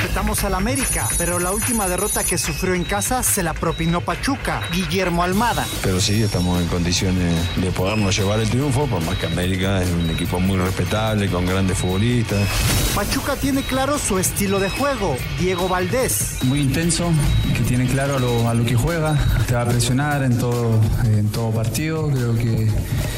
respetamos 0.00 0.44
al 0.44 0.54
América, 0.54 1.06
pero 1.18 1.38
la 1.38 1.52
última 1.52 1.86
derrota 1.86 2.24
que 2.24 2.38
sufrió 2.38 2.72
en 2.72 2.84
casa 2.84 3.22
se 3.22 3.42
la 3.42 3.52
propinó 3.52 4.00
Pachuca, 4.00 4.62
Guillermo 4.72 5.22
Almada. 5.22 5.66
Pero 5.82 6.00
sí, 6.00 6.22
estamos 6.22 6.58
en 6.62 6.68
condiciones 6.68 7.34
de 7.56 7.70
podernos 7.70 8.16
llevar 8.16 8.40
el 8.40 8.48
triunfo, 8.48 8.86
por 8.86 9.02
más 9.04 9.18
que 9.18 9.26
América 9.26 9.82
es 9.82 9.90
un 9.90 10.08
equipo 10.08 10.40
muy 10.40 10.56
respetable, 10.56 11.28
con 11.28 11.44
grandes 11.44 11.76
futbolistas. 11.76 12.48
Pachuca 12.94 13.36
tiene 13.36 13.62
claro 13.62 13.98
su 13.98 14.18
estilo 14.18 14.58
de 14.58 14.70
juego, 14.70 15.18
Diego 15.38 15.68
Valdés. 15.68 16.38
Muy 16.44 16.60
intenso, 16.60 17.12
que 17.54 17.60
tiene 17.64 17.86
claro 17.86 18.16
a 18.16 18.18
lo, 18.18 18.48
a 18.48 18.54
lo 18.54 18.64
que 18.64 18.76
juega, 18.76 19.18
te 19.46 19.54
va 19.54 19.62
a 19.62 19.66
presionar 19.66 20.22
en 20.22 20.38
todo, 20.38 20.80
en 21.04 21.28
todo 21.28 21.50
partido, 21.50 22.08
creo 22.08 22.34
que 22.36 22.70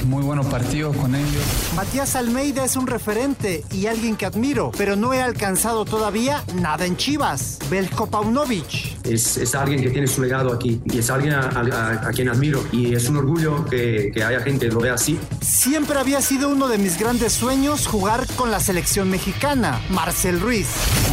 muy 0.07 0.25
buenos 0.25 0.47
partidos 0.47 0.97
con 0.97 1.15
ellos. 1.15 1.45
Matías 1.77 2.17
Almeida 2.17 2.65
es 2.65 2.75
un 2.75 2.89
referente 2.89 3.63
y 3.71 3.87
alguien 3.87 4.17
que 4.17 4.27
admiro, 4.27 4.73
pero 4.77 4.97
no 4.97 5.15
he 5.15 5.23
alcanzado 5.23 5.85
todavía 5.85 6.43
nada 6.57 6.72
en 6.81 6.97
Chivas. 6.97 7.59
Belko 7.71 8.07
Paunovic. 8.07 9.05
Es, 9.05 9.37
es 9.37 9.55
alguien 9.55 9.83
que 9.83 9.91
tiene 9.91 10.07
su 10.07 10.23
legado 10.23 10.53
aquí 10.53 10.81
y 10.87 10.99
es 10.99 11.11
alguien 11.11 11.35
a, 11.35 11.41
a- 11.51 12.09
a 12.09 12.13
quien 12.13 12.29
admiro 12.29 12.65
y 12.73 12.95
es 12.95 13.09
un 13.09 13.17
orgullo 13.19 13.65
que, 13.67 14.11
que 14.15 14.23
haya 14.25 14.41
gente 14.41 14.69
que 14.69 14.73
lo 14.75 14.81
vea 14.81 14.95
así. 14.95 15.19
Siempre 15.41 15.99
había 15.99 16.21
sido 16.23 16.49
uno 16.49 16.69
de 16.69 16.79
mis 16.79 16.99
grandes 16.99 17.33
sueños 17.33 17.87
jugar 17.87 18.27
con 18.37 18.51
la 18.51 18.61
selección 18.61 19.11
mexicana, 19.11 19.81
Marcel 19.91 20.41
Ruiz. 20.41 20.69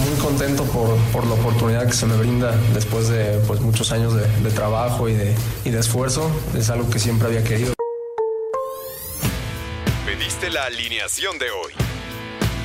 Muy 0.09 0.17
contento 0.19 0.63
por, 0.63 0.95
por 1.11 1.25
la 1.27 1.33
oportunidad 1.33 1.85
que 1.88 1.94
se 1.94 2.05
me 2.05 2.16
brinda 2.16 2.55
después 2.73 3.09
de 3.09 3.39
pues, 3.47 3.59
muchos 3.59 3.91
años 3.91 4.13
de, 4.13 4.21
de 4.41 4.52
trabajo 4.52 5.09
y 5.09 5.13
de, 5.13 5.35
y 5.66 5.69
de 5.71 5.80
esfuerzo. 5.80 6.30
Es 6.57 6.69
algo 6.69 6.89
que 6.89 6.99
siempre 6.99 7.27
había 7.27 7.44
querido. 7.44 7.73
Pediste 10.05 10.49
la 10.49 10.66
alineación 10.66 11.38
de 11.38 11.45
hoy. 11.52 11.71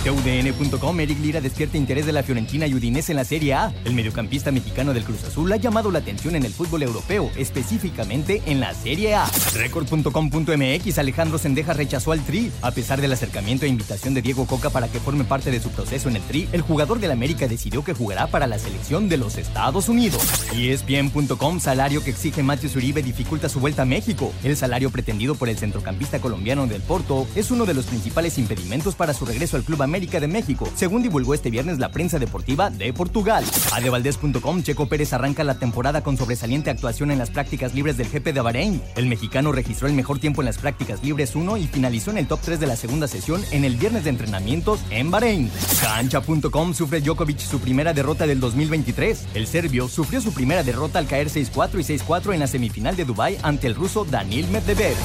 TUDN.com, 0.00 1.00
Eric 1.00 1.20
Lira 1.20 1.40
despierta 1.40 1.76
interés 1.76 2.06
de 2.06 2.12
la 2.12 2.22
Fiorentina 2.22 2.66
y 2.66 2.74
Udinese 2.74 3.12
en 3.12 3.16
la 3.16 3.24
Serie 3.24 3.54
A. 3.54 3.72
El 3.84 3.94
mediocampista 3.94 4.50
mexicano 4.50 4.94
del 4.94 5.04
Cruz 5.04 5.24
Azul 5.24 5.52
ha 5.52 5.56
llamado 5.56 5.90
la 5.90 5.98
atención 5.98 6.36
en 6.36 6.44
el 6.44 6.52
fútbol 6.52 6.82
europeo, 6.82 7.30
específicamente 7.36 8.42
en 8.46 8.60
la 8.60 8.74
Serie 8.74 9.14
A. 9.14 9.26
Record.com.mx, 9.54 10.98
Alejandro 10.98 11.38
Sendeja 11.38 11.72
rechazó 11.72 12.12
al 12.12 12.24
Tri. 12.24 12.50
A 12.62 12.70
pesar 12.70 13.00
del 13.00 13.12
acercamiento 13.12 13.66
e 13.66 13.68
invitación 13.68 14.14
de 14.14 14.22
Diego 14.22 14.46
Coca 14.46 14.70
para 14.70 14.88
que 14.88 15.00
forme 15.00 15.24
parte 15.24 15.50
de 15.50 15.60
su 15.60 15.70
proceso 15.70 16.08
en 16.08 16.16
el 16.16 16.22
Tri, 16.22 16.48
el 16.52 16.62
jugador 16.62 17.00
del 17.00 17.10
América 17.10 17.48
decidió 17.48 17.84
que 17.84 17.94
jugará 17.94 18.26
para 18.28 18.46
la 18.46 18.58
selección 18.58 19.08
de 19.08 19.16
los 19.18 19.36
Estados 19.36 19.88
Unidos. 19.88 20.22
ESPN.com, 20.54 21.60
salario 21.60 22.02
que 22.02 22.10
exige 22.10 22.42
Matthew 22.42 22.70
Uribe 22.76 23.02
dificulta 23.02 23.48
su 23.48 23.60
vuelta 23.60 23.82
a 23.82 23.86
México. 23.86 24.32
El 24.44 24.56
salario 24.56 24.90
pretendido 24.90 25.34
por 25.34 25.48
el 25.48 25.58
centrocampista 25.58 26.20
colombiano 26.20 26.66
del 26.66 26.82
Porto 26.82 27.26
es 27.34 27.50
uno 27.50 27.66
de 27.66 27.74
los 27.74 27.86
principales 27.86 28.38
impedimentos 28.38 28.94
para 28.94 29.14
su 29.14 29.24
regreso 29.24 29.56
al 29.56 29.64
Club 29.64 29.82
América 29.90 30.20
de 30.20 30.28
México, 30.28 30.68
según 30.76 31.02
divulgó 31.02 31.34
este 31.34 31.50
viernes 31.50 31.80
la 31.80 31.90
prensa 31.90 32.20
deportiva 32.20 32.70
de 32.70 32.92
Portugal. 32.92 33.44
Adevaldez.com, 33.72 34.62
Checo 34.62 34.86
Pérez 34.86 35.12
arranca 35.12 35.42
la 35.42 35.58
temporada 35.58 36.02
con 36.04 36.16
sobresaliente 36.16 36.70
actuación 36.70 37.10
en 37.10 37.18
las 37.18 37.30
prácticas 37.30 37.74
libres 37.74 37.96
del 37.96 38.08
GP 38.08 38.32
de 38.32 38.40
Bahrein. 38.40 38.80
El 38.94 39.06
mexicano 39.06 39.50
registró 39.50 39.88
el 39.88 39.94
mejor 39.94 40.20
tiempo 40.20 40.42
en 40.42 40.46
las 40.46 40.58
prácticas 40.58 41.02
libres 41.02 41.34
1 41.34 41.56
y 41.56 41.66
finalizó 41.66 42.12
en 42.12 42.18
el 42.18 42.28
top 42.28 42.38
3 42.40 42.60
de 42.60 42.66
la 42.68 42.76
segunda 42.76 43.08
sesión 43.08 43.42
en 43.50 43.64
el 43.64 43.76
viernes 43.76 44.04
de 44.04 44.10
entrenamientos 44.10 44.78
en 44.90 45.10
Bahrein. 45.10 45.50
Cancha.com 45.82 46.72
sufre 46.72 47.00
Djokovic 47.00 47.40
su 47.40 47.58
primera 47.58 47.92
derrota 47.92 48.28
del 48.28 48.38
2023. 48.38 49.26
El 49.34 49.48
serbio 49.48 49.88
sufrió 49.88 50.20
su 50.20 50.32
primera 50.32 50.62
derrota 50.62 51.00
al 51.00 51.08
caer 51.08 51.30
6-4 51.30 51.80
y 51.80 51.98
6-4 51.98 52.32
en 52.34 52.40
la 52.40 52.46
semifinal 52.46 52.94
de 52.94 53.04
Dubai 53.04 53.38
ante 53.42 53.66
el 53.66 53.74
ruso 53.74 54.04
Daniil 54.04 54.46
Medvedev. 54.48 54.96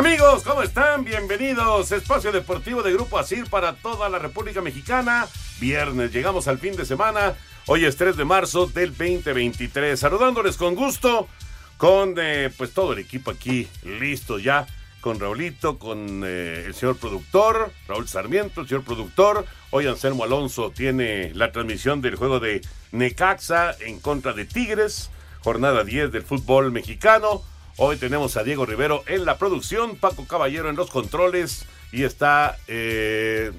Amigos, 0.00 0.44
¿cómo 0.44 0.62
están? 0.62 1.04
Bienvenidos. 1.04 1.92
Espacio 1.92 2.32
Deportivo 2.32 2.82
de 2.82 2.90
Grupo 2.90 3.18
Asir 3.18 3.50
para 3.50 3.74
toda 3.74 4.08
la 4.08 4.18
República 4.18 4.62
Mexicana. 4.62 5.28
Viernes, 5.60 6.10
llegamos 6.10 6.48
al 6.48 6.58
fin 6.58 6.74
de 6.74 6.86
semana. 6.86 7.34
Hoy 7.66 7.84
es 7.84 7.98
3 7.98 8.16
de 8.16 8.24
marzo 8.24 8.66
del 8.66 8.96
2023. 8.96 10.00
Saludándoles 10.00 10.56
con 10.56 10.74
gusto, 10.74 11.28
con 11.76 12.14
eh, 12.16 12.50
pues 12.56 12.72
todo 12.72 12.94
el 12.94 13.00
equipo 13.00 13.30
aquí 13.30 13.68
listo 13.82 14.38
ya. 14.38 14.66
Con 15.02 15.20
Raulito, 15.20 15.78
con 15.78 16.22
eh, 16.24 16.64
el 16.64 16.74
señor 16.74 16.96
productor, 16.96 17.70
Raúl 17.86 18.08
Sarmiento, 18.08 18.62
el 18.62 18.68
señor 18.68 18.84
productor. 18.84 19.44
Hoy 19.70 19.86
Anselmo 19.86 20.24
Alonso 20.24 20.70
tiene 20.70 21.30
la 21.34 21.52
transmisión 21.52 22.00
del 22.00 22.16
juego 22.16 22.40
de 22.40 22.62
Necaxa 22.92 23.76
en 23.80 24.00
contra 24.00 24.32
de 24.32 24.46
Tigres. 24.46 25.10
Jornada 25.40 25.84
10 25.84 26.10
del 26.10 26.22
fútbol 26.22 26.72
mexicano. 26.72 27.42
Hoy 27.82 27.96
tenemos 27.96 28.36
a 28.36 28.44
Diego 28.44 28.66
Rivero 28.66 29.04
en 29.06 29.24
la 29.24 29.38
producción, 29.38 29.96
Paco 29.96 30.26
Caballero 30.26 30.68
en 30.68 30.76
los 30.76 30.90
controles 30.90 31.64
y 31.92 32.04
está, 32.04 32.58
eh, 32.68 33.52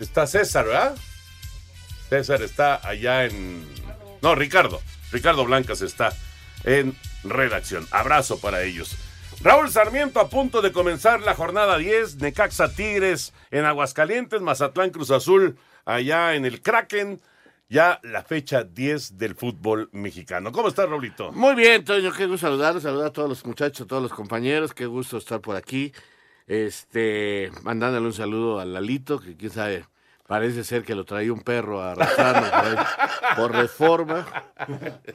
está 0.00 0.26
César, 0.26 0.64
¿verdad? 0.64 0.96
César 2.08 2.40
está 2.40 2.80
allá 2.82 3.26
en... 3.26 3.62
No, 4.22 4.34
Ricardo. 4.34 4.80
Ricardo 5.10 5.44
Blancas 5.44 5.82
está 5.82 6.16
en 6.64 6.96
redacción. 7.24 7.86
Abrazo 7.90 8.40
para 8.40 8.62
ellos. 8.62 8.96
Raúl 9.42 9.68
Sarmiento 9.68 10.18
a 10.18 10.30
punto 10.30 10.62
de 10.62 10.72
comenzar 10.72 11.20
la 11.20 11.34
jornada 11.34 11.76
10, 11.76 12.22
Necaxa 12.22 12.72
Tigres 12.72 13.34
en 13.50 13.66
Aguascalientes, 13.66 14.40
Mazatlán 14.40 14.88
Cruz 14.88 15.10
Azul 15.10 15.58
allá 15.84 16.36
en 16.36 16.46
el 16.46 16.62
Kraken. 16.62 17.20
Ya 17.72 18.00
la 18.02 18.22
fecha 18.22 18.64
10 18.64 19.16
del 19.16 19.34
fútbol 19.34 19.88
mexicano. 19.92 20.52
¿Cómo 20.52 20.68
estás, 20.68 20.86
Raulito? 20.90 21.32
Muy 21.32 21.54
bien, 21.54 21.82
Toño, 21.86 22.12
qué 22.12 22.26
gusto 22.26 22.46
saludarlos, 22.46 22.82
saludar 22.82 23.06
a 23.06 23.12
todos 23.14 23.30
los 23.30 23.46
muchachos, 23.46 23.86
a 23.86 23.88
todos 23.88 24.02
los 24.02 24.12
compañeros, 24.12 24.74
qué 24.74 24.84
gusto 24.84 25.16
estar 25.16 25.40
por 25.40 25.56
aquí. 25.56 25.90
Este, 26.46 27.50
mandándole 27.62 28.04
un 28.04 28.12
saludo 28.12 28.60
a 28.60 28.66
Lalito, 28.66 29.18
que 29.18 29.38
quién 29.38 29.50
sabe, 29.50 29.86
parece 30.26 30.64
ser 30.64 30.84
que 30.84 30.94
lo 30.94 31.06
traía 31.06 31.32
un 31.32 31.40
perro 31.40 31.78
por, 31.94 32.02
ahí, 32.02 32.76
por 33.36 33.52
reforma. 33.52 34.26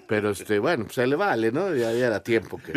Pero 0.08 0.32
este, 0.32 0.58
bueno, 0.58 0.86
pues 0.86 0.96
se 0.96 1.06
le 1.06 1.16
vale, 1.16 1.52
¿no? 1.52 1.76
Ya, 1.76 1.92
ya 1.92 2.08
era 2.08 2.24
tiempo 2.24 2.58
que, 2.58 2.74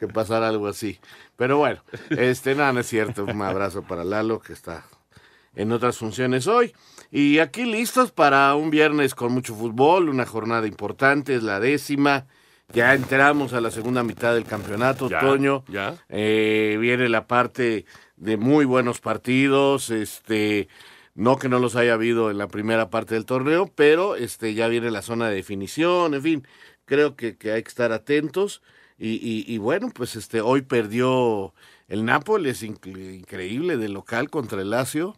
que 0.00 0.08
pasara 0.08 0.48
algo 0.48 0.66
así. 0.66 0.98
Pero 1.36 1.58
bueno, 1.58 1.84
este, 2.10 2.56
nada, 2.56 2.72
no 2.72 2.80
es 2.80 2.88
cierto. 2.88 3.22
Un 3.22 3.40
abrazo 3.40 3.84
para 3.84 4.02
Lalo, 4.02 4.40
que 4.40 4.52
está 4.52 4.82
en 5.54 5.70
otras 5.70 5.96
funciones 5.96 6.48
hoy. 6.48 6.74
Y 7.10 7.38
aquí 7.38 7.64
listos 7.64 8.12
para 8.12 8.54
un 8.54 8.70
viernes 8.70 9.14
con 9.14 9.32
mucho 9.32 9.54
fútbol, 9.54 10.08
una 10.08 10.26
jornada 10.26 10.66
importante, 10.66 11.34
es 11.34 11.42
la 11.42 11.58
décima. 11.60 12.26
Ya 12.72 12.92
entramos 12.94 13.54
a 13.54 13.62
la 13.62 13.70
segunda 13.70 14.02
mitad 14.02 14.34
del 14.34 14.44
campeonato, 14.44 15.08
Ya, 15.08 15.20
Toño. 15.20 15.64
ya. 15.68 15.96
Eh, 16.10 16.76
viene 16.78 17.08
la 17.08 17.26
parte 17.26 17.86
de 18.16 18.36
muy 18.36 18.66
buenos 18.66 19.00
partidos, 19.00 19.88
este, 19.88 20.68
no 21.14 21.38
que 21.38 21.48
no 21.48 21.60
los 21.60 21.76
haya 21.76 21.94
habido 21.94 22.30
en 22.30 22.36
la 22.36 22.46
primera 22.48 22.90
parte 22.90 23.14
del 23.14 23.24
torneo, 23.24 23.72
pero 23.74 24.16
este, 24.16 24.52
ya 24.52 24.68
viene 24.68 24.90
la 24.90 25.00
zona 25.00 25.28
de 25.30 25.36
definición, 25.36 26.12
en 26.12 26.22
fin, 26.22 26.46
creo 26.84 27.16
que, 27.16 27.38
que 27.38 27.52
hay 27.52 27.62
que 27.62 27.68
estar 27.70 27.90
atentos. 27.92 28.60
Y, 28.98 29.12
y- 29.14 29.44
y 29.46 29.56
bueno, 29.58 29.90
pues 29.94 30.14
este, 30.16 30.42
hoy 30.42 30.60
perdió 30.62 31.54
el 31.88 32.04
Nápoles, 32.04 32.62
incre- 32.62 33.14
increíble, 33.16 33.78
de 33.78 33.88
local 33.88 34.28
contra 34.28 34.60
el 34.60 34.70
Lazio. 34.70 35.16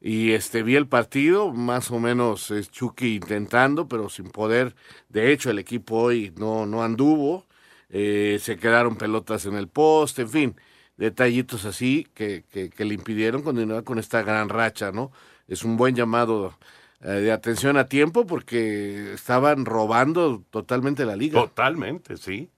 Y 0.00 0.32
este 0.32 0.62
vi 0.62 0.76
el 0.76 0.88
partido, 0.88 1.52
más 1.52 1.90
o 1.90 1.98
menos 1.98 2.50
es 2.50 2.70
Chucky 2.70 3.16
intentando, 3.16 3.86
pero 3.86 4.08
sin 4.08 4.30
poder. 4.30 4.74
De 5.08 5.30
hecho, 5.30 5.50
el 5.50 5.58
equipo 5.58 5.96
hoy 5.96 6.32
no, 6.36 6.64
no 6.66 6.82
anduvo. 6.82 7.46
eh, 7.90 8.38
se 8.40 8.56
quedaron 8.56 8.96
pelotas 8.96 9.46
en 9.46 9.56
el 9.56 9.68
poste, 9.68 10.22
en 10.22 10.30
fin, 10.30 10.56
detallitos 10.96 11.64
así 11.64 12.06
que, 12.14 12.44
que, 12.50 12.84
le 12.84 12.94
impidieron 12.94 13.42
continuar 13.42 13.82
con 13.84 13.98
esta 13.98 14.22
gran 14.22 14.48
racha, 14.48 14.92
¿no? 14.92 15.10
Es 15.48 15.64
un 15.64 15.76
buen 15.76 15.96
llamado 15.96 16.56
eh, 17.02 17.08
de 17.08 17.32
atención 17.32 17.76
a 17.76 17.88
tiempo 17.88 18.26
porque 18.26 19.14
estaban 19.14 19.64
robando 19.64 20.44
totalmente 20.50 21.04
la 21.04 21.16
liga. 21.16 21.40
Totalmente, 21.40 22.16
sí. 22.16 22.50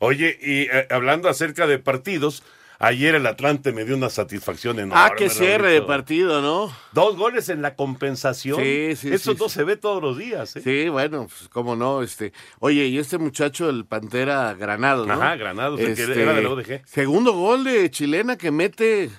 Oye, 0.00 0.36
y 0.42 0.62
eh, 0.62 0.88
hablando 0.90 1.28
acerca 1.28 1.66
de 1.66 1.78
partidos, 1.78 2.42
Ayer 2.82 3.14
el 3.14 3.26
Atlante 3.26 3.72
me 3.72 3.84
dio 3.84 3.94
una 3.94 4.08
satisfacción 4.08 4.78
enorme. 4.78 4.94
Ah, 4.96 5.12
qué 5.14 5.28
cierre 5.28 5.70
de 5.70 5.82
partido, 5.82 6.40
¿no? 6.40 6.74
Dos 6.92 7.14
goles 7.14 7.50
en 7.50 7.60
la 7.60 7.76
compensación. 7.76 8.58
Sí, 8.58 8.96
sí, 8.96 9.12
Eso 9.12 9.32
sí, 9.32 9.38
no 9.38 9.50
sí. 9.50 9.56
se 9.56 9.64
ve 9.64 9.76
todos 9.76 10.02
los 10.02 10.16
días. 10.16 10.56
¿eh? 10.56 10.62
Sí, 10.64 10.88
bueno, 10.88 11.26
pues 11.28 11.50
cómo 11.50 11.76
no, 11.76 12.00
este, 12.02 12.32
oye, 12.58 12.86
y 12.86 12.96
este 12.98 13.18
muchacho, 13.18 13.68
el 13.68 13.84
Pantera 13.84 14.54
Granados, 14.54 15.06
¿no? 15.06 15.12
Este, 15.12 15.24
Ajá, 15.24 15.36
que 15.36 16.22
era 16.22 16.32
de 16.32 16.40
la 16.42 16.48
UDG. 16.48 16.86
Segundo 16.86 17.34
gol 17.34 17.64
de 17.64 17.90
chilena 17.90 18.38
que 18.38 18.50
mete, 18.50 19.10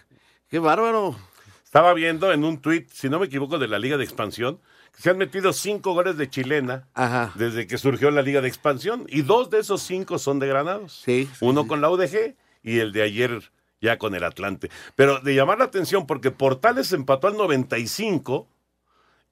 qué 0.50 0.58
bárbaro. 0.58 1.16
Estaba 1.64 1.94
viendo 1.94 2.32
en 2.34 2.44
un 2.44 2.58
tuit, 2.60 2.90
si 2.90 3.10
no 3.10 3.20
me 3.20 3.28
equivoco, 3.28 3.60
de 3.60 3.68
la 3.68 3.78
Liga 3.78 3.96
de 3.96 4.04
Expansión, 4.04 4.60
se 4.98 5.12
han 5.12 5.20
metido 5.20 5.54
cinco 5.54 5.94
goles 5.94 6.18
de 6.18 6.28
chilena 6.28 6.88
Ajá. 6.96 7.32
desde 7.36 7.68
que 7.68 7.78
surgió 7.78 8.10
la 8.10 8.24
Liga 8.24 8.42
de 8.42 8.48
Expansión. 8.48 9.06
Y 9.08 9.22
dos 9.22 9.52
de 9.52 9.60
esos 9.60 9.84
cinco 9.84 10.18
son 10.18 10.40
de 10.40 10.48
Granados. 10.48 11.00
Sí. 11.06 11.30
Uno 11.42 11.68
con 11.68 11.80
la 11.80 11.92
UDG 11.92 12.34
y 12.64 12.80
el 12.80 12.92
de 12.92 13.02
ayer 13.04 13.52
ya 13.82 13.98
con 13.98 14.14
el 14.16 14.24
Atlante. 14.24 14.70
Pero 14.96 15.20
de 15.20 15.34
llamar 15.34 15.58
la 15.60 15.66
atención 15.66 16.06
porque 16.06 16.30
Portales 16.32 16.92
empató 16.94 17.28
al 17.28 17.38
95 17.38 18.48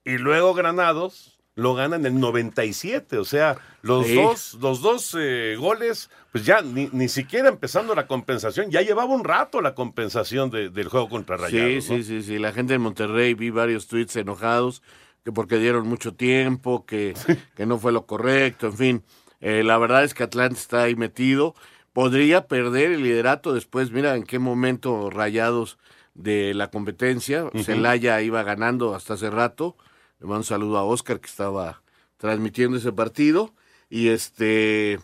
y 0.04 0.18
luego 0.18 0.54
Granados 0.54 1.40
lo 1.56 1.76
gana 1.76 1.98
en 1.98 2.06
el 2.06 2.20
97. 2.20 3.18
O 3.18 3.26
sea, 3.26 3.58
los 3.82 4.08
Sí. 4.08 4.16
dos, 4.16 4.54
los 4.62 4.82
dos 4.82 5.16
eh, 5.20 5.56
goles, 5.60 6.10
pues 6.32 6.46
ya 6.46 6.62
ni, 6.62 6.90
ni 6.94 7.10
siquiera 7.10 7.50
empezando 7.50 7.94
la 7.96 8.08
compensación, 8.08 8.72
ya 8.72 8.82
llevaba 8.82 9.14
un 9.14 9.26
rato 9.26 9.62
la 9.62 9.76
compensación 9.76 10.50
de- 10.52 10.70
del 10.70 10.88
juego 10.88 11.10
contra 11.10 11.36
Rayados. 11.38 11.84
Sí, 11.84 11.92
¿no? 11.92 11.98
sí, 11.98 12.04
sí, 12.04 12.24
sí. 12.24 12.40
La 12.40 12.54
gente 12.54 12.74
de 12.74 12.80
Monterrey 12.80 13.34
vi 13.34 13.50
varios 13.50 13.88
tweets 13.88 14.16
enojados 14.16 14.82
que 15.26 15.34
porque 15.34 15.58
dieron 15.58 15.86
mucho 15.86 16.14
tiempo, 16.14 16.86
que, 16.86 17.14
que 17.56 17.66
no 17.66 17.78
fue 17.78 17.92
lo 17.92 18.06
correcto, 18.06 18.68
en 18.68 18.78
fin. 18.78 19.04
Eh, 19.42 19.64
la 19.66 19.78
verdad 19.78 20.06
es 20.06 20.14
que 20.14 20.24
Atlante 20.24 20.56
está 20.60 20.84
ahí 20.84 20.96
metido. 20.96 21.56
Podría 22.00 22.48
perder 22.48 22.94
el 22.94 23.04
liderato 23.04 23.54
después. 23.54 23.92
Mira 23.92 24.16
en 24.16 24.24
qué 24.24 24.40
momento 24.40 25.10
rayados 25.10 25.78
de 26.14 26.54
la 26.54 26.72
competencia. 26.72 27.44
Ujú. 27.44 27.62
Celaya 27.62 28.22
iba 28.22 28.42
ganando 28.44 28.96
hasta 28.96 29.16
hace 29.16 29.30
rato. 29.30 29.76
Le 30.22 30.28
mando 30.28 30.38
un 30.38 30.44
saludo 30.46 30.78
a 30.78 30.86
Oscar 30.86 31.20
que 31.20 31.28
estaba 31.28 31.82
transmitiendo 32.16 32.78
ese 32.78 32.94
partido. 32.94 33.54
Y 33.90 34.08
este, 34.08 35.02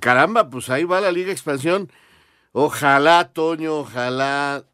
caramba, 0.00 0.50
pues 0.50 0.68
ahí 0.68 0.82
va 0.82 1.00
la 1.00 1.12
Liga 1.12 1.30
Expansión. 1.30 1.92
Ojalá, 2.50 3.30
Toño, 3.32 3.76
ojalá 3.76 4.64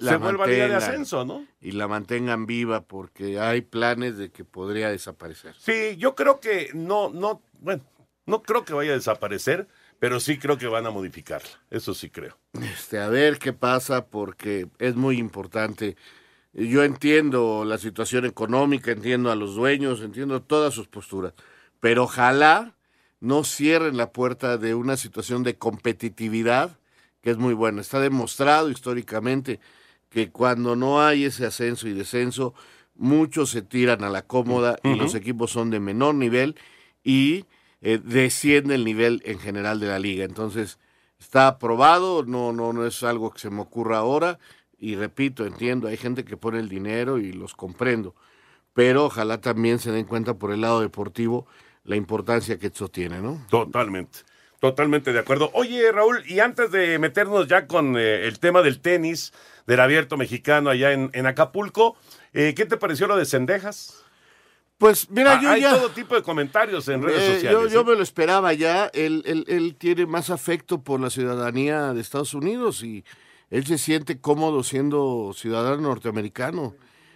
Se 0.00 0.16
vuelva 0.16 0.48
Liga 0.48 0.66
de 0.66 0.74
Ascenso, 0.74 1.24
¿no? 1.24 1.46
Y 1.60 1.72
la 1.72 1.86
mantengan 1.86 2.44
viva 2.44 2.80
porque 2.80 3.38
hay 3.38 3.60
planes 3.60 4.18
de 4.18 4.32
que 4.32 4.42
podría 4.42 4.90
desaparecer. 4.90 5.54
Sí, 5.60 5.96
yo 5.96 6.16
creo 6.16 6.40
que 6.40 6.70
no, 6.74 7.08
no, 7.08 7.40
bueno, 7.60 7.84
no 8.26 8.42
creo 8.42 8.64
que 8.64 8.72
vaya 8.72 8.90
a 8.90 8.96
desaparecer, 8.96 9.68
pero 9.98 10.20
sí 10.20 10.38
creo 10.38 10.58
que 10.58 10.66
van 10.66 10.86
a 10.86 10.90
modificarla. 10.90 11.48
Eso 11.70 11.94
sí 11.94 12.10
creo. 12.10 12.38
Este, 12.60 12.98
a 12.98 13.08
ver 13.08 13.38
qué 13.38 13.52
pasa 13.52 14.06
porque 14.06 14.68
es 14.78 14.94
muy 14.96 15.18
importante. 15.18 15.96
Yo 16.52 16.84
entiendo 16.84 17.64
la 17.64 17.78
situación 17.78 18.24
económica, 18.24 18.90
entiendo 18.90 19.30
a 19.30 19.36
los 19.36 19.54
dueños, 19.54 20.00
entiendo 20.00 20.42
todas 20.42 20.74
sus 20.74 20.88
posturas, 20.88 21.34
pero 21.80 22.04
ojalá 22.04 22.74
no 23.20 23.44
cierren 23.44 23.96
la 23.96 24.12
puerta 24.12 24.56
de 24.58 24.74
una 24.74 24.96
situación 24.96 25.42
de 25.42 25.56
competitividad 25.56 26.78
que 27.20 27.30
es 27.30 27.36
muy 27.36 27.54
buena. 27.54 27.80
Está 27.80 28.00
demostrado 28.00 28.70
históricamente 28.70 29.60
que 30.08 30.30
cuando 30.30 30.76
no 30.76 31.02
hay 31.02 31.24
ese 31.24 31.46
ascenso 31.46 31.88
y 31.88 31.92
descenso, 31.92 32.54
muchos 32.94 33.50
se 33.50 33.62
tiran 33.62 34.04
a 34.04 34.10
la 34.10 34.22
cómoda 34.22 34.78
y 34.82 34.94
los 34.94 35.14
equipos 35.14 35.50
son 35.50 35.70
de 35.70 35.80
menor 35.80 36.14
nivel 36.14 36.56
y 37.04 37.44
eh, 37.80 38.00
desciende 38.02 38.74
el 38.74 38.84
nivel 38.84 39.22
en 39.24 39.38
general 39.38 39.80
de 39.80 39.88
la 39.88 39.98
liga. 39.98 40.24
Entonces, 40.24 40.78
está 41.18 41.46
aprobado, 41.46 42.24
no, 42.24 42.52
no, 42.52 42.72
no 42.72 42.86
es 42.86 43.02
algo 43.02 43.30
que 43.30 43.40
se 43.40 43.50
me 43.50 43.60
ocurra 43.60 43.98
ahora. 43.98 44.38
Y 44.78 44.96
repito, 44.96 45.44
entiendo, 45.44 45.88
hay 45.88 45.96
gente 45.96 46.24
que 46.24 46.36
pone 46.36 46.58
el 46.60 46.68
dinero 46.68 47.18
y 47.18 47.32
los 47.32 47.54
comprendo. 47.54 48.14
Pero 48.74 49.06
ojalá 49.06 49.40
también 49.40 49.78
se 49.78 49.90
den 49.90 50.04
cuenta 50.06 50.34
por 50.34 50.52
el 50.52 50.60
lado 50.60 50.80
deportivo 50.80 51.46
la 51.84 51.96
importancia 51.96 52.58
que 52.58 52.68
esto 52.68 52.88
tiene, 52.88 53.20
¿no? 53.20 53.44
Totalmente. 53.50 54.20
Totalmente 54.60 55.12
de 55.12 55.20
acuerdo. 55.20 55.50
Oye, 55.54 55.90
Raúl, 55.92 56.22
y 56.26 56.40
antes 56.40 56.70
de 56.72 56.98
meternos 56.98 57.46
ya 57.46 57.66
con 57.66 57.96
eh, 57.96 58.26
el 58.26 58.40
tema 58.40 58.60
del 58.62 58.80
tenis, 58.80 59.32
del 59.66 59.80
abierto 59.80 60.16
mexicano 60.16 60.70
allá 60.70 60.92
en, 60.92 61.26
Acapulco, 61.26 61.96
eh, 62.32 62.54
¿qué 62.56 62.66
te 62.66 62.76
pareció 62.76 63.06
lo 63.06 63.16
de 63.16 63.24
Cendejas? 63.24 64.04
Pues 64.78 65.10
mira, 65.10 65.34
Ah, 65.38 65.42
yo 65.42 65.50
hay 65.50 65.60
ya... 65.62 65.74
todo 65.76 65.90
tipo 65.90 66.14
de 66.14 66.22
comentarios 66.22 66.86
en 66.88 67.02
redes 67.02 67.20
Eh, 67.22 67.34
sociales. 67.34 67.52
yo, 67.52 67.68
yo 67.68 67.80
¿eh? 67.80 67.84
me 67.84 67.96
lo 67.96 68.02
esperaba 68.02 68.52
ya. 68.54 68.86
Él, 68.94 69.22
él, 69.26 69.44
él 69.48 69.74
tiene 69.76 70.06
más 70.06 70.30
afecto 70.30 70.82
por 70.82 71.00
la 71.00 71.10
ciudadanía 71.10 71.92
de 71.92 72.00
Estados 72.00 72.32
Unidos 72.32 72.82
y 72.84 73.04
él 73.50 73.66
se 73.66 73.76
siente 73.76 74.20
cómodo 74.20 74.62
siendo 74.62 75.32
ciudadano 75.34 75.82
norteamericano. 75.82 76.74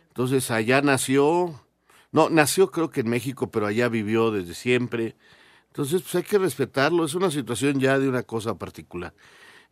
Entonces 0.09 0.51
allá 0.51 0.83
nació, 0.83 1.63
no, 2.11 2.29
nació 2.31 2.71
creo 2.73 2.91
que 2.91 3.01
en 3.01 3.09
México, 3.09 3.51
pero 3.51 3.67
allá 3.67 3.89
vivió 3.89 4.33
desde 4.33 4.55
siempre. 4.55 5.15
Entonces 5.69 6.03
pues 6.03 6.17
hay 6.17 6.23
que 6.25 6.39
respetarlo. 6.39 7.05
Es 7.05 7.15
una 7.15 7.31
situación 7.31 7.79
ya 7.79 7.97
de 7.99 8.09
una 8.09 8.25
cosa 8.25 8.55
particular. 8.59 9.15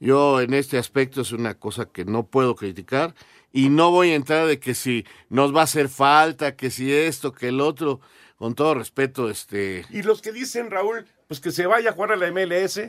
Yo 0.00 0.40
en 0.40 0.54
este 0.54 0.78
aspecto 0.78 1.20
es 1.20 1.32
una 1.32 1.54
cosa 1.58 1.84
que 1.84 2.06
no 2.06 2.26
puedo 2.26 2.56
criticar 2.56 3.14
y 3.52 3.68
no 3.68 3.90
voy 3.90 4.10
a 4.10 4.14
entrar 4.14 4.46
de 4.46 4.58
que 4.58 4.74
si 4.74 5.04
nos 5.28 5.54
va 5.54 5.60
a 5.60 5.64
hacer 5.64 5.90
falta, 5.90 6.56
que 6.56 6.70
si 6.70 6.90
esto, 6.90 7.32
que 7.32 7.48
el 7.48 7.60
otro, 7.60 8.00
con 8.36 8.54
todo 8.54 8.74
respeto, 8.74 9.28
este, 9.28 9.84
Y 9.90 10.02
los 10.02 10.22
que 10.22 10.32
dicen, 10.32 10.70
Raúl, 10.70 11.06
pues 11.28 11.38
que 11.38 11.50
se 11.50 11.66
vaya 11.66 11.90
a 11.90 11.92
jugar 11.92 12.12
a 12.12 12.16
la 12.16 12.32
MLS. 12.32 12.80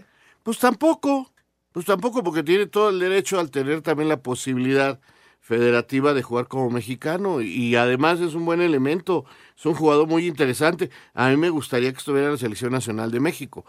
pues 0.44 0.58
tampoco, 0.58 1.34
pues 1.74 1.86
tampoco 1.86 2.24
porque 2.24 2.44
tiene 2.44 2.68
todo 2.68 2.90
el 2.90 3.00
derecho 3.00 3.40
al 3.40 3.52
tener 3.52 3.82
también 3.82 4.08
la 4.08 4.24
posibilidad 4.24 5.02
federativa 5.42 6.14
de 6.14 6.22
jugar 6.22 6.48
como 6.48 6.70
mexicano 6.70 7.42
y 7.42 7.76
además 7.76 8.20
es 8.22 8.36
un 8.36 8.46
buen 8.46 8.62
elemento, 8.62 9.26
es 9.58 9.66
un 9.66 9.74
jugador 9.74 10.08
muy 10.08 10.28
interesante. 10.28 10.92
A 11.16 11.30
mí 11.30 11.36
me 11.36 11.50
gustaría 11.50 11.92
que 11.92 11.98
estuviera 11.98 12.28
en 12.28 12.34
la 12.34 12.38
selección 12.38 12.72
nacional 12.72 13.12
de 13.12 13.20
México. 13.20 13.66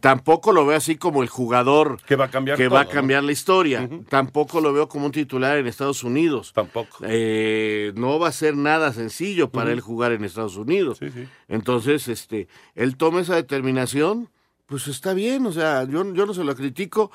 Tampoco 0.00 0.52
lo 0.52 0.64
veo 0.64 0.76
así 0.76 0.96
como 0.96 1.22
el 1.22 1.28
jugador 1.28 2.00
Que 2.06 2.16
va 2.16 2.26
a 2.26 2.30
cambiar 2.30 2.56
que 2.56 2.64
todo, 2.64 2.74
va 2.74 2.80
a 2.82 2.84
¿no? 2.84 2.90
cambiar 2.90 3.22
la 3.22 3.32
historia. 3.32 3.88
Tampoco 4.08 4.60
lo 4.60 4.72
veo 4.72 4.88
como 4.88 5.06
un 5.06 5.12
titular 5.12 5.58
en 5.58 5.66
Estados 5.66 6.04
Unidos. 6.04 6.52
Tampoco. 6.54 6.98
Eh, 7.06 7.92
no 7.96 8.18
va 8.18 8.28
a 8.28 8.32
ser 8.32 8.56
nada 8.56 8.92
sencillo 8.92 9.50
para 9.50 9.72
él 9.72 9.80
jugar 9.80 10.12
en 10.12 10.24
Estados 10.24 10.56
Unidos. 10.56 10.98
Sí, 10.98 11.10
sí. 11.10 11.28
Entonces, 11.48 12.08
este, 12.08 12.48
él 12.74 12.96
toma 12.96 13.20
esa 13.20 13.34
determinación, 13.34 14.30
pues 14.66 14.88
está 14.88 15.12
bien, 15.12 15.44
o 15.46 15.52
sea, 15.52 15.84
yo, 15.84 16.14
yo 16.14 16.24
no 16.24 16.32
se 16.32 16.44
lo 16.44 16.54
critico, 16.54 17.10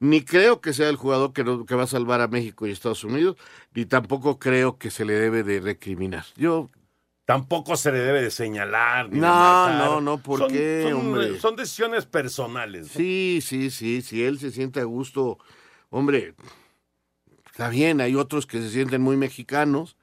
ni 0.00 0.22
creo 0.22 0.60
que 0.60 0.72
sea 0.72 0.88
el 0.88 0.96
jugador 0.96 1.32
que, 1.32 1.44
no- 1.44 1.64
que 1.66 1.74
va 1.74 1.84
a 1.84 1.86
salvar 1.86 2.20
a 2.20 2.28
México 2.28 2.66
y 2.66 2.70
Estados 2.72 3.04
Unidos, 3.04 3.36
ni 3.74 3.84
tampoco 3.86 4.38
creo 4.38 4.78
que 4.78 4.90
se 4.90 5.04
le 5.04 5.12
debe 5.14 5.42
de 5.44 5.60
recriminar. 5.60 6.24
Yo, 6.36 6.68
Tampoco 7.26 7.76
se 7.76 7.92
le 7.92 7.98
debe 8.00 8.22
de 8.22 8.30
señalar. 8.32 9.08
ni 9.08 9.20
No, 9.20 9.68
no, 9.78 10.00
no, 10.00 10.18
¿por 10.18 10.40
Son- 10.40 10.50
qué, 10.50 10.80
son, 10.90 10.94
hombre? 10.94 11.38
son 11.38 11.54
decisiones 11.54 12.04
personales. 12.04 12.86
¿no? 12.86 12.92
sí, 12.92 13.38
sí, 13.40 13.70
sí, 13.70 14.02
si 14.02 14.24
él 14.24 14.40
se 14.40 14.50
siente 14.50 14.80
a 14.80 14.84
gusto, 14.84 15.38
hombre, 15.90 16.34
está 17.52 17.68
bien, 17.68 18.00
hay 18.00 18.16
otros 18.16 18.46
que 18.46 18.58
se 18.60 18.70
sienten 18.70 19.00
muy 19.02 19.16
mexicanos. 19.16 19.96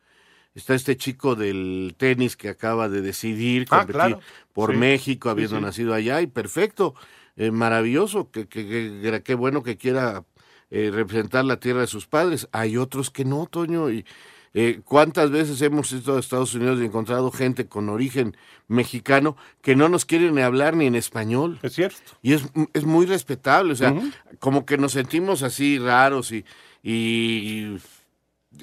Está 0.56 0.74
este 0.74 0.96
chico 0.96 1.36
del 1.36 1.96
tenis 1.98 2.38
que 2.38 2.48
acaba 2.50 2.88
de 2.88 3.02
decidir 3.02 3.68
Ah, 3.70 3.80
competir 3.80 3.94
claro. 3.94 4.20
por 4.54 4.72
Sí. 4.72 4.78
México, 4.78 5.30
habiendo 5.30 5.58
sí. 5.58 5.62
nacido 5.62 5.94
allá, 5.94 6.22
y 6.22 6.28
perfecto, 6.28 6.96
eh, 7.38 7.52
maravilloso, 7.52 8.30
que, 8.32 8.48
que, 8.48 8.66
que- 8.68 9.22
qué 9.24 9.36
bueno 9.36 9.64
que 9.64 9.78
quiera 9.78 10.24
eh, 10.70 10.92
representar 10.94 11.46
la 11.46 11.60
tierra 11.60 11.82
de 11.82 11.88
sus 11.88 12.08
padres. 12.08 12.50
Hay 12.52 12.76
otros 12.78 13.10
que 13.10 13.24
no, 13.24 13.46
Toño, 13.46 13.90
y 13.90 14.06
eh, 14.54 14.82
cuántas 14.84 15.30
veces 15.30 15.62
hemos 15.62 15.92
ido 15.92 16.18
a 16.18 16.20
Estados 16.20 16.56
Unidos 16.56 16.80
y 16.82 16.86
encontrado 16.86 17.32
gente 17.32 17.68
con 17.68 17.90
origen 17.90 18.36
mexicano 18.68 19.38
que 19.62 19.76
no 19.76 19.88
nos 19.88 20.06
quieren 20.06 20.34
ni 20.36 20.42
hablar 20.42 20.76
ni 20.76 20.88
en 20.88 20.96
español. 20.96 21.60
Es 21.62 21.74
cierto. 21.74 22.00
Y 22.22 22.34
es, 22.34 22.44
es 22.74 22.84
muy 22.86 23.06
respetable, 23.06 23.74
o 23.74 23.76
sea, 23.76 23.94
como 24.40 24.66
que 24.66 24.78
nos 24.78 24.94
sentimos 24.94 25.44
así 25.44 25.78
raros 25.80 26.32
y, 26.32 26.44
y 26.84 27.78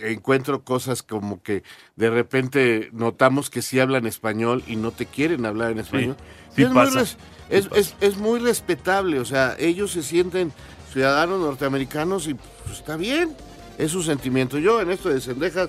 encuentro 0.03 0.63
cosas 0.65 1.03
como 1.03 1.43
que 1.43 1.63
de 1.97 2.11
repente 2.11 2.89
notamos 2.93 3.51
que 3.51 3.63
sí 3.63 3.79
hablan 3.81 4.07
español 4.07 4.63
y 4.67 4.77
no 4.77 4.91
te 4.91 5.07
quieren 5.07 5.47
hablar 5.47 5.73
en 5.73 5.79
español. 5.81 6.17
sí 6.55 6.63
Y 6.63 6.65
es, 6.65 6.71
pasa, 6.71 6.91
muy, 6.91 6.99
res- 7.01 7.09
sí 7.11 7.17
es, 7.51 7.67
pasa. 7.69 7.81
es- 7.81 7.95
es 8.01 8.17
muy 8.17 8.41
respetable, 8.41 9.19
o 9.21 9.25
sea, 9.25 9.57
ellos 9.59 9.91
se 9.93 10.03
sienten 10.03 10.53
ciudadanos 10.93 11.41
norteamericanos 11.41 12.29
y 12.29 12.35
pues, 12.35 12.79
está 12.79 12.97
bien, 12.97 13.35
es 13.79 13.91
su 13.93 14.03
sentimiento. 14.03 14.59
Yo 14.59 14.81
en 14.81 14.91
esto 14.91 15.09
de 15.09 15.21
Sendejas 15.21 15.69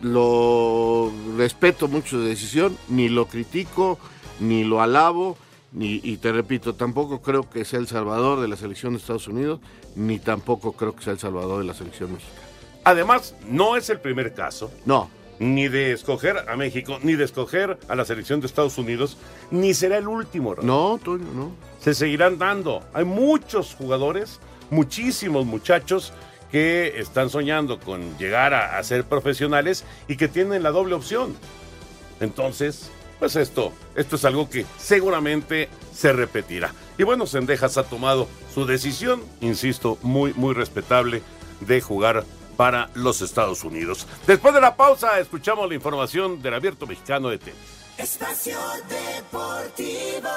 lo 0.00 1.12
respeto 1.36 1.88
mucho 1.88 2.10
su 2.18 2.20
decisión, 2.22 2.76
ni 2.88 3.08
lo 3.08 3.26
critico, 3.26 3.98
ni 4.40 4.64
lo 4.64 4.80
alabo, 4.82 5.36
ni, 5.72 6.00
y 6.02 6.16
te 6.16 6.32
repito, 6.32 6.74
tampoco 6.74 7.20
creo 7.20 7.48
que 7.50 7.64
sea 7.64 7.78
el 7.78 7.86
salvador 7.88 8.40
de 8.40 8.48
la 8.48 8.56
selección 8.56 8.92
de 8.94 8.98
Estados 9.00 9.28
Unidos, 9.28 9.60
ni 9.96 10.18
tampoco 10.18 10.72
creo 10.72 10.94
que 10.96 11.04
sea 11.04 11.12
el 11.12 11.18
salvador 11.18 11.60
de 11.60 11.66
la 11.66 11.74
selección 11.74 12.12
mexicana. 12.12 12.47
Además, 12.88 13.34
no 13.46 13.76
es 13.76 13.90
el 13.90 14.00
primer 14.00 14.32
caso. 14.32 14.72
No, 14.86 15.10
Ni 15.38 15.68
de 15.68 15.92
escoger 15.92 16.48
a 16.48 16.56
México, 16.56 16.98
ni 17.02 17.16
de 17.16 17.24
escoger 17.24 17.78
a 17.86 17.94
la 17.94 18.06
selección 18.06 18.40
de 18.40 18.46
Estados 18.46 18.78
Unidos, 18.78 19.18
ni 19.50 19.74
será 19.74 19.98
el 19.98 20.08
último. 20.08 20.54
Raúl. 20.54 20.66
no, 20.66 20.98
Toño, 21.04 21.26
no. 21.34 21.52
Se 21.80 21.92
seguirán 21.92 22.38
dando. 22.38 22.82
Hay 22.94 23.04
muchos 23.04 23.74
jugadores, 23.74 24.40
muchísimos 24.70 25.44
muchachos 25.44 26.14
que 26.50 26.98
están 26.98 27.28
soñando 27.28 27.78
con 27.78 28.16
llegar 28.16 28.54
a, 28.54 28.78
a 28.78 28.82
ser 28.82 29.04
profesionales 29.04 29.84
y 30.08 30.16
que 30.16 30.26
tienen 30.26 30.62
la 30.62 30.70
doble 30.70 30.94
opción. 30.94 31.36
Entonces, 32.20 32.90
pues 33.18 33.36
esto, 33.36 33.74
esto 33.96 34.16
es 34.16 34.24
algo 34.24 34.48
que 34.48 34.64
seguramente 34.78 35.68
se 35.92 36.14
repetirá. 36.14 36.72
Y 36.96 37.02
bueno, 37.02 37.26
Sendejas 37.26 37.76
ha 37.76 37.84
tomado 37.84 38.28
su 38.54 38.64
decisión, 38.64 39.20
insisto, 39.42 39.98
muy, 40.00 40.32
muy 40.34 40.54
respetable, 40.54 41.20
de 41.60 41.80
jugar 41.82 42.24
para 42.58 42.90
los 42.94 43.22
Estados 43.22 43.62
Unidos. 43.62 44.04
Después 44.26 44.52
de 44.52 44.60
la 44.60 44.74
pausa, 44.74 45.20
escuchamos 45.20 45.68
la 45.68 45.76
información 45.76 46.42
del 46.42 46.54
abierto 46.54 46.88
mexicano 46.88 47.28
de 47.28 47.38
tenis. 47.38 47.60
Espacio 47.96 48.58
Deportivo. 48.88 50.28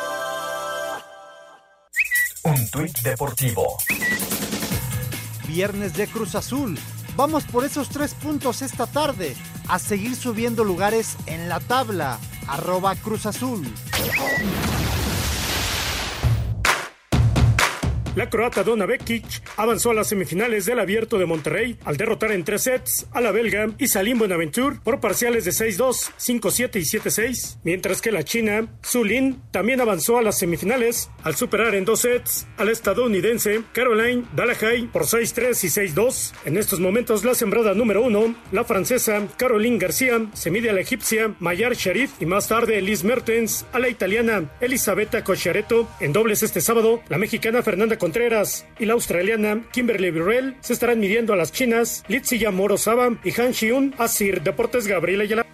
Un 2.43 2.69
tuit 2.69 2.97
deportivo. 2.99 3.77
Viernes 5.47 5.95
de 5.95 6.07
Cruz 6.07 6.35
Azul. 6.35 6.77
Vamos 7.15 7.43
por 7.45 7.65
esos 7.65 7.89
tres 7.89 8.13
puntos 8.13 8.61
esta 8.61 8.85
tarde. 8.85 9.35
A 9.67 9.79
seguir 9.79 10.15
subiendo 10.15 10.63
lugares 10.63 11.17
en 11.25 11.49
la 11.49 11.59
tabla. 11.59 12.19
Arroba 12.47 12.95
Cruz 12.97 13.25
Azul. 13.25 13.65
La 18.13 18.29
croata 18.29 18.63
Donna 18.63 18.85
Vekic 18.85 19.23
avanzó 19.55 19.91
a 19.91 19.93
las 19.93 20.09
semifinales 20.09 20.65
del 20.65 20.81
Abierto 20.81 21.17
de 21.17 21.25
Monterrey 21.25 21.77
al 21.85 21.95
derrotar 21.95 22.33
en 22.33 22.43
tres 22.43 22.63
sets 22.63 23.07
a 23.13 23.21
la 23.21 23.31
belga 23.31 23.69
Isalim 23.77 24.19
Bonaventure 24.19 24.79
por 24.83 24.99
parciales 24.99 25.45
de 25.45 25.51
6-2, 25.51 26.11
5-7 26.19 26.75
y 26.75 26.99
7-6, 26.99 27.59
mientras 27.63 28.01
que 28.01 28.11
la 28.11 28.23
china 28.23 28.67
Su 28.81 29.05
Lin 29.05 29.41
también 29.51 29.79
avanzó 29.79 30.17
a 30.17 30.21
las 30.21 30.37
semifinales 30.37 31.09
al 31.23 31.37
superar 31.37 31.73
en 31.73 31.85
dos 31.85 32.01
sets 32.01 32.47
al 32.57 32.67
estadounidense 32.67 33.61
Caroline 33.71 34.25
Dalahai 34.35 34.87
por 34.87 35.03
6-3 35.03 35.51
y 35.63 35.93
6-2. 35.93 36.33
En 36.43 36.57
estos 36.57 36.81
momentos 36.81 37.23
la 37.23 37.33
sembrada 37.33 37.73
número 37.73 38.01
uno, 38.01 38.35
la 38.51 38.65
francesa 38.65 39.25
Caroline 39.37 39.77
García, 39.77 40.19
se 40.33 40.51
mide 40.51 40.69
a 40.69 40.73
la 40.73 40.81
egipcia 40.81 41.33
Mayar 41.39 41.75
Sharif 41.75 42.11
y 42.19 42.25
más 42.25 42.49
tarde 42.49 42.81
Liz 42.81 43.05
Mertens 43.05 43.65
a 43.71 43.79
la 43.79 43.87
italiana 43.87 44.51
Elisabetta 44.59 45.23
Cocciaretto. 45.23 45.87
En 46.01 46.11
dobles 46.11 46.43
este 46.43 46.59
sábado, 46.59 47.01
la 47.07 47.17
mexicana 47.17 47.63
Fernanda 47.63 48.00
Contreras 48.01 48.65
y 48.79 48.85
la 48.87 48.93
australiana 48.93 49.61
Kimberly 49.71 50.09
Burrell 50.09 50.55
se 50.59 50.73
estarán 50.73 50.99
midiendo 50.99 51.33
a 51.33 51.35
las 51.35 51.51
chinas 51.51 52.03
Litsia 52.07 52.49
Morozaba 52.49 53.11
y 53.23 53.39
Han 53.39 53.53
Xiun 53.53 53.93
a 53.99 54.07
Sir 54.07 54.41
Deportes 54.41 54.87
Gabriela 54.87 55.23
Ayala. 55.23 55.45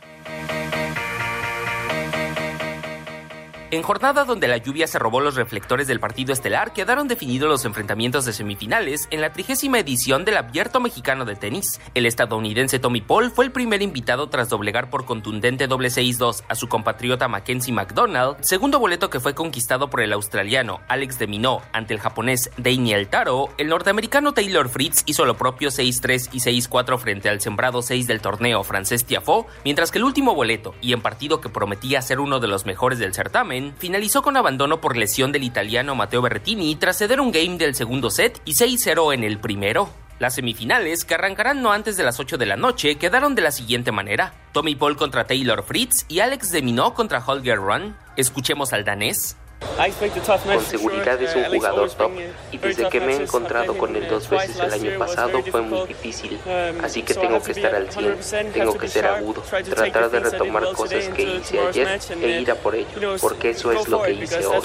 En 3.69 3.81
jornada 3.81 4.23
donde 4.23 4.47
la 4.47 4.55
lluvia 4.55 4.87
se 4.87 4.97
robó 4.97 5.19
los 5.19 5.35
reflectores 5.35 5.87
del 5.87 5.99
partido 5.99 6.31
estelar, 6.31 6.71
quedaron 6.71 7.09
definidos 7.09 7.49
los 7.49 7.65
enfrentamientos 7.65 8.23
de 8.23 8.31
semifinales 8.31 9.09
en 9.11 9.19
la 9.19 9.33
trigésima 9.33 9.77
edición 9.77 10.23
del 10.23 10.37
Abierto 10.37 10.79
Mexicano 10.79 11.25
de 11.25 11.35
Tenis. 11.35 11.81
El 11.93 12.05
estadounidense 12.05 12.79
Tommy 12.79 13.01
Paul 13.01 13.29
fue 13.29 13.43
el 13.43 13.51
primer 13.51 13.81
invitado 13.81 14.29
tras 14.29 14.47
doblegar 14.47 14.89
por 14.89 15.03
contundente 15.03 15.67
doble 15.67 15.89
6-2 15.89 16.45
a 16.47 16.55
su 16.55 16.69
compatriota 16.69 17.27
Mackenzie 17.27 17.73
McDonald, 17.73 18.37
segundo 18.39 18.79
boleto 18.79 19.09
que 19.09 19.19
fue 19.19 19.35
conquistado 19.35 19.89
por 19.89 19.99
el 19.99 20.13
australiano 20.13 20.79
Alex 20.87 21.19
de 21.19 21.27
Minot 21.27 21.61
ante 21.73 21.93
el 21.93 21.99
japonés 21.99 22.51
Daniel 22.55 23.09
Taro. 23.09 23.49
El 23.57 23.67
norteamericano 23.67 24.33
Taylor 24.33 24.69
Fritz 24.69 25.03
hizo 25.07 25.25
lo 25.25 25.35
propio 25.35 25.71
6-3 25.71 26.29
y 26.31 26.39
6-4 26.39 26.97
frente 26.99 27.27
al 27.27 27.41
sembrado 27.41 27.81
6 27.81 28.07
del 28.07 28.21
torneo 28.21 28.63
francés 28.63 29.03
Tiafoe, 29.03 29.45
mientras 29.65 29.91
que 29.91 29.97
el 29.97 30.05
último 30.05 30.35
boleto, 30.35 30.73
y 30.79 30.93
en 30.93 31.01
partido 31.01 31.41
que 31.41 31.49
prometía 31.49 32.01
ser 32.01 32.21
uno 32.21 32.39
de 32.39 32.47
los 32.47 32.65
mejores 32.65 32.97
del 32.97 33.13
certamen, 33.13 33.56
finalizó 33.77 34.21
con 34.21 34.37
abandono 34.37 34.81
por 34.81 34.97
lesión 34.97 35.31
del 35.31 35.43
italiano 35.43 35.95
Matteo 35.95 36.21
Berrettini 36.21 36.75
tras 36.75 36.97
ceder 36.97 37.21
un 37.21 37.31
game 37.31 37.57
del 37.57 37.75
segundo 37.75 38.09
set 38.09 38.41
y 38.45 38.53
6-0 38.53 39.13
en 39.13 39.23
el 39.23 39.39
primero. 39.39 39.89
Las 40.19 40.35
semifinales, 40.35 41.05
que 41.05 41.13
arrancarán 41.13 41.61
no 41.61 41.71
antes 41.71 41.95
de 41.95 42.03
las 42.03 42.19
8 42.19 42.37
de 42.37 42.47
la 42.47 42.55
noche, 42.55 42.95
quedaron 42.95 43.35
de 43.35 43.43
la 43.43 43.51
siguiente 43.51 43.91
manera. 43.91 44.33
Tommy 44.51 44.75
Paul 44.75 44.95
contra 44.95 45.27
Taylor 45.27 45.63
Fritz 45.63 46.05
y 46.07 46.19
Alex 46.21 46.51
de 46.51 46.63
Minot 46.63 46.95
contra 46.95 47.23
Holger 47.23 47.57
Run. 47.57 47.95
Escuchemos 48.15 48.73
al 48.73 48.83
danés. 48.83 49.37
Con 49.59 50.61
seguridad 50.65 51.21
es 51.21 51.35
un 51.35 51.45
jugador 51.45 51.91
top 51.91 52.11
y 52.51 52.57
desde 52.57 52.89
que 52.89 52.99
me 52.99 53.13
he 53.13 53.21
encontrado 53.23 53.77
con 53.77 53.95
él 53.95 54.07
dos 54.07 54.29
veces 54.29 54.59
el 54.59 54.73
año 54.73 54.99
pasado 54.99 55.41
fue 55.43 55.61
muy 55.61 55.87
difícil, 55.87 56.39
así 56.83 57.03
que 57.03 57.13
tengo 57.13 57.41
que 57.41 57.51
estar 57.51 57.75
al 57.75 57.91
100, 57.91 58.51
tengo 58.53 58.77
que 58.77 58.87
ser 58.87 59.05
agudo, 59.05 59.41
tratar 59.41 60.09
de 60.09 60.19
retomar 60.19 60.71
cosas 60.73 61.09
que 61.09 61.23
hice 61.23 61.59
ayer 61.59 61.99
e 62.21 62.41
ir 62.41 62.51
a 62.51 62.55
por 62.55 62.75
ello, 62.75 63.15
porque 63.21 63.51
eso 63.51 63.71
es 63.71 63.87
lo 63.87 64.01
que 64.01 64.13
hice 64.13 64.45
hoy. 64.45 64.61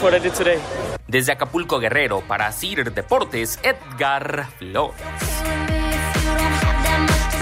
Desde 1.07 1.33
Acapulco 1.33 1.79
Guerrero 1.79 2.23
para 2.27 2.51
CIR 2.53 2.93
Deportes, 2.93 3.59
Edgar 3.63 4.49
Flores. 4.59 4.97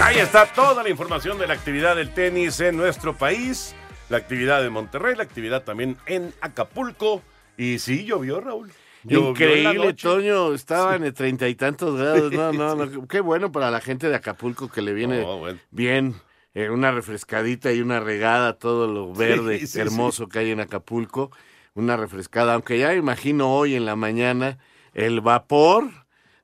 Ahí 0.01 0.17
está 0.19 0.45
toda 0.45 0.83
la 0.83 0.89
información 0.89 1.37
de 1.37 1.47
la 1.47 1.53
actividad 1.53 1.95
del 1.95 2.13
tenis 2.13 2.59
en 2.59 2.75
nuestro 2.75 3.15
país, 3.15 3.75
la 4.09 4.17
actividad 4.17 4.61
de 4.61 4.69
Monterrey, 4.69 5.15
la 5.15 5.23
actividad 5.23 5.63
también 5.63 5.97
en 6.05 6.33
Acapulco. 6.41 7.21
Y 7.57 7.79
sí, 7.79 8.05
llovió, 8.05 8.39
Raúl. 8.41 8.71
Llovió 9.03 9.29
Increíble. 9.31 9.93
Toño. 9.93 10.53
Estaban 10.53 11.03
en 11.03 11.13
treinta 11.13 11.47
y 11.47 11.55
tantos 11.55 11.97
grados. 11.97 12.31
No, 12.31 12.51
no, 12.53 12.75
no. 12.75 13.07
Qué 13.07 13.19
bueno 13.19 13.51
para 13.51 13.71
la 13.71 13.81
gente 13.81 14.09
de 14.09 14.15
Acapulco 14.15 14.69
que 14.69 14.81
le 14.81 14.93
viene 14.93 15.23
bueno. 15.23 15.59
bien 15.71 16.15
eh, 16.53 16.69
una 16.69 16.91
refrescadita 16.91 17.71
y 17.71 17.81
una 17.81 17.99
regada, 17.99 18.57
todo 18.57 18.87
lo 18.87 19.13
verde 19.13 19.59
Sí, 19.59 19.67
sí, 19.67 19.79
hermoso 19.79 20.27
que 20.27 20.39
hay 20.39 20.51
en 20.51 20.59
Acapulco. 20.59 21.31
Una 21.73 21.95
refrescada, 21.95 22.53
aunque 22.55 22.77
ya 22.77 22.93
imagino 22.93 23.53
hoy 23.55 23.75
en 23.75 23.85
la 23.85 23.95
mañana 23.95 24.57
el 24.93 25.21
vapor 25.21 25.89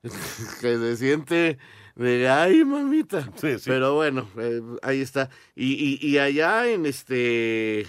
que 0.62 0.78
se 0.78 0.98
siente 0.98 1.58
de 1.96 2.30
ay 2.30 2.64
mamita. 2.64 3.30
Pero 3.66 3.96
bueno, 3.96 4.30
eh, 4.38 4.62
ahí 4.82 5.02
está. 5.02 5.30
Y, 5.56 6.00
y, 6.02 6.08
y 6.08 6.18
allá 6.20 6.68
en 6.70 6.86
este 6.86 7.86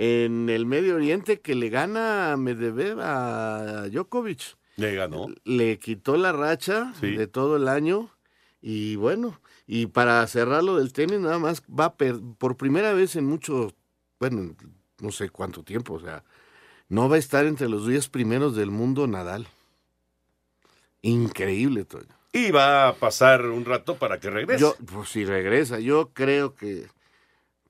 en 0.00 0.48
el 0.48 0.64
Medio 0.64 0.94
Oriente 0.94 1.40
que 1.40 1.56
le 1.56 1.70
gana 1.70 2.32
a 2.32 2.36
Medvedev 2.36 3.00
a 3.00 3.88
Djokovic. 3.90 4.56
Le 4.76 4.94
ganó. 4.94 5.26
Le 5.42 5.80
quitó 5.80 6.16
la 6.16 6.30
racha 6.30 6.92
Sí. 7.00 7.16
de 7.16 7.26
todo 7.26 7.56
el 7.56 7.66
año 7.66 8.08
y 8.62 8.94
bueno, 8.94 9.40
y 9.66 9.86
para 9.86 10.24
cerrarlo 10.28 10.76
del 10.76 10.92
tenis 10.92 11.18
nada 11.18 11.40
más 11.40 11.62
va 11.62 11.86
a 11.86 11.94
per- 11.96 12.20
por 12.38 12.56
primera 12.56 12.92
vez 12.92 13.16
en 13.16 13.24
mucho, 13.26 13.74
bueno, 14.20 14.54
no 15.00 15.10
sé 15.10 15.30
cuánto 15.30 15.64
tiempo, 15.64 15.94
o 15.94 16.00
sea, 16.00 16.22
no 16.88 17.08
va 17.08 17.16
a 17.16 17.18
estar 17.18 17.44
entre 17.46 17.68
los 17.68 17.84
10 17.88 18.08
primeros 18.08 18.54
del 18.54 18.70
mundo 18.70 19.08
Nadal. 19.08 19.48
Increíble, 21.02 21.84
Toño. 21.84 22.06
Y 22.32 22.50
va 22.50 22.88
a 22.88 22.94
pasar 22.94 23.46
un 23.46 23.64
rato 23.64 23.96
para 23.96 24.20
que 24.20 24.30
regrese. 24.30 24.60
Yo, 24.60 24.74
pues 24.92 25.08
si 25.08 25.24
regresa, 25.24 25.80
yo 25.80 26.10
creo 26.12 26.54
que, 26.54 26.86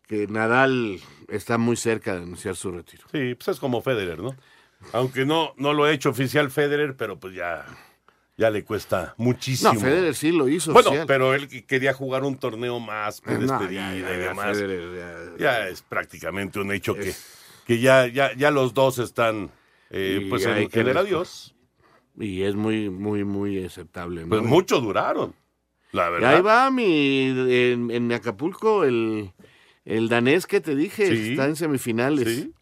que 0.06 0.26
Nadal 0.26 1.00
está 1.28 1.58
muy 1.58 1.76
cerca 1.76 2.14
de 2.14 2.22
anunciar 2.22 2.56
su 2.56 2.70
retiro. 2.72 3.04
Sí, 3.12 3.34
pues 3.34 3.48
es 3.48 3.60
como 3.60 3.80
Federer, 3.82 4.18
¿no? 4.18 4.36
Aunque 4.92 5.24
no, 5.26 5.54
no 5.56 5.72
lo 5.72 5.84
ha 5.84 5.92
hecho 5.92 6.10
oficial 6.10 6.50
Federer, 6.50 6.96
pero 6.96 7.18
pues 7.18 7.34
ya, 7.34 7.66
ya 8.36 8.50
le 8.50 8.64
cuesta 8.64 9.14
muchísimo. 9.18 9.74
No, 9.74 9.80
Federer 9.80 10.14
sí 10.14 10.32
lo 10.32 10.48
hizo 10.48 10.72
Bueno, 10.72 10.88
oficial. 10.90 11.06
pero 11.06 11.34
él 11.34 11.48
quería 11.66 11.92
jugar 11.92 12.24
un 12.24 12.36
torneo 12.38 12.78
más 12.80 13.20
de 13.22 13.34
Eh, 13.34 13.38
no, 13.38 13.58
despedida 13.58 13.94
ya, 13.94 14.00
ya, 14.00 14.14
y 14.14 14.18
demás. 14.18 14.56
Federer, 14.56 15.36
ya- 15.38 15.38
ya 15.38 15.68
es 15.68 15.82
prácticamente 15.82 16.58
un 16.60 16.72
hecho 16.72 16.94
que, 16.94 17.12
que 17.66 17.80
ya, 17.80 18.06
ya, 18.06 18.34
ya 18.34 18.50
los 18.50 18.72
dos 18.74 18.98
están 18.98 19.50
eh, 19.90 20.20
Y 20.22 20.30
pues 20.30 20.44
en, 20.46 20.68
que 20.68 20.80
en 20.80 20.88
el 20.88 20.96
adiós. 20.96 21.54
Y 22.16 22.42
es 22.42 22.54
muy, 22.54 22.88
muy, 22.90 23.24
muy 23.24 23.64
aceptable. 23.64 24.22
¿no? 24.22 24.28
Pues 24.28 24.42
mucho 24.42 24.80
duraron, 24.80 25.34
la 25.92 26.08
Y 26.08 26.12
verdad. 26.12 26.34
ahí 26.34 26.40
va 26.40 26.70
mi, 26.70 27.26
en, 27.28 27.90
en 27.90 28.12
Acapulco 28.12 28.84
el, 28.84 29.32
el 29.88 30.08
danés 30.08 30.46
que 30.46 30.60
te 30.60 30.76
dije, 30.76 31.06
Sí. 31.08 31.30
está 31.30 31.46
en 31.46 31.56
semifinales. 31.56 32.28
Sí. 32.28 32.54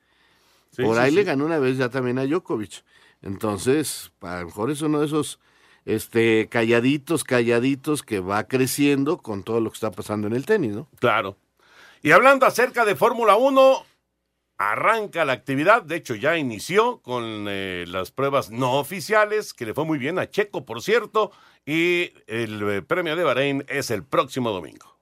Sí, 0.70 0.82
Por 0.82 0.98
ahí 0.98 1.10
le 1.10 1.24
ganó 1.24 1.46
una 1.46 1.58
vez 1.58 1.76
ya 1.76 1.88
también 1.88 2.18
a 2.18 2.24
Djokovic. 2.26 2.84
Entonces, 3.22 4.12
a 4.20 4.40
lo 4.40 4.46
mejor 4.46 4.70
es 4.70 4.82
uno 4.82 5.00
de 5.00 5.06
esos 5.06 5.40
este, 5.84 6.48
calladitos, 6.48 7.24
calladitos 7.24 8.02
que 8.02 8.20
va 8.20 8.44
creciendo 8.44 9.18
con 9.18 9.42
todo 9.42 9.60
lo 9.60 9.70
que 9.70 9.74
está 9.74 9.90
pasando 9.90 10.26
en 10.28 10.34
el 10.34 10.44
tenis, 10.46 10.72
¿no? 10.74 10.88
Claro. 11.00 11.36
Y 12.02 12.12
hablando 12.12 12.46
acerca 12.46 12.84
de 12.84 12.94
Fórmula 12.94 13.36
1, 13.36 13.84
arranca 14.58 15.24
la 15.24 15.32
actividad, 15.32 15.82
de 15.82 15.96
hecho 15.96 16.14
ya 16.14 16.36
inició 16.36 16.98
con 16.98 17.46
eh, 17.48 17.84
las 17.88 18.10
pruebas 18.10 18.50
no 18.50 18.74
oficiales, 18.78 19.52
que 19.54 19.66
le 19.66 19.74
fue 19.74 19.84
muy 19.84 19.98
bien 19.98 20.18
a 20.18 20.30
Checo, 20.30 20.64
por 20.64 20.82
cierto, 20.82 21.32
y 21.64 22.12
el 22.26 22.62
eh, 22.70 22.82
premio 22.82 23.16
de 23.16 23.24
Bahrein 23.24 23.64
es 23.68 23.90
el 23.90 24.04
próximo 24.04 24.50
domingo. 24.50 24.96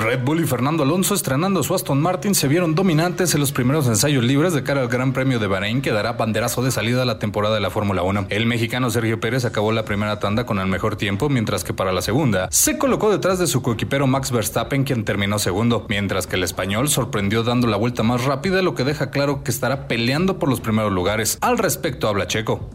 Red 0.00 0.24
Bull 0.24 0.40
y 0.40 0.46
Fernando 0.46 0.82
Alonso, 0.82 1.14
estrenando 1.14 1.62
su 1.62 1.74
Aston 1.74 2.00
Martin, 2.00 2.34
se 2.34 2.48
vieron 2.48 2.74
dominantes 2.74 3.34
en 3.34 3.40
los 3.40 3.52
primeros 3.52 3.86
ensayos 3.86 4.24
libres 4.24 4.54
de 4.54 4.62
cara 4.62 4.80
al 4.80 4.88
Gran 4.88 5.12
Premio 5.12 5.38
de 5.38 5.46
Bahrein, 5.46 5.82
que 5.82 5.90
dará 5.90 6.12
banderazo 6.12 6.62
de 6.62 6.70
salida 6.70 7.02
a 7.02 7.04
la 7.04 7.18
temporada 7.18 7.56
de 7.56 7.60
la 7.60 7.68
Fórmula 7.68 8.02
1. 8.02 8.28
El 8.30 8.46
mexicano 8.46 8.88
Sergio 8.88 9.20
Pérez 9.20 9.44
acabó 9.44 9.72
la 9.72 9.84
primera 9.84 10.18
tanda 10.18 10.46
con 10.46 10.58
el 10.58 10.68
mejor 10.68 10.96
tiempo, 10.96 11.28
mientras 11.28 11.64
que 11.64 11.74
para 11.74 11.92
la 11.92 12.00
segunda 12.00 12.48
se 12.50 12.78
colocó 12.78 13.10
detrás 13.10 13.38
de 13.38 13.46
su 13.46 13.60
coequipero 13.60 14.06
Max 14.06 14.30
Verstappen, 14.32 14.84
quien 14.84 15.04
terminó 15.04 15.38
segundo, 15.38 15.84
mientras 15.90 16.26
que 16.26 16.36
el 16.36 16.44
español 16.44 16.88
sorprendió 16.88 17.42
dando 17.42 17.66
la 17.66 17.76
vuelta 17.76 18.02
más 18.02 18.24
rápida, 18.24 18.62
lo 18.62 18.74
que 18.74 18.84
deja 18.84 19.10
claro 19.10 19.44
que 19.44 19.50
estará 19.50 19.86
peleando 19.86 20.38
por 20.38 20.48
los 20.48 20.60
primeros 20.60 20.92
lugares. 20.92 21.36
Al 21.42 21.58
respecto 21.58 22.08
habla 22.08 22.26
Checo. 22.26 22.70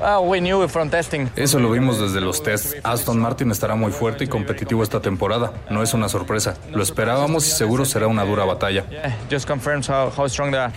Eso 1.36 1.60
lo 1.60 1.72
vimos 1.72 2.00
desde 2.00 2.22
los 2.22 2.44
tests. 2.44 2.76
Aston 2.84 3.20
Martin 3.20 3.50
estará 3.50 3.74
muy 3.74 3.92
fuerte 3.92 4.26
y 4.26 4.28
competitivo 4.28 4.84
esta 4.84 5.02
temporada. 5.02 5.54
No 5.72 5.82
es 5.82 5.96
una 5.96 6.08
sorpresa. 6.08 6.56
Lo 6.72 6.84
esperábamos 7.16 7.48
y 7.48 7.52
seguro 7.52 7.86
será 7.86 8.08
una 8.08 8.24
dura 8.26 8.46
batalla. 8.46 8.86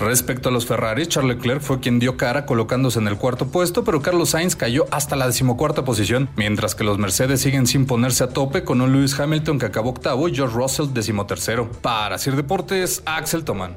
Respecto 0.00 0.48
a 0.48 0.52
los 0.52 0.66
Ferrari, 0.66 1.06
Charles 1.06 1.36
Leclerc 1.36 1.60
fue 1.60 1.80
quien 1.80 1.98
dio 1.98 2.16
cara 2.16 2.46
colocándose 2.46 2.98
en 2.98 3.08
el 3.08 3.16
cuarto 3.16 3.48
puesto, 3.48 3.84
pero 3.84 4.00
Carlos 4.02 4.30
Sainz 4.30 4.56
cayó 4.56 4.86
hasta 4.90 5.16
la 5.16 5.26
decimocuarta 5.26 5.84
posición, 5.84 6.28
mientras 6.36 6.74
que 6.74 6.84
los 6.84 6.98
Mercedes 6.98 7.40
siguen 7.40 7.66
sin 7.66 7.86
ponerse 7.86 8.24
a 8.24 8.28
tope 8.28 8.64
con 8.64 8.80
un 8.80 8.92
Lewis 8.92 9.18
Hamilton 9.18 9.58
que 9.58 9.66
acabó 9.66 9.90
octavo 9.90 10.28
y 10.28 10.34
George 10.34 10.54
Russell 10.54 10.92
decimotercero. 10.92 11.70
Para 11.82 12.18
Sir 12.18 12.36
Deportes, 12.36 13.02
Axel 13.04 13.44
Toman. 13.44 13.76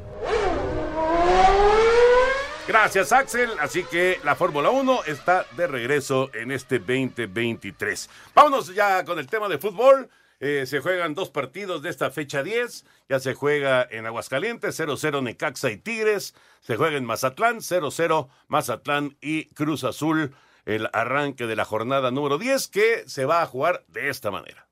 Gracias, 2.68 3.12
Axel. 3.12 3.50
Así 3.60 3.84
que 3.84 4.20
la 4.24 4.36
Fórmula 4.36 4.70
1 4.70 5.02
está 5.08 5.46
de 5.58 5.68
regreso 5.68 6.30
en 6.34 6.52
este 6.52 6.80
2023. 6.80 8.10
Vámonos 8.34 8.74
ya 8.74 9.04
con 9.04 9.20
el 9.20 9.28
tema 9.28 9.50
de 9.50 9.58
fútbol. 9.58 10.10
Eh, 10.44 10.66
se 10.66 10.80
juegan 10.80 11.14
dos 11.14 11.30
partidos 11.30 11.84
de 11.84 11.92
esta 11.92 12.10
fecha 12.10 12.42
10. 12.42 12.84
Ya 13.08 13.20
se 13.20 13.36
juega 13.36 13.88
en 13.90 14.08
Aguascalientes, 14.08 14.78
0-0 14.80 15.22
Necaxa 15.22 15.70
y 15.70 15.78
Tigres. 15.78 16.34
Se 16.62 16.78
juega 16.78 16.98
en 16.98 17.06
Mazatlán, 17.06 17.58
0-0 17.58 18.28
Mazatlán 18.48 19.18
y 19.22 19.46
Cruz 19.54 19.84
Azul. 19.84 20.36
El 20.66 20.90
arranque 20.94 21.46
de 21.46 21.56
la 21.56 21.66
jornada 21.66 22.10
número 22.10 22.40
10 22.40 22.68
que 22.70 23.04
se 23.08 23.26
va 23.26 23.44
a 23.44 23.46
jugar 23.46 23.86
de 23.88 24.10
esta 24.10 24.32
manera. 24.32 24.68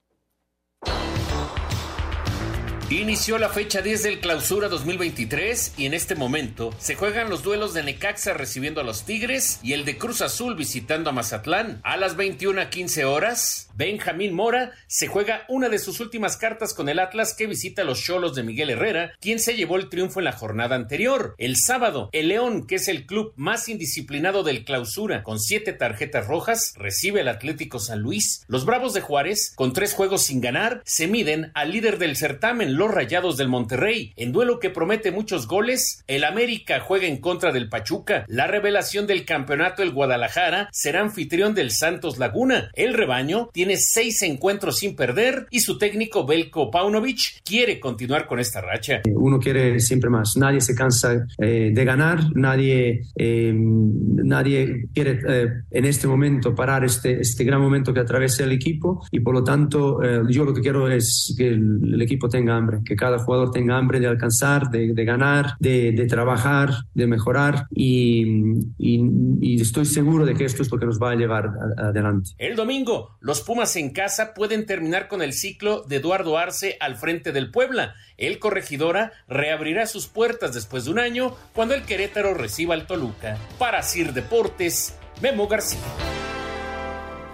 Inició 2.89 3.37
la 3.37 3.49
fecha 3.49 3.83
10 3.83 4.01
del 4.01 4.19
clausura 4.19 4.67
2023 4.67 5.75
y 5.77 5.85
en 5.85 5.93
este 5.93 6.15
momento 6.15 6.73
se 6.79 6.95
juegan 6.95 7.29
los 7.29 7.43
duelos 7.43 7.75
de 7.75 7.83
Necaxa 7.83 8.33
recibiendo 8.33 8.81
a 8.81 8.83
los 8.83 9.03
Tigres 9.05 9.59
y 9.61 9.73
el 9.73 9.85
de 9.85 9.99
Cruz 9.99 10.21
Azul 10.21 10.55
visitando 10.55 11.11
a 11.11 11.13
Mazatlán. 11.13 11.81
A 11.83 11.97
las 11.97 12.15
21 12.15 12.59
a 12.59 12.71
15 12.71 13.05
horas, 13.05 13.68
Benjamín 13.79 14.33
Mora 14.33 14.73
se 14.87 15.07
juega 15.07 15.45
una 15.47 15.69
de 15.69 15.79
sus 15.79 16.01
últimas 16.01 16.35
cartas 16.35 16.73
con 16.73 16.89
el 16.89 16.99
Atlas 16.99 17.33
que 17.33 17.47
visita 17.47 17.85
los 17.85 18.03
Cholos 18.03 18.35
de 18.35 18.43
Miguel 18.43 18.71
Herrera, 18.71 19.13
quien 19.21 19.39
se 19.39 19.55
llevó 19.55 19.77
el 19.77 19.87
triunfo 19.87 20.19
en 20.19 20.25
la 20.25 20.33
jornada 20.33 20.75
anterior. 20.75 21.33
El 21.37 21.55
sábado, 21.55 22.09
el 22.11 22.27
León, 22.27 22.67
que 22.67 22.75
es 22.75 22.89
el 22.89 23.05
club 23.05 23.31
más 23.37 23.69
indisciplinado 23.69 24.43
del 24.43 24.65
clausura, 24.65 25.23
con 25.23 25.39
siete 25.39 25.71
tarjetas 25.71 26.27
rojas, 26.27 26.73
recibe 26.75 27.21
al 27.21 27.29
Atlético 27.29 27.79
San 27.79 28.01
Luis. 28.01 28.43
Los 28.49 28.65
Bravos 28.65 28.93
de 28.93 28.99
Juárez, 28.99 29.53
con 29.55 29.71
tres 29.71 29.93
juegos 29.93 30.23
sin 30.23 30.41
ganar, 30.41 30.81
se 30.83 31.07
miden 31.07 31.53
al 31.53 31.71
líder 31.71 31.99
del 31.99 32.17
certamen, 32.17 32.75
los 32.75 32.93
Rayados 32.93 33.37
del 33.37 33.47
Monterrey. 33.47 34.11
En 34.17 34.33
duelo 34.33 34.59
que 34.59 34.71
promete 34.71 35.11
muchos 35.11 35.47
goles, 35.47 36.03
el 36.07 36.25
América 36.25 36.81
juega 36.81 37.07
en 37.07 37.21
contra 37.21 37.53
del 37.53 37.69
Pachuca. 37.69 38.25
La 38.27 38.45
revelación 38.47 39.07
del 39.07 39.23
campeonato, 39.23 39.83
el 39.83 39.93
Guadalajara, 39.93 40.67
será 40.73 40.99
anfitrión 40.99 41.55
del 41.55 41.71
Santos 41.71 42.17
Laguna. 42.17 42.71
El 42.73 42.93
rebaño 42.93 43.49
tiene 43.53 43.68
seis 43.77 44.21
encuentros 44.21 44.77
sin 44.77 44.95
perder 44.95 45.47
y 45.49 45.59
su 45.59 45.77
técnico 45.77 46.25
Belko 46.25 46.69
Paunovic 46.71 47.41
quiere 47.43 47.79
continuar 47.79 48.27
con 48.27 48.39
esta 48.39 48.61
racha. 48.61 49.01
Uno 49.13 49.39
quiere 49.39 49.79
siempre 49.79 50.09
más. 50.09 50.35
Nadie 50.37 50.61
se 50.61 50.75
cansa 50.75 51.25
eh, 51.37 51.71
de 51.73 51.85
ganar. 51.85 52.19
Nadie, 52.35 53.03
eh, 53.15 53.53
nadie 53.53 54.87
quiere 54.93 55.19
eh, 55.27 55.47
en 55.71 55.85
este 55.85 56.07
momento 56.07 56.55
parar 56.55 56.83
este, 56.83 57.21
este 57.21 57.43
gran 57.43 57.61
momento 57.61 57.93
que 57.93 57.99
atraviesa 57.99 58.43
el 58.43 58.51
equipo 58.51 59.03
y 59.11 59.19
por 59.19 59.33
lo 59.33 59.43
tanto 59.43 60.01
eh, 60.03 60.21
yo 60.29 60.45
lo 60.45 60.53
que 60.53 60.61
quiero 60.61 60.89
es 60.89 61.33
que 61.37 61.47
el, 61.47 61.93
el 61.93 62.01
equipo 62.01 62.29
tenga 62.29 62.55
hambre, 62.55 62.79
que 62.83 62.95
cada 62.95 63.19
jugador 63.19 63.51
tenga 63.51 63.77
hambre 63.77 63.99
de 63.99 64.07
alcanzar, 64.07 64.69
de, 64.69 64.93
de 64.93 65.05
ganar, 65.05 65.55
de, 65.59 65.91
de, 65.91 66.05
trabajar, 66.05 66.69
de 66.93 67.07
mejorar 67.07 67.67
y, 67.71 68.23
y, 68.77 69.01
y, 69.41 69.61
estoy 69.61 69.85
seguro 69.85 70.25
de 70.25 70.33
que 70.33 70.45
esto 70.45 70.63
es 70.63 70.71
lo 70.71 70.77
que 70.77 70.85
nos 70.85 70.99
va 70.99 71.11
a 71.11 71.15
llevar 71.15 71.49
a 71.77 71.89
adelante. 71.89 72.31
El 72.37 72.55
domingo, 72.55 73.17
los 73.19 73.41
Pumas 73.41 73.58
en 73.59 73.89
casa 73.89 74.33
pueden 74.33 74.65
terminar 74.65 75.09
con 75.09 75.21
el 75.21 75.33
ciclo 75.33 75.83
de 75.83 75.97
Eduardo 75.97 76.37
Arce 76.37 76.77
al 76.79 76.95
frente 76.95 77.33
del 77.33 77.51
Puebla. 77.51 77.93
El 78.15 78.39
Corregidora 78.39 79.11
reabrirá 79.27 79.85
sus 79.85 80.07
puertas 80.07 80.53
después 80.53 80.85
de 80.85 80.91
un 80.91 80.99
año 80.99 81.35
cuando 81.53 81.73
el 81.73 81.83
Querétaro 81.83 82.33
reciba 82.33 82.73
al 82.73 82.87
Toluca. 82.87 83.37
Para 83.57 83.83
Sir 83.83 84.13
Deportes, 84.13 84.95
Memo 85.21 85.49
García. 85.49 85.79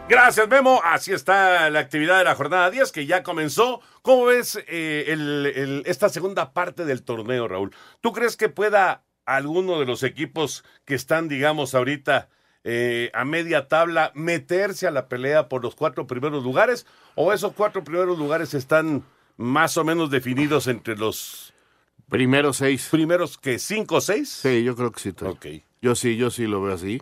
Gracias, 0.09 0.47
Memo. 0.47 0.81
Así 0.83 1.13
está 1.13 1.69
la 1.69 1.79
actividad 1.79 2.17
de 2.17 2.23
la 2.23 2.33
jornada 2.33 2.71
10 2.71 2.91
que 2.91 3.05
ya 3.05 3.21
comenzó. 3.21 3.81
¿Cómo 4.01 4.25
ves 4.25 4.57
eh, 4.67 5.83
esta 5.85 6.09
segunda 6.09 6.53
parte 6.53 6.85
del 6.85 7.03
torneo, 7.03 7.47
Raúl? 7.47 7.71
¿Tú 8.01 8.13
crees 8.13 8.35
que 8.35 8.49
pueda 8.49 9.03
alguno 9.25 9.79
de 9.79 9.85
los 9.85 10.01
equipos 10.01 10.63
que 10.85 10.95
están, 10.95 11.27
digamos, 11.27 11.75
ahorita 11.75 12.29
eh, 12.67 13.11
a 13.13 13.23
media 13.25 13.67
tabla 13.67 14.11
meterse 14.15 14.87
a 14.87 14.91
la 14.91 15.07
pelea 15.07 15.47
por 15.47 15.63
los 15.63 15.75
cuatro 15.75 16.07
primeros 16.07 16.43
lugares? 16.43 16.87
¿O 17.13 17.31
esos 17.31 17.53
cuatro 17.53 17.83
primeros 17.83 18.17
lugares 18.17 18.55
están 18.55 19.03
más 19.37 19.77
o 19.77 19.83
menos 19.83 20.09
definidos 20.09 20.65
entre 20.67 20.97
los 20.97 21.53
primeros 22.09 22.57
seis? 22.57 22.89
¿Primeros 22.89 23.37
que 23.37 23.59
cinco 23.59 23.97
o 23.97 24.01
seis? 24.01 24.29
Sí, 24.29 24.63
yo 24.63 24.75
creo 24.75 24.91
que 24.91 24.99
sí. 24.99 25.09
Estoy. 25.09 25.29
Ok. 25.29 25.45
Yo 25.79 25.93
sí, 25.93 26.17
yo 26.17 26.31
sí 26.31 26.47
lo 26.47 26.61
veo 26.63 26.73
así. 26.73 26.99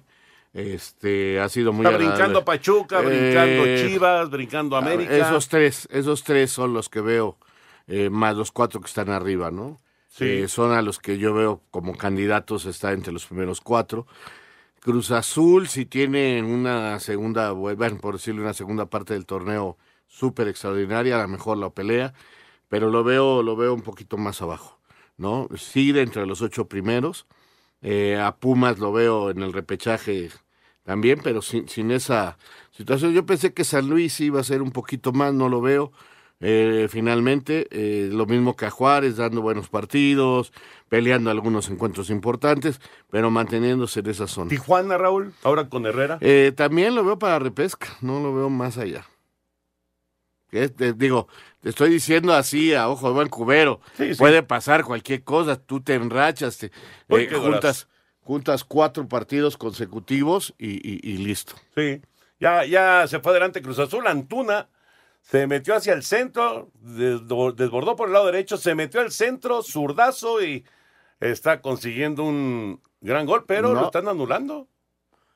Este 0.53 1.39
ha 1.39 1.47
sido 1.47 1.71
muy 1.71 1.85
Está 1.85 1.97
brincando 1.97 2.43
Pachuca, 2.43 2.99
brincando 2.99 3.65
eh, 3.65 3.87
Chivas, 3.87 4.29
brincando 4.29 4.75
América. 4.75 5.15
Esos 5.15 5.47
tres, 5.47 5.87
esos 5.91 6.23
tres 6.23 6.51
son 6.51 6.73
los 6.73 6.89
que 6.89 6.99
veo, 6.99 7.37
eh, 7.87 8.09
más 8.11 8.35
los 8.35 8.51
cuatro 8.51 8.81
que 8.81 8.87
están 8.87 9.09
arriba, 9.09 9.49
¿no? 9.49 9.79
Sí. 10.09 10.25
Eh, 10.25 10.47
son 10.49 10.73
a 10.73 10.83
los 10.83 10.99
que 10.99 11.17
yo 11.17 11.33
veo 11.33 11.61
como 11.71 11.97
candidatos, 11.97 12.65
está 12.65 12.91
entre 12.91 13.13
los 13.13 13.25
primeros 13.25 13.61
cuatro. 13.61 14.05
Cruz 14.83 15.11
Azul, 15.11 15.69
si 15.69 15.85
tiene 15.85 16.43
una 16.43 16.99
segunda, 16.99 17.51
bueno, 17.53 17.97
por 17.99 18.15
decirlo, 18.15 18.41
una 18.41 18.53
segunda 18.53 18.87
parte 18.89 19.13
del 19.13 19.25
torneo 19.25 19.77
súper 20.07 20.49
extraordinaria, 20.49 21.19
a 21.19 21.21
lo 21.21 21.29
mejor 21.29 21.57
la 21.57 21.69
pelea, 21.69 22.13
pero 22.67 22.89
lo 22.89 23.01
veo, 23.05 23.43
lo 23.43 23.55
veo 23.55 23.73
un 23.73 23.81
poquito 23.81 24.17
más 24.17 24.41
abajo, 24.41 24.81
¿no? 25.15 25.47
Sigue 25.55 26.01
entre 26.01 26.25
los 26.25 26.41
ocho 26.41 26.67
primeros. 26.67 27.27
Eh, 27.81 28.19
a 28.19 28.35
Pumas 28.35 28.79
lo 28.79 28.91
veo 28.91 29.29
en 29.29 29.41
el 29.41 29.53
repechaje 29.53 30.31
también, 30.83 31.21
pero 31.23 31.41
sin, 31.41 31.69
sin 31.69 31.89
esa 31.91 32.37
situación. 32.71 33.13
Yo 33.13 33.25
pensé 33.25 33.53
que 33.53 33.63
San 33.63 33.89
Luis 33.89 34.19
iba 34.19 34.41
a 34.41 34.43
ser 34.43 34.61
un 34.61 34.71
poquito 34.71 35.13
más, 35.13 35.33
no 35.33 35.47
lo 35.47 35.61
veo. 35.61 35.93
Eh, 36.45 36.89
finalmente, 36.89 37.67
eh, 37.71 38.09
lo 38.11 38.25
mismo 38.25 38.57
que 38.57 38.65
a 38.65 38.69
Juárez, 38.69 39.15
dando 39.15 39.41
buenos 39.41 39.69
partidos, 39.69 40.51
peleando 40.89 41.31
algunos 41.31 41.69
encuentros 41.69 42.09
importantes, 42.09 42.81
pero 43.09 43.31
manteniéndose 43.31 44.01
en 44.01 44.09
esa 44.09 44.27
zona. 44.27 44.49
Tijuana, 44.49 44.97
Raúl, 44.97 45.33
ahora 45.43 45.69
con 45.69 45.85
Herrera. 45.85 46.17
Eh, 46.19 46.51
también 46.53 46.95
lo 46.95 47.05
veo 47.05 47.17
para 47.17 47.39
repesca, 47.39 47.87
no 48.01 48.19
lo 48.19 48.35
veo 48.35 48.49
más 48.49 48.77
allá. 48.77 49.05
Te, 50.49 50.91
digo, 50.91 51.29
te 51.61 51.69
estoy 51.69 51.89
diciendo 51.89 52.33
así 52.33 52.73
a 52.73 52.89
ojo 52.89 53.07
de 53.07 53.13
buen 53.13 53.29
cubero. 53.29 53.79
Sí, 53.95 54.13
sí. 54.13 54.19
Puede 54.19 54.43
pasar 54.43 54.83
cualquier 54.83 55.23
cosa, 55.23 55.55
tú 55.55 55.79
te 55.81 55.93
enrachas, 55.93 56.57
te, 56.57 56.71
eh, 57.07 57.29
juntas, 57.31 57.87
juntas 58.19 58.65
cuatro 58.65 59.07
partidos 59.07 59.55
consecutivos 59.55 60.53
y, 60.57 60.71
y, 60.73 60.99
y, 61.01 61.17
listo. 61.19 61.53
Sí, 61.73 62.01
ya, 62.37 62.65
ya 62.65 63.07
se 63.07 63.21
fue 63.21 63.31
adelante 63.31 63.61
Cruz 63.61 63.79
Azul, 63.79 64.05
Antuna 64.07 64.67
se 65.23 65.47
metió 65.47 65.75
hacia 65.75 65.93
el 65.93 66.03
centro, 66.03 66.69
desbordó 66.81 67.95
por 67.95 68.07
el 68.07 68.13
lado 68.13 68.27
derecho, 68.27 68.57
se 68.57 68.75
metió 68.75 69.01
al 69.01 69.11
centro, 69.11 69.63
zurdazo 69.63 70.43
y 70.43 70.63
está 71.19 71.61
consiguiendo 71.61 72.23
un 72.23 72.79
gran 73.01 73.25
gol, 73.25 73.45
pero 73.47 73.73
No. 73.73 73.79
lo 73.81 73.85
están 73.87 74.07
anulando. 74.07 74.67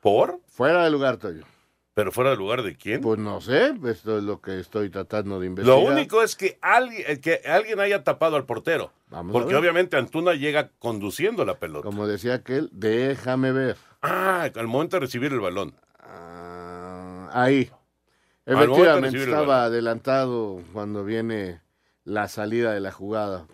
¿Por? 0.00 0.40
Fuera 0.46 0.84
de 0.84 0.90
lugar, 0.90 1.16
Toyo. 1.16 1.44
¿Pero 1.94 2.12
fuera 2.12 2.30
de 2.30 2.36
lugar 2.36 2.62
de 2.62 2.76
quién? 2.76 3.00
Pues 3.00 3.18
no 3.18 3.40
sé, 3.40 3.74
esto 3.86 4.18
es 4.18 4.22
lo 4.22 4.40
que 4.40 4.60
estoy 4.60 4.88
tratando 4.88 5.40
de 5.40 5.46
investigar. 5.48 5.76
Lo 5.82 5.84
único 5.90 6.22
es 6.22 6.36
que 6.36 6.56
alguien, 6.62 7.20
que 7.20 7.40
alguien 7.44 7.80
haya 7.80 8.04
tapado 8.04 8.36
al 8.36 8.44
portero. 8.44 8.92
Vamos 9.08 9.32
porque 9.32 9.56
obviamente 9.56 9.96
Antuna 9.96 10.34
llega 10.34 10.70
conduciendo 10.78 11.44
la 11.44 11.58
pelota. 11.58 11.84
Como 11.84 12.06
decía 12.06 12.34
aquel, 12.34 12.68
déjame 12.72 13.50
ver. 13.50 13.76
Ah, 14.00 14.48
al 14.54 14.68
momento 14.68 14.94
de 14.96 15.00
recibir 15.00 15.32
el 15.32 15.40
balón. 15.40 15.74
Ah, 15.98 17.30
ahí. 17.32 17.68
Efectivamente, 18.54 19.18
estaba 19.40 19.64
adelantado 19.64 20.62
cuando 20.72 21.04
viene 21.04 21.60
la 22.04 22.28
salida 22.28 22.72
de 22.72 22.80
la 22.80 22.92
jugada. 22.92 23.46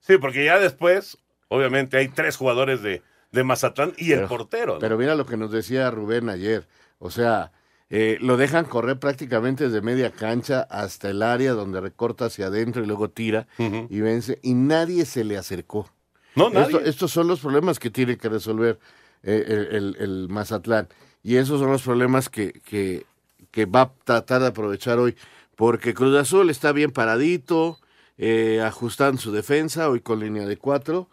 Sí, 0.00 0.16
porque 0.18 0.44
ya 0.44 0.58
después, 0.58 1.18
obviamente, 1.48 1.96
hay 1.98 2.08
tres 2.08 2.36
jugadores 2.36 2.82
de, 2.82 3.02
de 3.32 3.44
Mazatlán 3.44 3.92
y 3.96 4.12
el 4.12 4.24
portero. 4.26 4.74
¿no? 4.74 4.78
Pero 4.80 4.96
mira 4.98 5.14
lo 5.14 5.26
que 5.26 5.36
nos 5.36 5.50
decía 5.50 5.90
Rubén 5.90 6.28
ayer. 6.28 6.66
O 6.98 7.10
sea, 7.10 7.52
eh, 7.90 8.18
lo 8.20 8.36
dejan 8.36 8.64
correr 8.64 8.98
prácticamente 8.98 9.64
desde 9.64 9.80
media 9.82 10.10
cancha 10.10 10.62
hasta 10.70 11.10
el 11.10 11.22
área 11.22 11.52
donde 11.52 11.80
recorta 11.80 12.26
hacia 12.26 12.46
adentro 12.46 12.82
y 12.82 12.86
luego 12.86 13.10
tira 13.10 13.46
y 13.88 14.00
vence 14.00 14.38
y 14.42 14.54
nadie 14.54 15.04
se 15.04 15.24
le 15.24 15.36
acercó. 15.38 15.88
No, 16.34 16.50
nadie. 16.50 16.76
Esto- 16.76 16.80
estos 16.88 17.10
son 17.12 17.28
los 17.28 17.40
problemas 17.40 17.78
que 17.78 17.90
tiene 17.90 18.16
que 18.18 18.28
resolver 18.28 18.78
eh, 19.22 19.44
el, 19.48 19.76
el- 19.76 19.96
el 20.00 20.28
Mazatlán 20.28 20.88
y 21.22 21.36
esos 21.36 21.60
son 21.60 21.70
los 21.70 21.82
problemas 21.82 22.28
que, 22.28 22.52
que, 22.52 23.04
que 23.50 23.66
va 23.66 23.82
a 23.82 23.92
tratar 24.04 24.40
de 24.40 24.48
aprovechar 24.48 24.98
hoy 24.98 25.16
porque 25.56 25.92
Cruz 25.92 26.16
Azul 26.16 26.50
está 26.50 26.70
bien 26.70 26.92
paradito, 26.92 27.80
eh, 28.16 28.60
ajustando 28.64 29.20
su 29.20 29.32
defensa 29.32 29.88
hoy 29.88 30.00
con 30.00 30.20
línea 30.20 30.46
de 30.46 30.56
cuatro 30.56 31.08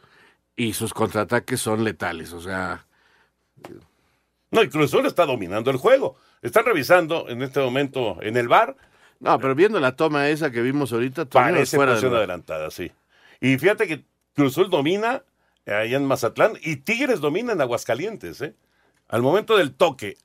y 0.56 0.74
sus 0.74 0.94
contraataques 0.94 1.60
son 1.60 1.84
letales, 1.84 2.32
o 2.32 2.40
sea... 2.40 2.86
No, 4.52 4.62
y 4.62 4.70
Cruz 4.70 4.94
Azul 4.94 5.06
está 5.08 5.26
dominando 5.26 5.72
el 5.72 5.78
juego. 5.78 6.16
Están 6.42 6.66
revisando 6.66 7.28
en 7.28 7.42
este 7.42 7.60
momento 7.60 8.22
en 8.22 8.38
el 8.38 8.48
bar. 8.48 8.78
No, 9.20 9.40
pero 9.40 9.56
viendo 9.56 9.80
la 9.80 9.96
toma 9.96 10.30
esa 10.30 10.52
que 10.52 10.62
vimos 10.62 10.94
ahorita, 10.94 11.26
Parece 11.26 11.76
fuera 11.76 12.00
de 12.00 12.08
adelantada, 12.08 12.70
sí. 12.70 12.92
Y 13.42 13.58
fíjate 13.58 13.88
que 13.88 14.06
Cruz 14.36 14.54
Azul 14.54 14.70
domina 14.70 15.24
allá 15.66 15.98
en 15.98 16.06
Mazatlán 16.06 16.54
y 16.62 16.78
Tigres 16.78 17.20
domina 17.20 17.54
en 17.54 17.62
Aguascalientes, 17.62 18.42
¿eh? 18.42 18.56
Al 19.08 19.22
momento 19.22 19.58
del 19.58 19.74
toque. 19.74 20.18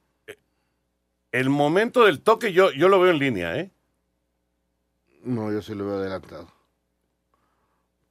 El 1.32 1.48
momento 1.50 2.04
del 2.04 2.20
toque 2.20 2.52
yo, 2.52 2.72
yo 2.72 2.88
lo 2.88 3.00
veo 3.00 3.12
en 3.12 3.18
línea, 3.18 3.56
¿eh? 3.56 3.70
No, 5.22 5.52
yo 5.52 5.62
sí 5.62 5.74
lo 5.74 5.86
veo 5.86 5.96
adelantado. 5.96 6.50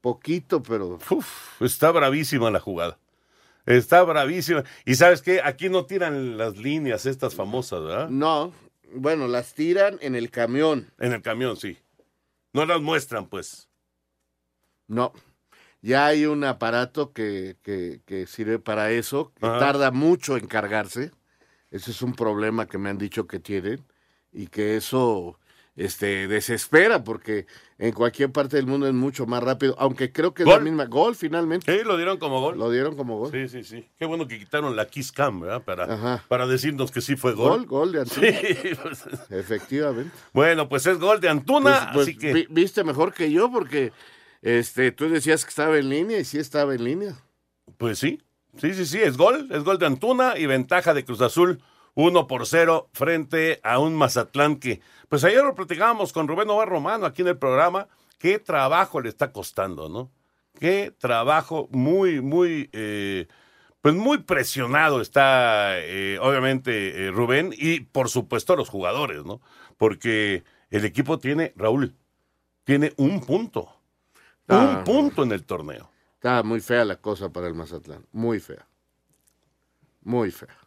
Poquito, 0.02 0.64
pero... 0.64 1.00
Uf, 1.10 1.62
está 1.62 1.92
bravísima 1.92 2.50
la 2.52 2.60
jugada. 2.60 2.98
Está 3.66 4.04
bravísima. 4.04 4.64
Y 4.86 4.96
sabes 4.96 5.22
qué, 5.22 5.42
aquí 5.44 5.70
no 5.70 5.86
tiran 5.86 6.38
las 6.38 6.58
líneas 6.58 7.06
estas 7.06 7.36
famosas, 7.36 7.84
¿verdad? 7.84 8.10
No, 8.10 8.54
bueno, 8.94 9.28
las 9.28 9.54
tiran 9.54 9.98
en 10.02 10.16
el 10.16 10.32
camión. 10.32 10.92
En 11.00 11.12
el 11.12 11.22
camión, 11.22 11.58
sí. 11.58 11.78
No 12.54 12.66
las 12.66 12.82
muestran, 12.82 13.28
pues. 13.28 13.68
No. 14.88 15.14
Ya 15.82 16.08
hay 16.08 16.26
un 16.26 16.44
aparato 16.44 17.14
que, 17.14 17.58
que, 17.62 18.02
que 18.06 18.28
sirve 18.28 18.60
para 18.60 18.92
eso, 18.92 19.32
que 19.40 19.46
Ajá. 19.46 19.60
tarda 19.60 19.92
mucho 19.92 20.36
en 20.38 20.48
cargarse. 20.48 21.12
Ese 21.72 21.92
es 21.92 22.02
un 22.02 22.14
problema 22.14 22.68
que 22.68 22.78
me 22.78 22.90
han 22.90 22.98
dicho 22.98 23.28
que 23.28 23.40
tienen 23.40 23.84
y 24.32 24.48
que 24.48 24.76
eso 24.78 25.40
este, 25.76 26.28
desespera 26.28 27.04
porque 27.04 27.46
en 27.78 27.94
cualquier 27.94 28.32
parte 28.32 28.58
del 28.58 28.66
mundo 28.66 28.86
es 28.88 28.94
mucho 28.94 29.26
más 29.28 29.42
rápido, 29.42 29.76
aunque 29.80 30.12
creo 30.12 30.34
que 30.34 30.44
es 30.44 30.50
la 30.50 30.60
misma. 30.60 30.86
Gol 30.86 31.16
finalmente. 31.16 31.72
Sí, 31.72 31.84
lo 31.86 31.96
dieron 31.96 32.18
como 32.18 32.42
gol. 32.42 32.58
Lo 32.58 32.70
dieron 32.70 32.96
como 32.98 33.18
gol. 33.18 33.32
Sí, 33.32 33.48
sí, 33.48 33.64
sí. 33.64 33.88
Qué 33.98 34.06
bueno 34.06 34.28
que 34.28 34.38
quitaron 34.40 34.76
la 34.76 34.88
Kiss 34.88 35.12
Cam, 35.12 35.40
¿verdad? 35.42 35.64
Para, 35.64 35.86
Ajá. 35.94 36.26
para 36.28 36.48
decirnos 36.48 36.92
que 36.92 37.00
sí 37.02 37.16
fue 37.16 37.34
gol. 37.34 37.60
Gol, 37.60 37.66
gol 37.68 37.92
de 37.94 38.02
Antuna. 38.02 38.28
Sí, 38.28 38.56
pues, 38.84 39.06
Efectivamente. 39.32 40.12
Bueno, 40.34 40.68
pues 40.68 40.86
es 40.88 40.98
gol 41.00 41.22
de 41.22 41.30
Antuna, 41.30 41.92
Pues- 41.94 41.94
pues 41.94 42.08
así 42.10 42.18
que... 42.18 42.34
vi- 42.34 42.48
viste 42.50 42.84
mejor 42.84 43.14
que 43.14 43.32
yo 43.32 43.50
porque 43.52 43.94
este, 44.42 44.92
tú 44.92 45.08
decías 45.10 45.46
que 45.46 45.50
estaba 45.50 45.78
en 45.78 45.90
línea 45.90 46.20
y 46.20 46.26
sí 46.26 46.40
estaba 46.40 46.74
en 46.76 46.84
línea. 46.84 47.16
Pues 47.78 48.00
sí, 48.00 48.22
sí, 48.60 48.74
sí, 48.74 48.86
sí, 48.86 49.00
es 49.02 49.18
gol, 49.18 49.48
es 49.52 49.64
gol 49.64 49.78
de 49.80 49.86
Antuna 49.86 50.38
y 50.38 50.46
ventaja 50.46 50.94
de 50.94 51.06
Cruz 51.06 51.22
Azul 51.22 51.62
1 51.96 52.28
por 52.28 52.46
0 52.46 52.90
frente 52.94 53.60
a 53.64 53.80
un 53.80 53.96
Mazatlán 53.96 54.58
que, 54.58 54.82
pues 55.10 55.24
ayer 55.24 55.44
lo 55.44 55.56
platicábamos 55.56 56.14
con 56.14 56.28
Rubén 56.28 56.50
Omar 56.50 56.70
Romano 56.70 57.06
aquí 57.06 57.22
en 57.24 57.30
el 57.30 57.38
programa, 57.38 57.88
qué 58.18 58.40
trabajo 58.40 59.02
le 59.02 59.10
está 59.10 59.32
costando, 59.32 59.90
¿no? 59.90 60.12
Qué 60.60 60.94
trabajo 60.98 61.68
muy, 61.72 62.22
muy, 62.22 62.70
eh, 62.74 63.28
pues 63.82 63.96
muy 63.96 64.20
presionado 64.20 65.02
está, 65.02 65.80
eh, 65.80 66.20
obviamente, 66.22 67.06
eh, 67.08 67.12
Rubén 67.12 67.54
y 67.58 67.82
por 67.82 68.10
supuesto 68.10 68.56
los 68.56 68.70
jugadores, 68.70 69.24
¿no? 69.26 69.42
Porque 69.78 70.44
el 70.70 70.86
equipo 70.86 71.18
tiene, 71.18 71.54
Raúl, 71.56 71.96
tiene 72.66 72.94
un 72.98 73.22
punto, 73.22 73.70
Ah. 74.50 74.78
un 74.78 74.84
punto 74.84 75.24
en 75.24 75.32
el 75.32 75.44
torneo. 75.46 75.90
Estaba 76.20 76.44
muy 76.44 76.60
fea 76.60 76.84
la 76.84 76.98
cosa 76.98 77.30
para 77.30 77.48
el 77.48 77.54
Mazatlán. 77.54 78.06
Muy 78.12 78.42
fea. 78.42 78.68
Muy 80.04 80.32
fea. 80.32 80.58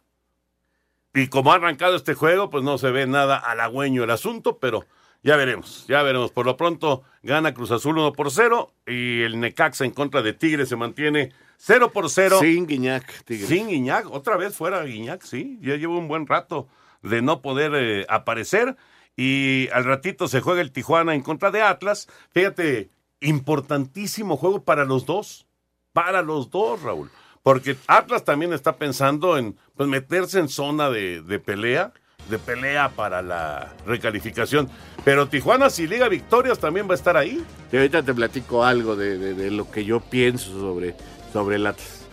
Y 1.13 1.27
como 1.27 1.51
ha 1.51 1.57
arrancado 1.57 1.95
este 1.95 2.15
juego, 2.15 2.49
pues 2.49 2.63
no 2.63 2.79
se 2.79 2.89
ve 2.89 3.05
nada 3.05 3.37
halagüeño 3.37 4.03
el 4.03 4.09
asunto, 4.09 4.57
pero 4.57 4.87
ya 5.21 5.35
veremos, 5.35 5.85
ya 5.87 6.01
veremos. 6.01 6.31
Por 6.31 6.47
lo 6.47 6.57
pronto 6.57 7.03
gana 7.21 7.53
Cruz 7.53 7.69
Azul 7.69 7.99
1 7.99 8.13
por 8.13 8.31
0 8.31 8.73
y 8.87 9.21
el 9.21 9.39
Necaxa 9.39 9.85
en 9.85 9.91
contra 9.91 10.23
de 10.23 10.33
Tigres 10.33 10.69
se 10.69 10.75
mantiene 10.75 11.33
0 11.57 11.91
por 11.91 12.09
0. 12.09 12.39
Sin 12.39 12.65
Guiñac, 12.65 13.23
Tigres. 13.23 13.47
Sin 13.47 13.67
Guiñac, 13.67 14.09
otra 14.09 14.37
vez 14.37 14.57
fuera 14.57 14.83
Guiñac, 14.83 15.21
sí. 15.21 15.59
Ya 15.61 15.75
llevo 15.75 15.99
un 15.99 16.07
buen 16.07 16.25
rato 16.25 16.67
de 17.03 17.21
no 17.21 17.43
poder 17.43 17.73
eh, 17.75 18.07
aparecer. 18.09 18.75
Y 19.15 19.69
al 19.71 19.83
ratito 19.83 20.27
se 20.27 20.41
juega 20.41 20.61
el 20.61 20.71
Tijuana 20.71 21.13
en 21.13 21.21
contra 21.21 21.51
de 21.51 21.61
Atlas. 21.61 22.07
Fíjate, 22.31 22.89
importantísimo 23.23 24.37
juego 24.37 24.63
para 24.63 24.85
los 24.85 25.05
dos. 25.05 25.45
Para 25.93 26.21
los 26.21 26.49
dos, 26.49 26.81
Raúl. 26.81 27.09
Porque 27.43 27.75
Atlas 27.87 28.23
también 28.23 28.53
está 28.53 28.75
pensando 28.77 29.37
en 29.37 29.57
pues, 29.75 29.89
meterse 29.89 30.39
en 30.39 30.47
zona 30.47 30.89
de, 30.89 31.21
de 31.21 31.39
pelea, 31.39 31.91
de 32.29 32.39
pelea 32.39 32.89
para 32.89 33.21
la 33.21 33.73
recalificación. 33.85 34.69
Pero 35.03 35.27
Tijuana, 35.27 35.69
si 35.69 35.85
liga 35.87 36.07
victorias, 36.07 36.57
también 36.59 36.87
va 36.87 36.93
a 36.93 36.95
estar 36.95 37.17
ahí. 37.17 37.43
Y 37.71 37.75
ahorita 37.75 38.01
te 38.03 38.13
platico 38.13 38.63
algo 38.63 38.95
de, 38.95 39.17
de- 39.17 39.51
lo 39.51 39.69
que 39.69 39.83
yo 39.83 39.99
pienso 39.99 40.51
sobre, 40.59 40.95
sobre 41.33 41.57
el 41.57 41.67
Atlas. 41.67 42.05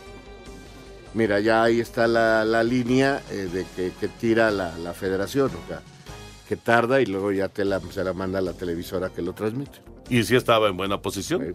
Mira, 1.14 1.40
ya 1.40 1.62
ahí 1.62 1.80
está 1.80 2.06
la, 2.06 2.44
la 2.44 2.62
línea 2.62 3.22
eh, 3.30 3.48
de 3.52 3.64
que, 3.76 3.92
que 3.98 4.08
tira 4.08 4.50
la, 4.50 4.76
la 4.78 4.94
federación, 4.94 5.50
o 5.50 6.48
que 6.48 6.56
tarda 6.56 7.00
y 7.00 7.06
luego 7.06 7.30
ya 7.30 7.48
te 7.48 7.64
la, 7.64 7.80
se 7.92 8.02
la 8.02 8.12
manda 8.12 8.40
a 8.40 8.42
la 8.42 8.52
televisora 8.52 9.10
que 9.10 9.22
lo 9.22 9.32
transmite. 9.32 9.78
Y 10.10 10.22
sí 10.24 10.36
estaba 10.36 10.68
en 10.68 10.76
buena 10.76 11.00
posición. 11.00 11.54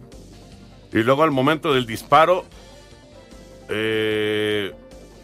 Y 0.92 0.98
luego 0.98 1.22
al 1.22 1.30
momento 1.30 1.72
del 1.74 1.86
disparo, 1.86 2.44
eh, 3.68 4.72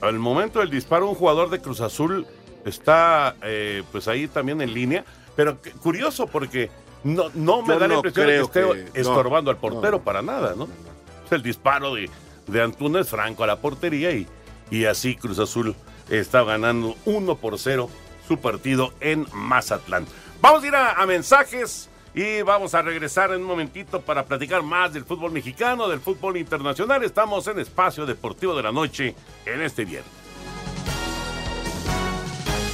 al 0.01 0.19
momento 0.19 0.61
del 0.61 0.71
disparo, 0.71 1.09
un 1.09 1.15
jugador 1.15 1.51
de 1.51 1.61
Cruz 1.61 1.81
Azul 1.81 2.27
está 2.65 3.37
eh, 3.43 3.83
pues 3.93 4.09
ahí 4.09 4.29
también 4.29 4.61
en 4.61 4.73
línea. 4.75 5.05
Pero 5.35 5.59
curioso 5.83 6.27
porque 6.27 6.71
no, 7.05 7.31
no 7.35 7.63
me 7.63 7.69
Yo 7.75 7.79
da 7.81 7.89
la 7.89 7.95
no 7.95 7.95
impresión 7.97 8.27
de 8.27 8.33
que 8.35 8.41
esté 8.41 8.91
que- 8.93 9.01
estorbando 9.01 9.51
no, 9.51 9.57
al 9.57 9.61
portero 9.61 10.03
para 10.03 10.21
nada, 10.23 10.55
¿no? 10.57 10.69
El 11.31 11.43
disparo 11.43 11.95
de, 11.95 12.11
de 12.47 12.63
Antuna 12.63 13.01
es 13.01 13.09
franco 13.09 13.43
a 13.45 13.47
la 13.47 13.57
portería 13.57 14.11
y, 14.13 14.27
y 14.71 14.85
así 14.85 15.17
Cruz 15.17 15.39
Azul 15.39 15.75
está 16.11 16.43
ganando 16.43 16.95
1 17.07 17.37
por 17.37 17.59
0 17.59 17.89
su 18.29 18.37
partido 18.39 18.93
en 19.01 19.27
Mazatlán. 19.33 20.05
Vamos 20.43 20.63
a 20.63 20.67
ir 20.67 20.75
a, 20.75 20.93
a 21.01 21.07
mensajes 21.07 21.89
y 22.15 22.43
vamos 22.43 22.75
a 22.75 22.83
regresar 22.83 23.31
en 23.33 23.41
un 23.41 23.47
momentito 23.47 24.01
para 24.01 24.25
platicar 24.25 24.63
más 24.63 24.93
del 24.93 25.05
fútbol 25.05 25.33
mexicano, 25.33 25.89
del 25.89 26.01
fútbol 26.01 26.37
internacional. 26.37 27.03
Estamos 27.05 27.47
en 27.47 27.59
Espacio 27.59 28.05
Deportivo 28.05 28.55
de 28.55 28.63
la 28.63 28.73
Noche 28.73 29.15
en 29.47 29.63
este 29.63 29.85
viernes. 29.85 30.13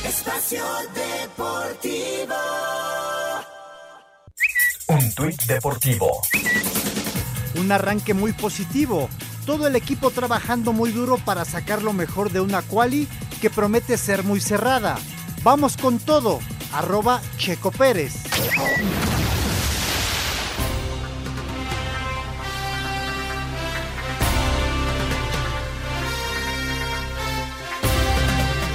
Espacio 0.04 0.64
Deportivo. 0.94 2.34
Un 4.88 5.14
tuit 5.14 5.42
deportivo. 5.42 6.22
Un 7.56 7.70
arranque 7.70 8.14
muy 8.14 8.32
positivo. 8.32 9.08
Todo 9.44 9.66
el 9.66 9.76
equipo 9.76 10.10
trabajando 10.10 10.72
muy 10.72 10.92
duro 10.92 11.18
para 11.18 11.44
sacar 11.44 11.82
lo 11.82 11.92
mejor 11.92 12.30
de 12.30 12.40
una 12.40 12.62
quali 12.62 13.06
que 13.40 13.50
promete 13.50 13.98
ser 13.98 14.24
muy 14.24 14.40
cerrada. 14.40 14.98
Vamos 15.42 15.76
con 15.76 15.98
todo. 15.98 16.40
Arroba 16.72 17.20
Checo 17.36 17.70
Pérez. 17.70 18.14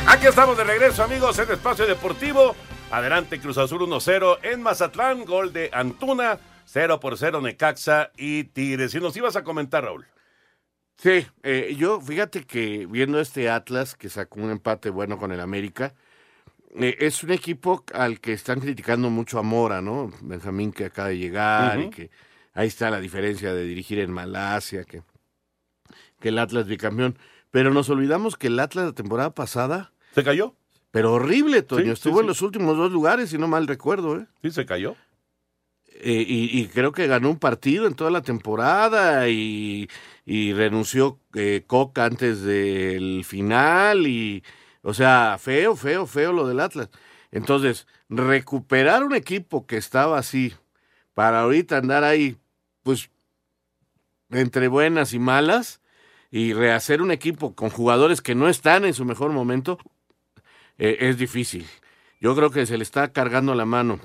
Aquí 0.07 0.27
estamos 0.27 0.57
de 0.57 0.63
regreso, 0.63 1.03
amigos, 1.03 1.37
en 1.39 1.51
Espacio 1.51 1.85
Deportivo. 1.85 2.55
Adelante, 2.91 3.39
Cruz 3.39 3.57
Azul 3.57 3.81
1-0 3.81 4.39
en 4.43 4.61
Mazatlán. 4.61 5.25
Gol 5.25 5.51
de 5.51 5.69
Antuna, 5.73 6.39
0 6.65 6.99
por 6.99 7.17
0 7.17 7.41
Necaxa 7.41 8.11
y 8.15 8.45
Tigres. 8.45 8.93
Y 8.95 8.99
nos 8.99 9.17
ibas 9.17 9.35
a 9.35 9.43
comentar, 9.43 9.83
Raúl. 9.83 10.05
Sí, 10.97 11.25
eh, 11.41 11.75
yo 11.77 11.99
fíjate 11.99 12.45
que 12.45 12.85
viendo 12.89 13.19
este 13.19 13.49
Atlas 13.49 13.95
que 13.95 14.09
sacó 14.09 14.39
un 14.39 14.51
empate 14.51 14.89
bueno 14.89 15.17
con 15.17 15.31
el 15.31 15.39
América, 15.39 15.93
eh, 16.75 16.97
es 16.99 17.23
un 17.23 17.31
equipo 17.31 17.83
al 17.93 18.19
que 18.19 18.33
están 18.33 18.59
criticando 18.59 19.09
mucho 19.09 19.39
a 19.39 19.43
Mora, 19.43 19.81
¿no? 19.81 20.11
Benjamín 20.21 20.71
que 20.71 20.85
acaba 20.85 21.09
de 21.09 21.17
llegar 21.17 21.79
y 21.79 21.89
que 21.89 22.11
ahí 22.53 22.67
está 22.67 22.89
la 22.89 22.99
diferencia 22.99 23.53
de 23.53 23.65
dirigir 23.65 23.99
en 23.99 24.11
Malasia, 24.11 24.83
que, 24.83 25.03
que 26.19 26.29
el 26.29 26.39
Atlas 26.39 26.67
bicampeón. 26.67 27.17
Pero 27.51 27.71
nos 27.71 27.89
olvidamos 27.89 28.35
que 28.35 28.47
el 28.47 28.59
Atlas 28.59 28.85
la 28.85 28.93
temporada 28.93 29.33
pasada... 29.33 29.91
¿Se 30.15 30.23
cayó? 30.23 30.55
Pero 30.91 31.13
horrible, 31.13 31.61
Toño. 31.63 31.81
Sí, 31.81 31.87
sí, 31.87 31.91
Estuvo 31.93 32.19
en 32.19 32.25
sí. 32.25 32.27
los 32.27 32.41
últimos 32.41 32.77
dos 32.77 32.91
lugares, 32.91 33.29
si 33.29 33.37
no 33.37 33.47
mal 33.47 33.67
recuerdo, 33.67 34.17
¿eh? 34.17 34.25
Sí, 34.41 34.51
se 34.51 34.65
cayó. 34.65 34.95
Eh, 36.01 36.25
y, 36.27 36.59
y 36.59 36.67
creo 36.67 36.91
que 36.91 37.07
ganó 37.07 37.29
un 37.29 37.37
partido 37.37 37.87
en 37.87 37.93
toda 37.93 38.09
la 38.11 38.21
temporada 38.21 39.29
y, 39.29 39.87
y 40.25 40.53
renunció 40.53 41.19
eh, 41.35 41.63
Coca 41.65 42.05
antes 42.05 42.41
del 42.41 43.23
final 43.25 44.07
y 44.07 44.43
o 44.83 44.93
sea 44.93 45.37
feo 45.39 45.75
feo 45.75 46.05
feo 46.05 46.31
lo 46.31 46.47
del 46.47 46.59
Atlas 46.59 46.89
Entonces, 47.31 47.87
recuperar 48.09 49.03
un 49.03 49.15
equipo 49.15 49.65
que 49.65 49.77
estaba 49.77 50.19
así, 50.19 50.53
para 51.15 51.41
ahorita 51.41 51.77
andar 51.77 52.03
ahí, 52.03 52.37
pues, 52.83 53.09
entre 54.29 54.67
buenas 54.67 55.13
y 55.13 55.19
malas, 55.19 55.81
y 56.29 56.53
rehacer 56.53 57.01
un 57.01 57.11
equipo 57.11 57.55
con 57.55 57.71
jugadores 57.71 58.21
que 58.21 58.35
no 58.35 58.49
están 58.49 58.85
en 58.85 58.93
su 58.93 59.03
mejor 59.03 59.31
momento, 59.31 59.79
eh, 60.77 60.97
es 61.01 61.17
difícil. 61.17 61.67
Yo 62.19 62.35
creo 62.35 62.51
que 62.51 62.65
se 62.65 62.77
le 62.77 62.83
está 62.83 63.11
cargando 63.11 63.53
la 63.55 63.65
mano 63.65 63.99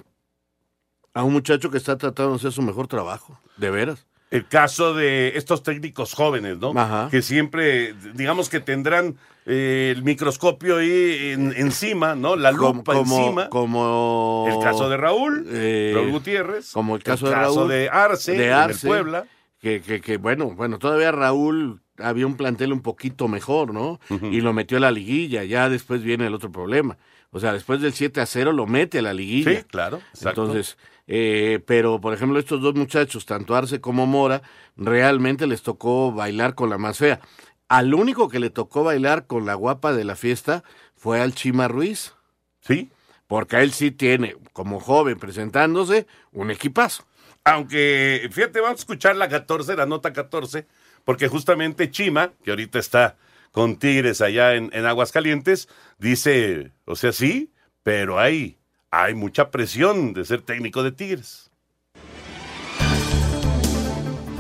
a 1.15 1.23
un 1.23 1.33
muchacho 1.33 1.71
que 1.71 1.79
está 1.79 1.97
tratando 1.99 2.33
de 2.33 2.37
hacer 2.37 2.53
su 2.53 2.63
mejor 2.63 2.89
trabajo, 2.89 3.41
de 3.57 3.71
veras. 3.71 4.07
El 4.31 4.47
caso 4.47 4.93
de 4.95 5.33
estos 5.37 5.63
técnicos 5.63 6.13
jóvenes, 6.15 6.59
¿no? 6.59 6.73
Ajá. 6.79 7.09
Que 7.11 7.23
siempre, 7.23 7.95
digamos 8.15 8.49
que 8.51 8.61
tendrán 8.61 9.17
eh, 9.47 9.95
el 9.97 10.03
microscopio 10.03 10.77
ahí 10.77 11.31
en- 11.33 11.55
encima, 11.57 12.15
¿no? 12.15 12.37
La 12.37 12.53
lupa 12.53 12.95
encima. 12.99 13.49
Como 13.49 14.47
El 14.51 14.59
caso 14.63 14.91
de 14.91 14.97
Raúl, 14.99 15.47
eh, 15.51 15.93
Raúl 15.95 16.11
Gutiérrez. 16.11 16.73
Como 16.73 16.97
el 16.97 17.03
caso 17.03 17.27
el 17.27 17.33
de 17.33 17.37
caso 17.39 17.55
Raúl. 17.61 17.69
de 17.71 17.89
Arce, 17.89 18.33
de 18.33 18.37
en 18.39 18.45
el 18.45 18.53
Arce, 18.53 18.87
Puebla. 18.87 19.25
Que, 19.61 19.81
que, 19.81 20.01
que, 20.03 20.19
bueno, 20.19 20.51
bueno, 20.51 20.79
todavía 20.79 21.11
Raúl 21.11 21.81
había 21.97 22.27
un 22.27 22.37
plantel 22.37 22.73
un 22.73 22.81
poquito 22.83 23.27
mejor, 23.27 23.73
¿no? 23.73 23.99
Y 24.31 24.41
lo 24.43 24.53
metió 24.53 24.77
a 24.77 24.81
la 24.81 24.91
liguilla, 24.93 25.43
ya 25.45 25.69
después 25.71 26.03
viene 26.03 26.27
el 26.27 26.35
otro 26.35 26.53
problema. 26.53 26.97
O 27.31 27.41
sea, 27.41 27.53
después 27.55 27.81
del 27.81 27.93
7 27.93 28.21
a 28.21 28.27
0 28.27 28.53
lo 28.53 28.67
mete 28.67 29.01
a 29.01 29.03
la 29.03 29.13
liguilla. 29.15 29.51
Sí, 29.57 29.65
claro, 29.69 30.01
exacto. 30.15 30.43
Entonces, 30.45 30.77
eh, 31.09 31.61
pero 31.67 32.01
por 32.01 32.13
ejemplo, 32.13 32.39
estos 32.39 32.61
dos 32.61 32.75
muchachos, 32.75 33.25
tanto 33.25 33.57
Arce 33.57 33.81
como 33.81 34.07
Mora, 34.07 34.43
realmente 34.77 35.47
les 35.47 35.63
tocó 35.63 36.13
bailar 36.13 36.55
con 36.55 36.69
la 36.69 36.77
más 36.77 36.99
fea. 36.99 37.21
Al 37.67 37.95
único 37.95 38.29
que 38.29 38.39
le 38.39 38.51
tocó 38.51 38.85
bailar 38.85 39.27
con 39.27 39.47
la 39.47 39.55
guapa 39.55 39.95
de 39.95 40.05
la 40.05 40.17
fiesta 40.17 40.63
fue 40.97 41.21
al 41.21 41.35
Chima 41.35 41.67
Ruiz. 41.67 42.15
Sí. 42.61 42.91
Porque 43.27 43.57
a 43.57 43.63
él 43.63 43.73
sí 43.73 43.91
tiene, 43.91 44.37
como 44.53 44.81
joven 44.81 45.19
presentándose, 45.19 46.07
un 46.33 46.51
equipazo. 46.51 47.05
Aunque, 47.45 48.29
fíjate, 48.31 48.61
vamos 48.61 48.79
a 48.79 48.81
escuchar 48.81 49.17
la 49.17 49.29
14, 49.29 49.77
la 49.77 49.87
nota 49.87 50.13
14, 50.13 50.67
porque 51.05 51.29
justamente 51.29 51.91
Chima, 51.91 52.33
que 52.43 52.51
ahorita 52.51 52.79
está 52.79 53.17
con 53.53 53.79
Tigres 53.79 54.21
allá 54.21 54.55
en, 54.55 54.71
en 54.73 54.87
Aguascalientes, 54.87 55.69
dice, 55.99 56.73
o 56.85 56.97
sea, 56.97 57.13
sí, 57.13 57.53
pero 57.83 58.19
hay, 58.19 58.58
hay 58.91 59.15
mucha 59.15 59.51
presión 59.51 60.13
de 60.13 60.25
ser 60.25 60.43
técnico 60.43 60.83
de 60.83 60.93
Tigres. 60.93 61.51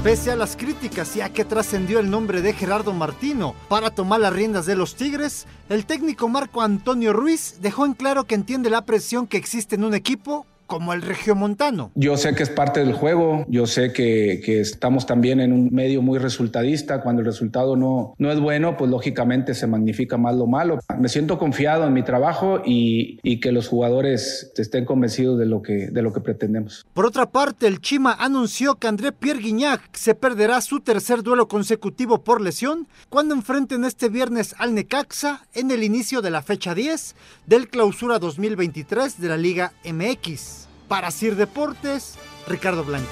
Pese 0.02 0.30
a 0.30 0.36
las 0.36 0.56
críticas 0.56 1.16
y 1.16 1.20
a 1.20 1.32
que 1.32 1.44
trascendió 1.44 1.98
el 1.98 2.08
nombre 2.08 2.40
de 2.40 2.52
Gerardo 2.52 2.92
Martino 2.92 3.54
para 3.68 3.90
tomar 3.90 4.20
las 4.20 4.32
riendas 4.32 4.64
de 4.64 4.76
los 4.76 4.94
Tigres, 4.94 5.46
el 5.68 5.86
técnico 5.86 6.28
Marco 6.28 6.62
Antonio 6.62 7.12
Ruiz 7.12 7.58
dejó 7.60 7.84
en 7.84 7.94
claro 7.94 8.24
que 8.24 8.36
entiende 8.36 8.70
la 8.70 8.86
presión 8.86 9.26
que 9.26 9.36
existe 9.36 9.74
en 9.74 9.84
un 9.84 9.94
equipo 9.94 10.46
como 10.68 10.92
el 10.92 11.02
regiomontano. 11.02 11.90
Yo 11.94 12.16
sé 12.16 12.34
que 12.34 12.44
es 12.44 12.50
parte 12.50 12.80
del 12.80 12.92
juego, 12.92 13.44
yo 13.48 13.66
sé 13.66 13.92
que, 13.92 14.40
que 14.44 14.60
estamos 14.60 15.06
también 15.06 15.40
en 15.40 15.52
un 15.52 15.70
medio 15.72 16.02
muy 16.02 16.18
resultadista, 16.18 17.00
cuando 17.00 17.20
el 17.20 17.26
resultado 17.26 17.74
no, 17.74 18.14
no 18.18 18.30
es 18.30 18.38
bueno, 18.38 18.76
pues 18.76 18.90
lógicamente 18.90 19.54
se 19.54 19.66
magnifica 19.66 20.18
más 20.18 20.36
lo 20.36 20.46
malo. 20.46 20.78
Me 20.98 21.08
siento 21.08 21.38
confiado 21.38 21.86
en 21.86 21.94
mi 21.94 22.02
trabajo 22.02 22.60
y, 22.64 23.18
y 23.22 23.40
que 23.40 23.50
los 23.50 23.66
jugadores 23.66 24.52
estén 24.56 24.84
convencidos 24.84 25.38
de 25.38 25.46
lo 25.46 25.62
que, 25.62 25.88
de 25.88 26.02
lo 26.02 26.12
que 26.12 26.20
pretendemos. 26.20 26.86
Por 26.92 27.06
otra 27.06 27.30
parte, 27.30 27.66
el 27.66 27.80
Chima 27.80 28.12
anunció 28.12 28.74
que 28.74 28.88
André 28.88 29.12
Pierre 29.12 29.40
Guignac 29.40 29.80
se 29.94 30.14
perderá 30.14 30.60
su 30.60 30.80
tercer 30.80 31.22
duelo 31.22 31.48
consecutivo 31.48 32.22
por 32.22 32.42
lesión 32.42 32.88
cuando 33.08 33.34
enfrenten 33.34 33.84
este 33.84 34.10
viernes 34.10 34.54
al 34.58 34.74
Necaxa 34.74 35.46
en 35.54 35.70
el 35.70 35.82
inicio 35.82 36.20
de 36.20 36.30
la 36.30 36.42
fecha 36.42 36.74
10 36.74 37.16
del 37.46 37.68
Clausura 37.68 38.18
2023 38.18 39.18
de 39.18 39.28
la 39.28 39.38
Liga 39.38 39.72
MX. 39.84 40.57
Para 40.88 41.10
Sir 41.10 41.36
Deportes, 41.36 42.18
Ricardo 42.46 42.84
Blancas. 42.84 43.10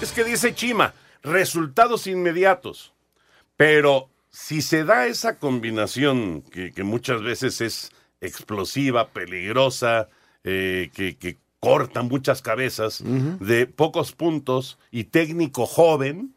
Es 0.00 0.12
que 0.12 0.24
dice 0.24 0.54
Chima, 0.54 0.94
resultados 1.22 2.06
inmediatos. 2.06 2.92
Pero 3.56 4.08
si 4.30 4.62
se 4.62 4.84
da 4.84 5.06
esa 5.06 5.38
combinación 5.38 6.42
que, 6.42 6.72
que 6.72 6.84
muchas 6.84 7.22
veces 7.22 7.60
es 7.60 7.92
explosiva, 8.20 9.08
peligrosa, 9.08 10.08
eh, 10.44 10.90
que, 10.94 11.16
que 11.16 11.36
corta 11.60 12.02
muchas 12.02 12.40
cabezas, 12.40 13.02
de 13.04 13.66
pocos 13.66 14.12
puntos 14.12 14.78
y 14.90 15.04
técnico 15.04 15.66
joven, 15.66 16.34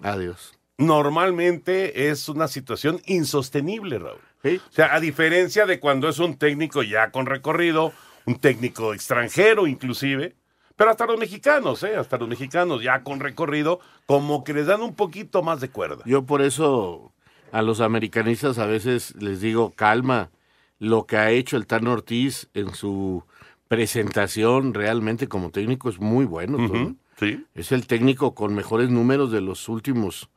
Adiós. 0.00 0.52
normalmente 0.76 2.10
es 2.10 2.28
una 2.28 2.48
situación 2.48 3.00
insostenible, 3.06 3.98
Raúl. 3.98 4.20
O 4.44 4.72
sea, 4.72 4.94
a 4.94 5.00
diferencia 5.00 5.66
de 5.66 5.80
cuando 5.80 6.08
es 6.08 6.18
un 6.18 6.36
técnico 6.36 6.82
ya 6.82 7.10
con 7.10 7.26
recorrido, 7.26 7.92
un 8.26 8.36
técnico 8.36 8.94
extranjero 8.94 9.66
inclusive, 9.66 10.36
pero 10.76 10.90
hasta 10.90 11.06
los 11.06 11.18
mexicanos, 11.18 11.82
¿eh? 11.82 11.96
Hasta 11.96 12.18
los 12.18 12.28
mexicanos 12.28 12.82
ya 12.82 13.02
con 13.02 13.20
recorrido, 13.20 13.80
como 14.06 14.44
que 14.44 14.54
les 14.54 14.66
dan 14.66 14.82
un 14.82 14.94
poquito 14.94 15.42
más 15.42 15.60
de 15.60 15.68
cuerda. 15.68 16.02
Yo 16.06 16.24
por 16.24 16.42
eso 16.42 17.12
a 17.52 17.62
los 17.62 17.80
americanistas 17.80 18.58
a 18.58 18.66
veces 18.66 19.14
les 19.16 19.40
digo, 19.40 19.72
calma, 19.74 20.30
lo 20.78 21.06
que 21.06 21.16
ha 21.16 21.30
hecho 21.30 21.56
el 21.56 21.66
Tan 21.66 21.86
Ortiz 21.86 22.48
en 22.54 22.74
su 22.74 23.24
presentación 23.68 24.74
realmente 24.74 25.28
como 25.28 25.50
técnico 25.50 25.88
es 25.88 26.00
muy 26.00 26.24
bueno. 26.24 26.96
Sí. 27.18 27.44
Es 27.54 27.70
el 27.70 27.86
técnico 27.86 28.34
con 28.34 28.54
mejores 28.54 28.90
números 28.90 29.30
de 29.30 29.40
los 29.40 29.68
últimos 29.68 30.28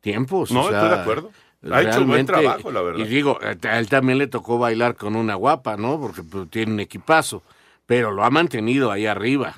tiempos. 0.00 0.50
No, 0.52 0.62
o 0.62 0.68
sea, 0.68 0.78
estoy 0.78 0.96
de 0.96 1.02
acuerdo. 1.02 1.30
Ha 1.70 1.82
hecho 1.82 2.04
buen 2.06 2.26
realmente- 2.26 2.32
trabajo, 2.32 2.70
la 2.72 2.80
verdad. 2.82 3.04
Y 3.04 3.08
digo, 3.08 3.38
a 3.42 3.78
él 3.78 3.88
también 3.88 4.18
le 4.18 4.26
tocó 4.26 4.58
bailar 4.58 4.96
con 4.96 5.14
una 5.16 5.34
guapa, 5.34 5.76
¿no? 5.76 6.00
Porque 6.00 6.22
pues, 6.22 6.48
tiene 6.50 6.72
un 6.72 6.80
equipazo, 6.80 7.42
pero 7.86 8.10
lo 8.12 8.24
ha 8.24 8.30
mantenido 8.30 8.90
ahí 8.90 9.06
arriba. 9.06 9.56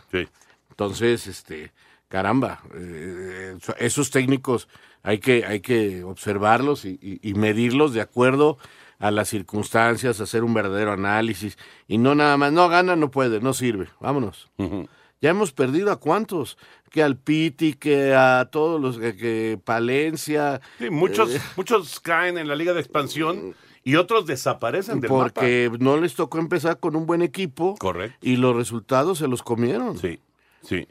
Entonces, 0.71 1.27
este, 1.27 1.73
caramba, 2.09 2.61
eh, 2.75 3.57
esos 3.79 4.11
técnicos 4.11 4.69
hay 5.05 5.19
que, 5.19 5.45
hay 5.45 5.61
que 5.61 6.03
observarlos 6.03 6.85
y, 6.85 6.99
y- 7.01 7.21
y 7.29 7.35
medirlos 7.35 7.93
de 7.93 8.01
acuerdo 8.01 8.59
a 8.99 9.11
las 9.11 9.29
circunstancias, 9.29 10.21
hacer 10.21 10.45
un 10.45 10.55
verdadero 10.55 10.93
análisis 10.93 11.59
y 11.89 11.99
no 11.99 12.15
nada 12.15 12.37
más, 12.37 12.53
no 12.53 12.69
gana, 12.69 12.95
no 12.97 13.11
puede, 13.11 13.41
no 13.41 13.53
sirve, 13.53 13.89
vámonos. 14.01 14.51
Ya 15.23 15.31
hemos 15.31 15.53
perdido 15.53 15.93
a 15.93 16.01
cuántos, 16.01 16.59
que 16.91 17.03
al 17.03 17.17
Piti, 17.17 17.75
que 17.75 18.13
a 18.13 18.49
todos 18.51 18.81
los, 18.81 18.99
que, 18.99 19.17
que 19.17 19.59
Palencia. 19.65 20.61
Sí, 20.79 20.91
muchos, 20.91 21.35
eh, 21.35 21.41
muchos 21.57 22.01
caen 22.01 22.39
en 22.39 22.49
la 22.49 22.57
liga 22.57 22.73
de 22.75 22.81
expansión 22.81 23.55
y 23.85 23.95
otros 23.95 24.27
desaparecen 24.27 25.01
del 25.01 25.09
porque 25.09 25.71
no 25.79 25.97
les 25.97 26.15
tocó 26.15 26.39
empezar 26.39 26.81
con 26.81 26.97
un 26.97 27.07
buen 27.07 27.23
equipo. 27.23 27.77
Correcto. 27.79 28.19
Y 28.21 28.37
los 28.37 28.57
resultados 28.57 29.19
se 29.19 29.29
los 29.29 29.45
comieron. 29.45 29.97
Sí, 29.97 30.19
sí. 30.61 30.89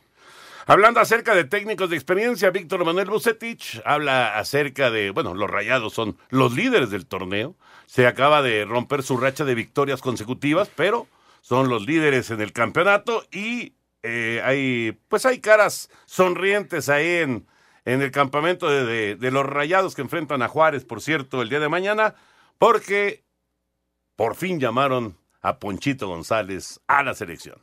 Hablando 0.65 1.02
acerca 1.02 1.36
de 1.36 1.44
técnicos 1.44 1.89
de 1.89 1.98
experiencia, 1.98 2.52
Víctor 2.52 2.86
Manuel 2.86 3.10
Bucetich 3.10 3.82
habla 3.84 4.38
acerca 4.38 4.91
de, 4.91 5.12
bueno, 5.12 5.34
los 5.34 5.50
rayados 5.50 5.94
son 5.94 6.15
los 6.30 6.56
líderes 6.56 6.89
del 6.89 7.06
torneo. 7.06 7.56
Se 7.86 8.08
acaba 8.08 8.41
de 8.41 8.63
romper 8.63 9.04
su 9.04 9.17
racha 9.17 9.44
de 9.44 9.56
victorias 9.56 10.02
consecutivas, 10.02 10.70
pero 10.74 11.08
son 11.41 11.67
los 11.67 11.86
líderes 11.86 12.32
en 12.32 12.39
el 12.39 12.54
campeonato 12.54 13.26
y 13.32 13.74
eh, 14.04 14.42
hay, 14.44 14.98
pues 15.08 15.26
hay 15.26 15.40
caras 15.40 15.90
sonrientes 16.06 16.90
ahí 16.90 17.08
en, 17.18 17.48
en 17.86 18.02
el 18.02 18.12
campamento 18.12 18.70
de, 18.70 18.86
de- 18.86 19.16
de 19.16 19.32
los 19.32 19.46
rayados 19.46 19.96
que 19.96 20.02
enfrentan 20.02 20.42
a 20.42 20.48
Juárez, 20.48 20.86
por 20.86 21.02
cierto, 21.02 21.42
el 21.42 21.50
día 21.50 21.60
de 21.60 21.70
mañana, 21.70 22.16
porque 22.58 23.24
por 24.16 24.36
fin 24.36 24.60
llamaron 24.60 25.18
a 25.42 25.58
Ponchito 25.60 26.08
González 26.08 26.80
a 26.88 27.04
la 27.04 27.14
selección. 27.16 27.60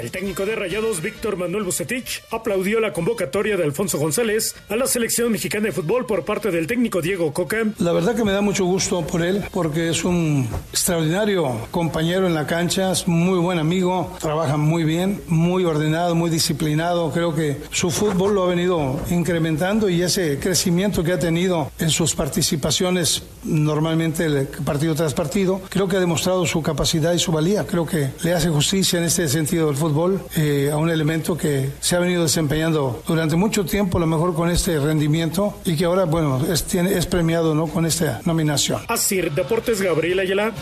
El 0.00 0.10
técnico 0.10 0.46
de 0.46 0.56
Rayados, 0.56 1.02
Víctor 1.02 1.36
Manuel 1.36 1.62
Bucetich, 1.62 2.22
aplaudió 2.30 2.80
la 2.80 2.94
convocatoria 2.94 3.58
de 3.58 3.64
Alfonso 3.64 3.98
González 3.98 4.54
a 4.70 4.76
la 4.76 4.86
selección 4.86 5.30
mexicana 5.30 5.66
de 5.66 5.72
fútbol 5.72 6.06
por 6.06 6.24
parte 6.24 6.50
del 6.50 6.66
técnico 6.66 7.02
Diego 7.02 7.34
Coca. 7.34 7.66
La 7.78 7.92
verdad 7.92 8.16
que 8.16 8.24
me 8.24 8.32
da 8.32 8.40
mucho 8.40 8.64
gusto 8.64 9.06
por 9.06 9.20
él, 9.20 9.44
porque 9.52 9.90
es 9.90 10.02
un 10.02 10.48
extraordinario 10.72 11.68
compañero 11.70 12.26
en 12.26 12.32
la 12.32 12.46
cancha, 12.46 12.92
es 12.92 13.06
muy 13.06 13.38
buen 13.40 13.58
amigo, 13.58 14.16
trabaja 14.20 14.56
muy 14.56 14.84
bien, 14.84 15.20
muy 15.26 15.66
ordenado, 15.66 16.14
muy 16.14 16.30
disciplinado. 16.30 17.10
Creo 17.10 17.34
que 17.34 17.58
su 17.70 17.90
fútbol 17.90 18.34
lo 18.34 18.44
ha 18.44 18.46
venido 18.46 18.98
incrementando 19.10 19.90
y 19.90 20.00
ese 20.00 20.38
crecimiento 20.38 21.04
que 21.04 21.12
ha 21.12 21.18
tenido 21.18 21.72
en 21.78 21.90
sus 21.90 22.14
participaciones, 22.14 23.22
normalmente 23.44 24.48
partido 24.64 24.94
tras 24.94 25.12
partido, 25.12 25.60
creo 25.68 25.88
que 25.88 25.96
ha 25.96 26.00
demostrado 26.00 26.46
su 26.46 26.62
capacidad 26.62 27.12
y 27.12 27.18
su 27.18 27.32
valía. 27.32 27.66
Creo 27.66 27.84
que 27.84 28.08
le 28.22 28.32
hace 28.32 28.48
justicia 28.48 28.98
en 28.98 29.04
este 29.04 29.28
sentido 29.28 29.66
del 29.66 29.76
fútbol 29.76 29.89
eh, 30.36 30.70
a 30.72 30.76
un 30.76 30.90
elemento 30.90 31.36
que 31.36 31.70
se 31.80 31.96
ha 31.96 31.98
venido 31.98 32.22
desempeñando 32.22 33.02
durante 33.06 33.36
mucho 33.36 33.64
tiempo, 33.64 33.98
a 33.98 34.00
lo 34.00 34.06
mejor 34.06 34.34
con 34.34 34.50
este 34.50 34.78
rendimiento 34.78 35.58
y 35.64 35.76
que 35.76 35.84
ahora, 35.84 36.04
bueno, 36.04 36.44
es, 36.50 36.64
tiene, 36.64 36.96
es 36.96 37.06
premiado 37.06 37.54
¿no? 37.54 37.66
con 37.66 37.86
esta 37.86 38.20
nominación. 38.24 38.82
Así, 38.88 39.20
Deportes 39.20 39.80
Gabriel 39.82 40.20
Ayala. 40.20 40.52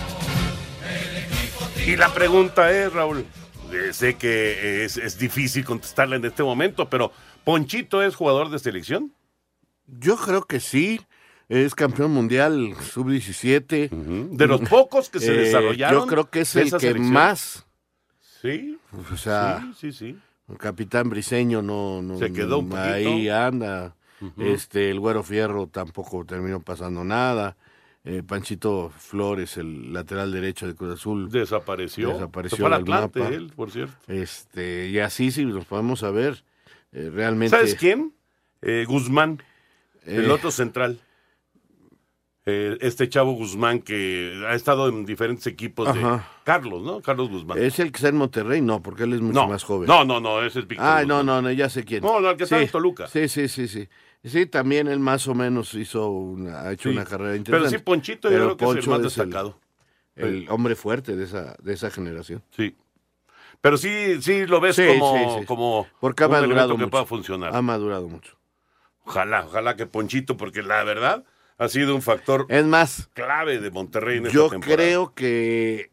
Y 1.87 1.97
la 1.97 2.13
pregunta 2.13 2.71
es, 2.71 2.93
Raúl, 2.93 3.25
eh, 3.73 3.93
sé 3.93 4.15
que 4.15 4.85
es, 4.85 4.97
es 4.97 5.19
difícil 5.19 5.65
contestarla 5.65 6.17
en 6.17 6.25
este 6.25 6.43
momento, 6.43 6.89
pero 6.89 7.13
¿Ponchito 7.45 8.03
es 8.03 8.15
jugador 8.15 8.51
de 8.51 8.59
selección? 8.59 9.13
Yo 9.87 10.17
creo 10.17 10.43
que 10.45 10.61
sí. 10.61 11.01
Es 11.49 11.75
campeón 11.75 12.11
mundial 12.11 12.75
sub-17. 12.93 13.89
De 14.37 14.47
los 14.47 14.61
pocos 14.69 15.09
que 15.09 15.19
se 15.19 15.33
Eh, 15.33 15.39
desarrollaron 15.45 16.03
Yo 16.03 16.07
creo 16.07 16.29
que 16.29 16.41
es 16.43 16.55
el 16.57 16.65
que 16.71 16.79
selección. 16.79 17.11
más. 17.11 17.65
Sí. 18.41 18.79
O 19.13 19.17
sea, 19.17 19.61
sí, 19.75 19.93
sí, 19.93 19.93
sí. 19.93 20.19
el 20.49 20.59
capitán 20.59 21.11
Briseño 21.11 21.63
no, 21.63 22.03
no 22.03 22.19
Se 22.19 22.33
quedó 22.33 22.59
un 22.61 22.73
ahí 22.77 23.29
anda. 23.29 23.95
Este, 24.37 24.91
el 24.91 24.99
Güero 25.01 25.23
Fierro 25.23 25.67
tampoco 25.69 26.25
terminó 26.25 26.61
pasando 26.61 27.05
nada. 27.05 27.57
Eh, 28.05 28.23
Panchito 28.27 28.91
Flores, 28.97 29.57
el 29.59 29.93
lateral 29.93 30.33
derecho 30.33 30.67
de 30.67 30.75
Cruz 30.75 30.95
Azul, 30.95 31.31
Desapareció. 31.31 32.13
desapareció 32.15 32.57
Se 32.57 32.63
fue 32.63 32.71
del 32.71 32.81
Atlante, 32.81 33.21
mapa. 33.21 33.35
él, 33.35 33.53
por 33.55 33.71
cierto. 33.71 33.95
Este, 34.07 34.89
y 34.89 34.99
así 35.01 35.31
sí 35.31 35.45
nos 35.45 35.67
podemos 35.67 36.01
saber 36.01 36.43
eh, 36.93 37.11
realmente. 37.13 37.55
¿Sabes 37.55 37.75
quién? 37.75 38.15
Eh, 38.63 38.85
Guzmán, 38.89 39.43
el 40.07 40.25
Eh. 40.27 40.31
otro 40.31 40.51
central. 40.51 41.01
Eh, 42.51 42.79
este 42.81 43.11
chavo 43.11 43.33
Guzmán 43.33 43.81
que 43.81 44.43
ha 44.49 44.55
estado 44.55 44.89
en 44.89 45.05
diferentes 45.05 45.47
equipos 45.47 45.93
de. 45.93 46.21
Carlos, 46.45 46.83
¿no? 46.83 47.03
Carlos 47.03 47.29
Guzmán. 47.29 47.59
¿Es 47.59 47.79
el 47.79 47.93
que 47.93 47.97
está 47.97 48.09
en 48.09 48.17
Monterrey? 48.17 48.63
No, 48.63 48.81
porque 48.83 49.03
él 49.03 49.13
es 49.13 49.21
mucho 49.21 49.41
No, 49.43 49.49
más 49.49 49.63
joven. 49.65 49.87
no, 49.87 50.03
no, 50.07 50.19
no, 50.19 50.43
ese 50.43 50.61
es 50.61 50.67
Víctor 50.67 50.87
Ah, 50.89 51.05
no, 51.07 51.23
no, 51.23 51.43
no, 51.43 51.51
ya 51.53 51.69
sé 51.69 51.85
quién. 51.85 52.03
No, 52.03 52.21
no, 52.21 52.31
el 52.31 52.37
que 52.39 52.45
está 52.45 52.57
Sí, 52.59 52.65
en 52.65 52.71
Toluca. 52.71 53.07
Sí, 53.07 53.29
sí, 53.29 53.49
sí, 53.49 53.69
sí. 53.69 53.87
Sí, 54.25 54.47
también 54.47 54.89
él 54.89 54.99
más 54.99 55.29
o 55.29 55.35
menos 55.35 55.75
hizo 55.75 56.09
una, 56.09 56.63
ha 56.63 56.73
hecho 56.73 56.89
Sí. 56.89 56.95
una 56.95 57.05
carrera 57.05 57.31
Pero 57.33 57.37
interesante. 57.37 57.77
sí, 57.79 57.85
Ponchito 57.85 58.29
yo 58.31 58.35
Pero 58.37 58.57
creo 58.57 58.73
que 58.75 58.79
es 58.81 58.85
el 58.87 58.91
más 58.91 59.03
destacado. 59.03 59.59
El, 60.17 60.47
hombre 60.49 60.75
fuerte 60.75 61.15
de 61.17 61.25
esa, 61.25 61.55
de 61.63 61.75
esa 61.75 61.91
generación. 61.91 62.43
Sí. 62.57 62.75
Pero 63.61 63.77
sí, 63.77 64.23
sí 64.23 64.47
lo 64.47 64.61
ves 64.61 64.77
Sí, 64.77 64.87
como, 64.99 65.45
como 65.45 65.87
Porque 66.01 66.25
ha 66.25 66.27
un 66.27 66.33
madurado 66.33 66.71
que 66.71 66.79
mucho. 66.79 66.91
pueda 66.91 67.05
funcionar. 67.05 67.55
Ha 67.55 67.61
madurado 67.63 68.09
mucho. 68.09 68.37
Ojalá, 69.05 69.45
ojalá 69.45 69.77
que 69.77 69.85
Ponchito, 69.87 70.37
porque 70.37 70.63
la 70.63 70.83
verdad 70.85 71.25
ha 71.59 71.69
sido 71.69 71.95
un 71.95 72.03
factor 72.03 72.47
Es 72.49 72.65
más, 72.65 73.09
clave 73.15 73.59
de 73.61 73.71
Monterrey 73.71 74.19
en 74.19 74.27
esta 74.27 74.35
yo 74.35 74.49
temporada. 74.49 74.77
creo 74.77 75.15
que 75.15 75.91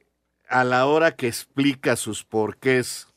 a 0.47 0.63
la 0.63 0.85
hora 0.85 1.15
que 1.15 1.27
explica 1.27 1.95
sus 1.95 2.23
porqués, 2.23 3.07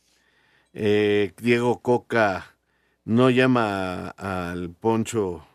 eh, 0.73 1.33
Diego 1.41 1.81
Coca 1.81 2.57
no 3.05 3.31
llama 3.31 4.09
al 4.11 4.71
Poncho, 4.71 5.47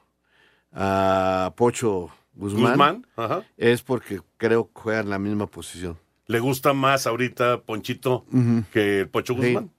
a 0.71 1.53
Pocho 1.55 2.09
Guzmán, 2.35 2.71
Guzmán, 2.71 3.07
ajá. 3.15 3.43
es 3.57 3.81
porque 3.83 4.21
creo 4.37 4.65
que 4.73 4.81
juegan 4.81 5.09
la 5.09 5.19
misma 5.19 5.47
posición. 5.47 5.97
¿Le 6.25 6.39
gusta 6.39 6.73
más 6.73 7.05
ahorita 7.05 7.61
Ponchito 7.61 8.25
que 8.71 9.01
el 9.01 9.09
Pocho. 9.09 9.35
Guzmán? 9.35 9.71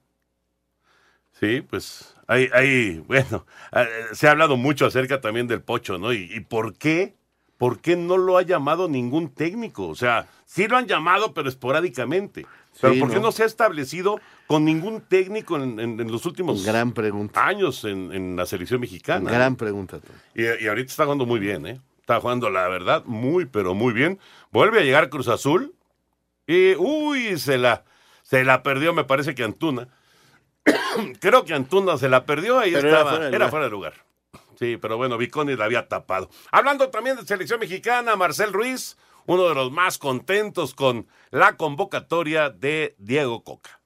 Sí, 1.44 1.61
pues 1.62 2.14
hay, 2.26 2.48
hay, 2.52 2.98
bueno, 3.07 3.46
eh, 3.72 3.87
se 4.12 4.28
ha 4.28 4.33
hablado 4.33 4.57
mucho 4.57 4.87
acerca 4.87 5.20
también 5.20 5.46
del 5.46 5.62
Pocho, 5.62 5.98
¿no? 5.98 6.12
¿Y, 6.12 6.30
y 6.35 6.40
por 6.40 6.76
qué? 6.76 7.14
¿Por 7.59 7.80
qué 7.80 7.96
no 7.96 8.16
lo 8.18 8.37
ha 8.37 8.42
llamado 8.42 8.88
ningún 8.88 9.28
técnico? 9.33 9.88
O 9.88 9.94
sea, 9.94 10.26
sí 10.44 10.66
lo 10.66 10.76
han 10.76 10.87
llamado, 10.87 11.33
pero 11.35 11.48
esporádicamente. 11.48 12.46
Pero 12.80 12.94
Sí, 12.94 13.00
¿por 13.00 13.09
qué 13.11 13.16
¿no? 13.16 13.22
no 13.22 13.33
se 13.33 13.44
ha 13.44 13.46
establecido 13.46 14.20
con 14.48 14.64
ningún 14.64 15.00
técnico 15.02 15.57
en, 15.57 15.78
en- 15.78 16.00
en 16.00 16.11
los 16.11 16.26
últimos 16.26 16.64
Gran 16.66 16.92
pregunta. 16.92 17.46
años 17.46 17.85
en, 17.85 18.12
en 18.12 18.35
la 18.35 18.44
selección 18.46 18.80
mexicana? 18.80 19.30
Gran 19.30 19.54
pregunta. 19.54 20.00
Y, 20.35 20.42
y 20.42 20.66
ahorita 20.66 20.90
está 20.90 21.04
jugando 21.04 21.26
muy 21.26 21.38
bien, 21.38 21.64
¿eh? 21.66 21.80
Está 22.00 22.20
jugando, 22.20 22.50
la 22.50 22.66
verdad, 22.68 23.04
muy, 23.07 23.46
pero 23.46 23.72
muy 23.74 23.92
bien. 23.94 24.18
Vuelve 24.50 24.80
a 24.80 24.83
llegar 24.83 25.09
Cruz 25.09 25.28
Azul 25.28 25.74
y, 26.48 26.74
uy, 26.74 27.38
se 27.38 27.57
la, 27.57 27.85
se 28.24 28.44
la 28.44 28.62
perdió, 28.64 28.92
me 28.92 29.04
parece 29.04 29.35
que 29.37 29.44
Antuna. 29.44 29.88
Creo 31.20 31.44
que 31.44 31.55
Antuna 31.55 31.96
se 31.98 32.09
la 32.09 32.24
perdió, 32.24 32.59
ahí 32.59 32.72
Pero 32.72 32.88
era 32.88 32.98
estaba, 32.98 33.11
fuera 33.11 33.29
era 33.29 33.37
lugar. 33.38 33.50
fuera 33.50 33.64
de 33.66 33.70
lugar. 33.70 33.94
Sí, 34.59 34.77
pero 34.77 34.96
bueno, 34.96 35.18
Viconi 35.18 35.57
la 35.57 35.64
había 35.64 35.88
tapado. 35.88 36.31
Hablando 36.53 36.88
también 36.90 37.16
de 37.16 37.24
selección 37.27 37.59
mexicana, 37.59 38.14
Marcel 38.16 38.53
Ruiz, 38.53 38.96
uno 39.27 39.48
de 39.48 39.55
los 39.55 39.72
más 39.72 39.98
contentos 39.98 40.74
con 40.74 41.09
la 41.31 41.57
convocatoria 41.57 42.50
de 42.50 42.94
Diego 42.98 43.42
Coca. 43.42 43.81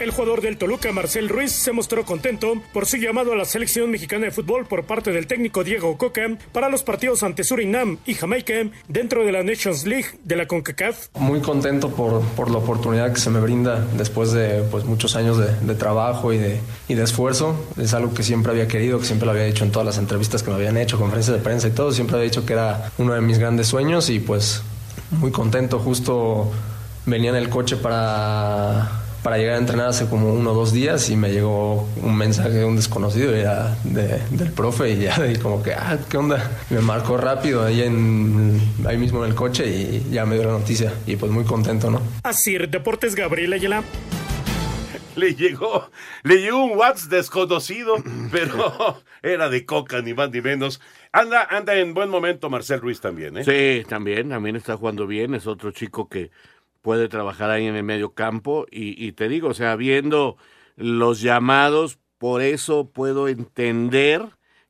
El 0.00 0.10
jugador 0.10 0.40
del 0.40 0.58
Toluca, 0.58 0.90
Marcel 0.92 1.28
Ruiz, 1.28 1.52
se 1.52 1.70
mostró 1.70 2.04
contento 2.04 2.54
por 2.72 2.84
su 2.84 2.96
llamado 2.96 3.32
a 3.32 3.36
la 3.36 3.44
selección 3.44 3.90
mexicana 3.92 4.24
de 4.24 4.32
fútbol 4.32 4.66
por 4.66 4.84
parte 4.84 5.12
del 5.12 5.28
técnico 5.28 5.62
Diego 5.62 5.96
Coca 5.96 6.36
para 6.52 6.68
los 6.68 6.82
partidos 6.82 7.22
ante 7.22 7.44
Surinam 7.44 7.98
y 8.04 8.14
Jamaica 8.14 8.54
dentro 8.88 9.24
de 9.24 9.30
la 9.30 9.44
Nations 9.44 9.86
League 9.86 10.08
de 10.24 10.34
la 10.34 10.46
CONCACAF. 10.46 11.08
Muy 11.14 11.40
contento 11.40 11.90
por, 11.90 12.22
por 12.36 12.50
la 12.50 12.58
oportunidad 12.58 13.12
que 13.12 13.20
se 13.20 13.30
me 13.30 13.38
brinda 13.40 13.86
después 13.96 14.32
de 14.32 14.62
pues, 14.70 14.84
muchos 14.84 15.14
años 15.14 15.38
de, 15.38 15.54
de 15.60 15.74
trabajo 15.76 16.32
y 16.32 16.38
de, 16.38 16.60
y 16.88 16.94
de 16.94 17.04
esfuerzo. 17.04 17.54
Es 17.80 17.94
algo 17.94 18.12
que 18.12 18.24
siempre 18.24 18.50
había 18.50 18.66
querido, 18.66 18.98
que 18.98 19.06
siempre 19.06 19.26
lo 19.26 19.32
había 19.32 19.46
hecho 19.46 19.64
en 19.64 19.70
todas 19.70 19.86
las 19.86 19.98
entrevistas 19.98 20.42
que 20.42 20.50
me 20.50 20.56
habían 20.56 20.76
hecho, 20.76 20.98
conferencias 20.98 21.36
de 21.36 21.42
prensa 21.42 21.68
y 21.68 21.70
todo. 21.70 21.92
Siempre 21.92 22.16
había 22.16 22.28
dicho 22.28 22.44
que 22.44 22.54
era 22.54 22.90
uno 22.98 23.14
de 23.14 23.20
mis 23.20 23.38
grandes 23.38 23.68
sueños 23.68 24.10
y 24.10 24.18
pues 24.18 24.62
muy 25.12 25.30
contento. 25.30 25.78
Justo 25.78 26.50
venía 27.06 27.30
en 27.30 27.36
el 27.36 27.48
coche 27.48 27.76
para, 27.76 29.03
para 29.24 29.38
llegar 29.38 29.54
a 29.54 29.58
entrenar 29.58 29.88
hace 29.88 30.06
como 30.06 30.32
uno 30.32 30.52
o 30.52 30.54
dos 30.54 30.72
días 30.72 31.10
y 31.10 31.16
me 31.16 31.32
llegó 31.32 31.88
un 32.02 32.16
mensaje 32.16 32.50
de 32.50 32.64
un 32.64 32.76
desconocido 32.76 33.34
y 33.36 33.40
era 33.40 33.74
de- 33.82 34.20
del 34.30 34.52
profe 34.52 34.90
y 34.90 35.00
ya 35.00 35.16
y 35.26 35.36
como 35.38 35.62
que, 35.62 35.72
ah, 35.72 35.98
¿qué 36.08 36.16
onda? 36.18 36.50
Me 36.70 36.80
marcó 36.80 37.16
rápido 37.16 37.64
ahí, 37.64 37.82
en, 37.82 38.60
ahí 38.86 38.96
mismo 38.98 39.24
en 39.24 39.30
el 39.30 39.34
coche 39.34 39.66
y 39.66 40.06
ya 40.12 40.26
me 40.26 40.36
dio 40.36 40.44
la 40.44 40.52
noticia 40.58 40.92
y 41.06 41.16
pues 41.16 41.32
muy 41.32 41.44
contento, 41.44 41.90
¿no? 41.90 42.00
Así, 42.22 42.56
Deportes 42.58 43.14
Gabriel 43.16 43.54
Ayala. 43.54 43.82
Le 45.16 45.34
llegó, 45.36 45.90
le 46.24 46.38
llegó 46.42 46.64
un 46.64 46.76
WhatsApp 46.76 47.10
desconocido, 47.12 47.94
pero 48.32 49.00
era 49.22 49.48
de 49.48 49.64
Coca, 49.64 50.02
ni 50.02 50.12
más 50.12 50.30
ni 50.32 50.40
menos. 50.40 50.80
Anda, 51.12 51.46
anda 51.48 51.74
en 51.76 51.94
buen 51.94 52.10
momento 52.10 52.50
Marcel 52.50 52.80
Ruiz 52.80 53.00
también, 53.00 53.38
¿eh? 53.38 53.44
Sí, 53.44 53.88
también, 53.88 54.28
también 54.28 54.56
está 54.56 54.76
jugando 54.76 55.06
bien, 55.06 55.34
es 55.34 55.46
otro 55.46 55.70
chico 55.70 56.08
que 56.08 56.30
puede 56.84 57.08
trabajar 57.08 57.50
ahí 57.50 57.66
en 57.66 57.76
el 57.76 57.82
medio 57.82 58.12
campo 58.12 58.66
y, 58.70 59.02
y 59.02 59.12
te 59.12 59.26
digo, 59.30 59.48
o 59.48 59.54
sea, 59.54 59.74
viendo 59.74 60.36
los 60.76 61.22
llamados, 61.22 61.98
por 62.18 62.42
eso 62.42 62.90
puedo 62.90 63.26
entender 63.26 64.20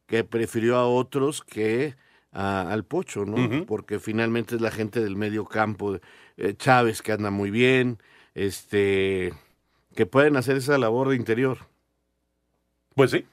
que 0.07 0.23
prefirió 0.23 0.77
a 0.77 0.87
otros 0.87 1.43
que 1.43 1.97
a- 2.31 2.71
al 2.73 2.85
Pocho, 2.85 3.25
¿no? 3.25 3.37
Porque 3.67 3.99
finalmente 3.99 4.55
es 4.55 4.61
la 4.61 4.71
gente 4.71 5.01
del 5.03 5.17
medio 5.17 5.45
campo, 5.45 5.99
eh, 6.37 6.55
Chávez 6.57 7.03
que 7.03 7.11
anda 7.11 7.33
muy 7.33 7.51
bien, 7.51 7.99
este, 8.35 9.33
que 9.97 10.07
pueden 10.07 10.37
hacer 10.37 10.57
esa 10.57 10.79
labor 10.79 11.09
de 11.09 11.17
interior. 11.17 11.59
Pues 12.95 13.11
sí. 13.11 13.25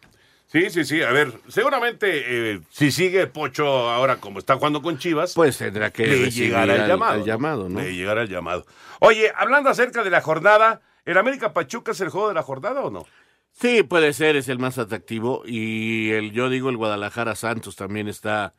Sí, 0.52 0.70
sí, 0.70 0.84
sí. 0.84 1.02
A 1.02 1.12
ver, 1.12 1.32
seguramente 1.48 2.52
eh, 2.56 2.60
si 2.72 2.92
sigue 2.92 3.26
Pocho 3.28 3.66
ahora 3.90 4.18
como 4.18 4.40
está 4.40 4.56
jugando 4.58 4.82
con 4.82 4.98
Chivas, 4.98 5.34
Pues 5.34 5.58
tendrá 5.58 5.92
que 5.92 6.06
le 6.08 6.26
recibir 6.26 6.50
llegará 6.50 6.76
el 6.76 6.82
al- 6.82 6.88
llamado. 6.90 7.14
al 7.14 7.24
llamado, 7.26 7.70
¿no? 7.70 7.80
Le 7.80 7.96
llegará 7.96 8.24
el 8.24 8.30
llamado. 8.30 8.66
Oye, 9.00 9.32
hablando 9.36 9.70
acerca 9.70 10.04
de 10.04 10.10
la 10.10 10.20
jornada, 10.22 10.82
¿el 11.06 11.18
América 11.18 11.54
Pachuca 11.54 11.94
es 11.94 12.02
el 12.02 12.10
juego 12.10 12.28
de 12.28 12.34
la 12.34 12.44
jornada 12.44 12.82
o 12.82 12.90
no? 12.92 13.06
Sí, 13.54 13.84
puede 13.84 14.12
ser, 14.14 14.36
es 14.36 14.50
el 14.50 14.60
más 14.60 14.78
atractivo. 14.78 15.44
Y 15.46 16.12
el, 16.12 16.32
yo 16.34 16.50
digo, 16.50 16.70
el 16.70 16.78
Guadalajara 16.78 17.36
Santos 17.36 17.76
también 17.78 18.08
está 18.10 18.54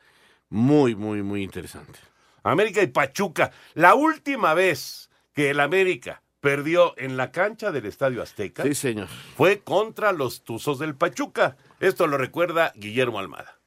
muy, 0.48 0.94
muy, 0.94 1.22
muy 1.22 1.42
interesante. 1.42 1.98
América 2.42 2.83
y 2.83 2.87
Pachuca. 2.87 3.52
La 3.74 3.94
última 3.94 4.55
vez 4.55 5.11
que 5.35 5.50
el 5.50 5.61
América 5.61 6.22
perdió 6.42 6.92
en 6.98 7.16
la 7.16 7.31
cancha 7.31 7.70
del 7.70 7.87
Estadio 7.87 8.20
Azteca 8.20 8.64
Sí, 8.64 8.74
señor. 8.74 9.07
fue 9.37 9.61
contra 9.61 10.11
los 10.12 10.42
Tuzos 10.42 10.81
del 10.81 10.96
Pachuca. 10.96 11.57
Esto 11.78 12.09
lo 12.09 12.18
recuerda 12.18 12.72
Guillermo 12.74 13.20
Almada. 13.20 13.61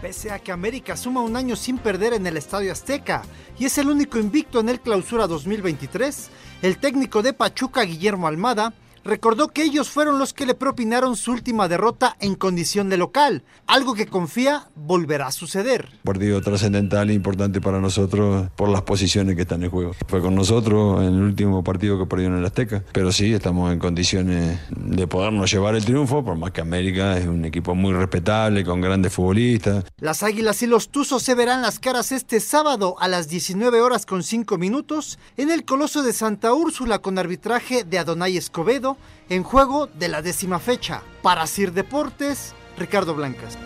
Pese 0.00 0.30
a 0.30 0.38
que 0.38 0.52
América 0.52 0.96
suma 0.96 1.20
un 1.22 1.36
año 1.36 1.56
sin 1.56 1.76
perder 1.78 2.12
en 2.12 2.26
el 2.26 2.36
Estadio 2.36 2.70
Azteca 2.72 3.22
y 3.58 3.64
es 3.66 3.76
el 3.78 3.88
único 3.88 4.18
invicto 4.18 4.60
en 4.60 4.68
el 4.68 4.80
Clausura 4.80 5.26
2023, 5.26 6.30
el 6.62 6.78
técnico 6.78 7.22
de 7.22 7.32
Pachuca, 7.32 7.82
Guillermo 7.82 8.28
Almada, 8.28 8.72
recordó 9.04 9.48
que 9.48 9.62
ellos 9.62 9.90
fueron 9.90 10.18
los 10.18 10.32
que 10.32 10.46
le 10.46 10.54
propinaron 10.54 11.16
su 11.16 11.32
última 11.32 11.68
derrota 11.68 12.16
en 12.20 12.34
condición 12.34 12.88
de 12.88 12.96
local, 12.96 13.42
algo 13.66 13.94
que 13.94 14.06
confía 14.06 14.68
volverá 14.74 15.28
a 15.28 15.32
suceder. 15.32 15.88
Partido 16.04 16.40
trascendental 16.40 17.10
e 17.10 17.14
importante 17.14 17.60
para 17.60 17.80
nosotros 17.80 18.48
por 18.56 18.68
las 18.68 18.82
posiciones 18.82 19.36
que 19.36 19.42
están 19.42 19.62
en 19.62 19.70
juego. 19.70 19.94
Fue 20.06 20.20
con 20.20 20.34
nosotros 20.34 21.02
en 21.02 21.14
el 21.14 21.22
último 21.22 21.62
partido 21.64 21.98
que 21.98 22.06
perdió 22.06 22.28
en 22.28 22.38
el 22.38 22.44
Azteca, 22.44 22.84
pero 22.92 23.12
sí 23.12 23.32
estamos 23.32 23.72
en 23.72 23.78
condiciones 23.78 24.58
de 24.70 25.06
podernos 25.06 25.50
llevar 25.50 25.74
el 25.74 25.84
triunfo, 25.84 26.24
por 26.24 26.36
más 26.36 26.52
que 26.52 26.60
América 26.60 27.18
es 27.18 27.26
un 27.26 27.44
equipo 27.44 27.74
muy 27.74 27.92
respetable, 27.92 28.64
con 28.64 28.80
grandes 28.80 29.12
futbolistas. 29.12 29.84
Las 29.98 30.22
Águilas 30.22 30.62
y 30.62 30.66
los 30.66 30.88
Tuzos 30.88 31.22
se 31.22 31.34
verán 31.34 31.62
las 31.62 31.78
caras 31.78 32.12
este 32.12 32.40
sábado 32.40 32.96
a 32.98 33.08
las 33.08 33.28
19 33.28 33.80
horas 33.80 34.06
con 34.06 34.22
5 34.22 34.58
minutos 34.58 35.18
en 35.36 35.50
el 35.50 35.64
Coloso 35.64 36.02
de 36.02 36.12
Santa 36.12 36.52
Úrsula 36.52 37.00
con 37.00 37.18
arbitraje 37.18 37.84
de 37.84 37.98
Adonai 37.98 38.36
Escobedo 38.36 38.91
en 39.28 39.42
juego 39.42 39.86
de 39.86 40.08
la 40.08 40.22
décima 40.22 40.58
fecha. 40.58 41.02
Para 41.22 41.46
Sir 41.46 41.72
Deportes, 41.72 42.54
Ricardo 42.78 43.14
Blancas. 43.14 43.58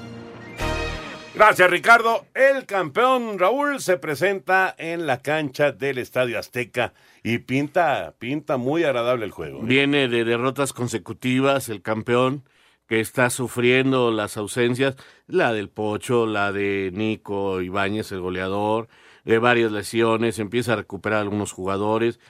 Gracias, 1.37 1.71
Ricardo. 1.71 2.25
El 2.35 2.65
campeón 2.65 3.39
Raúl 3.39 3.81
se 3.81 3.99
presenta 3.99 4.75
en 4.79 5.07
la 5.07 5.21
cancha 5.21 5.71
del 5.71 5.99
Estadio 5.99 6.39
Azteca 6.39 6.95
y 7.23 7.39
pinta, 7.39 8.15
pinta 8.19 8.57
muy 8.57 8.85
agradable 8.85 9.27
el 9.27 9.33
juego. 9.33 9.59
¿eh? 9.59 9.65
Viene 9.65 10.09
de 10.09 10.25
derrotas 10.25 10.73
consecutivas 10.73 11.69
el 11.69 11.83
campeón. 11.83 12.45
que 12.87 13.01
está 13.01 13.31
sufriendo 13.31 14.13
las 14.13 14.37
ausencias, 14.37 14.95
la 15.27 15.53
del 15.53 15.69
Pocho, 15.69 16.25
la 16.25 16.53
de 16.53 16.91
Nico 16.95 17.61
Ibáñez, 17.61 18.13
el 18.13 18.21
goleador, 18.21 18.87
de 19.25 19.39
varias 19.39 19.73
lesiones, 19.73 20.39
empieza 20.39 20.75
a 20.75 20.77
recuperar 20.77 21.21
algunos 21.21 21.51
jugadores. 21.53 22.21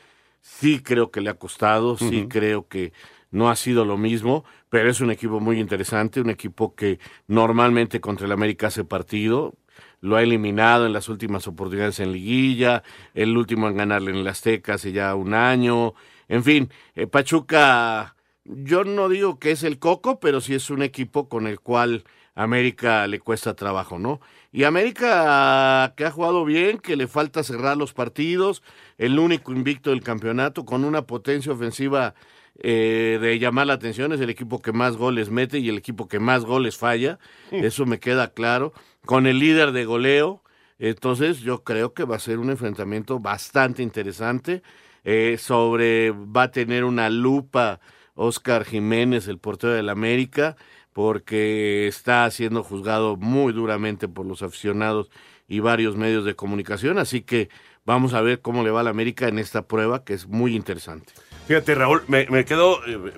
Sí 0.46 0.80
creo 0.80 1.10
que 1.10 1.20
le 1.20 1.28
ha 1.28 1.34
costado, 1.34 1.98
sí 1.98 2.28
creo 2.30 2.68
que 2.68 2.92
no 3.30 3.50
ha 3.50 3.56
sido 3.56 3.84
lo 3.84 3.98
mismo, 3.98 4.44
pero 4.70 4.88
es 4.88 5.00
un 5.00 5.10
equipo 5.10 5.40
muy 5.40 5.58
interesante, 5.58 6.20
un 6.20 6.30
equipo 6.30 6.74
que 6.74 6.98
normalmente 7.26 8.00
contra 8.00 8.26
el 8.26 8.32
América 8.32 8.68
hace 8.68 8.84
partido, 8.84 9.54
lo 10.00 10.16
ha 10.16 10.22
eliminado 10.22 10.86
en 10.86 10.92
las 10.92 11.08
últimas 11.08 11.46
oportunidades 11.48 11.98
en 12.00 12.12
liguilla, 12.12 12.84
el 13.12 13.36
último 13.36 13.68
en 13.68 13.76
ganarle 13.76 14.12
en 14.12 14.18
el 14.18 14.28
Azteca 14.28 14.74
hace 14.74 14.92
ya 14.92 15.14
un 15.16 15.34
año, 15.34 15.94
en 16.28 16.44
fin, 16.44 16.70
eh, 16.94 17.06
Pachuca, 17.06 18.14
yo 18.44 18.84
no 18.84 19.08
digo 19.08 19.38
que 19.38 19.50
es 19.50 19.64
el 19.64 19.78
coco, 19.78 20.20
pero 20.20 20.40
sí 20.40 20.54
es 20.54 20.70
un 20.70 20.82
equipo 20.82 21.28
con 21.28 21.46
el 21.48 21.60
cual 21.60 22.04
América 22.36 23.06
le 23.06 23.18
cuesta 23.18 23.54
trabajo, 23.54 23.98
¿no? 23.98 24.20
Y 24.52 24.64
América 24.64 25.94
que 25.96 26.04
ha 26.04 26.10
jugado 26.10 26.44
bien, 26.44 26.78
que 26.78 26.94
le 26.94 27.08
falta 27.08 27.42
cerrar 27.42 27.76
los 27.76 27.92
partidos, 27.92 28.62
el 28.98 29.18
único 29.18 29.52
invicto 29.52 29.90
del 29.90 30.02
campeonato, 30.02 30.64
con 30.64 30.84
una 30.84 31.02
potencia 31.02 31.52
ofensiva 31.52 32.14
eh, 32.58 33.18
de 33.20 33.38
llamar 33.38 33.66
la 33.66 33.74
atención, 33.74 34.12
es 34.12 34.20
el 34.20 34.30
equipo 34.30 34.62
que 34.62 34.72
más 34.72 34.96
goles 34.96 35.30
mete 35.30 35.58
y 35.58 35.68
el 35.68 35.76
equipo 35.76 36.08
que 36.08 36.18
más 36.18 36.44
goles 36.44 36.76
falla, 36.76 37.18
eso 37.50 37.84
me 37.84 38.00
queda 38.00 38.32
claro, 38.32 38.72
con 39.04 39.26
el 39.26 39.38
líder 39.38 39.72
de 39.72 39.84
goleo, 39.84 40.42
entonces 40.78 41.40
yo 41.40 41.64
creo 41.64 41.92
que 41.92 42.04
va 42.04 42.16
a 42.16 42.20
ser 42.20 42.38
un 42.38 42.50
enfrentamiento 42.50 43.18
bastante 43.18 43.82
interesante, 43.82 44.62
eh, 45.04 45.36
sobre, 45.38 46.10
va 46.10 46.44
a 46.44 46.50
tener 46.50 46.84
una 46.84 47.10
lupa 47.10 47.80
Oscar 48.14 48.64
Jiménez, 48.64 49.28
el 49.28 49.38
portero 49.38 49.74
del 49.74 49.88
América, 49.88 50.56
porque 50.92 51.86
está 51.86 52.28
siendo 52.30 52.62
juzgado 52.62 53.16
muy 53.16 53.52
duramente 53.52 54.08
por 54.08 54.24
los 54.24 54.42
aficionados 54.42 55.10
y 55.46 55.60
varios 55.60 55.94
medios 55.94 56.24
de 56.24 56.34
comunicación, 56.34 56.98
así 56.98 57.20
que 57.20 57.50
vamos 57.86 58.12
a 58.12 58.20
ver 58.20 58.40
cómo 58.40 58.62
le 58.62 58.70
va 58.70 58.80
a 58.80 58.82
la 58.82 58.90
América 58.90 59.28
en 59.28 59.38
esta 59.38 59.62
prueba 59.62 60.04
que 60.04 60.12
es 60.12 60.26
muy 60.26 60.54
interesante. 60.54 61.12
Fíjate, 61.46 61.74
Raúl, 61.74 62.02
me, 62.08 62.44
quedo, 62.44 62.84
eh, 62.86 63.12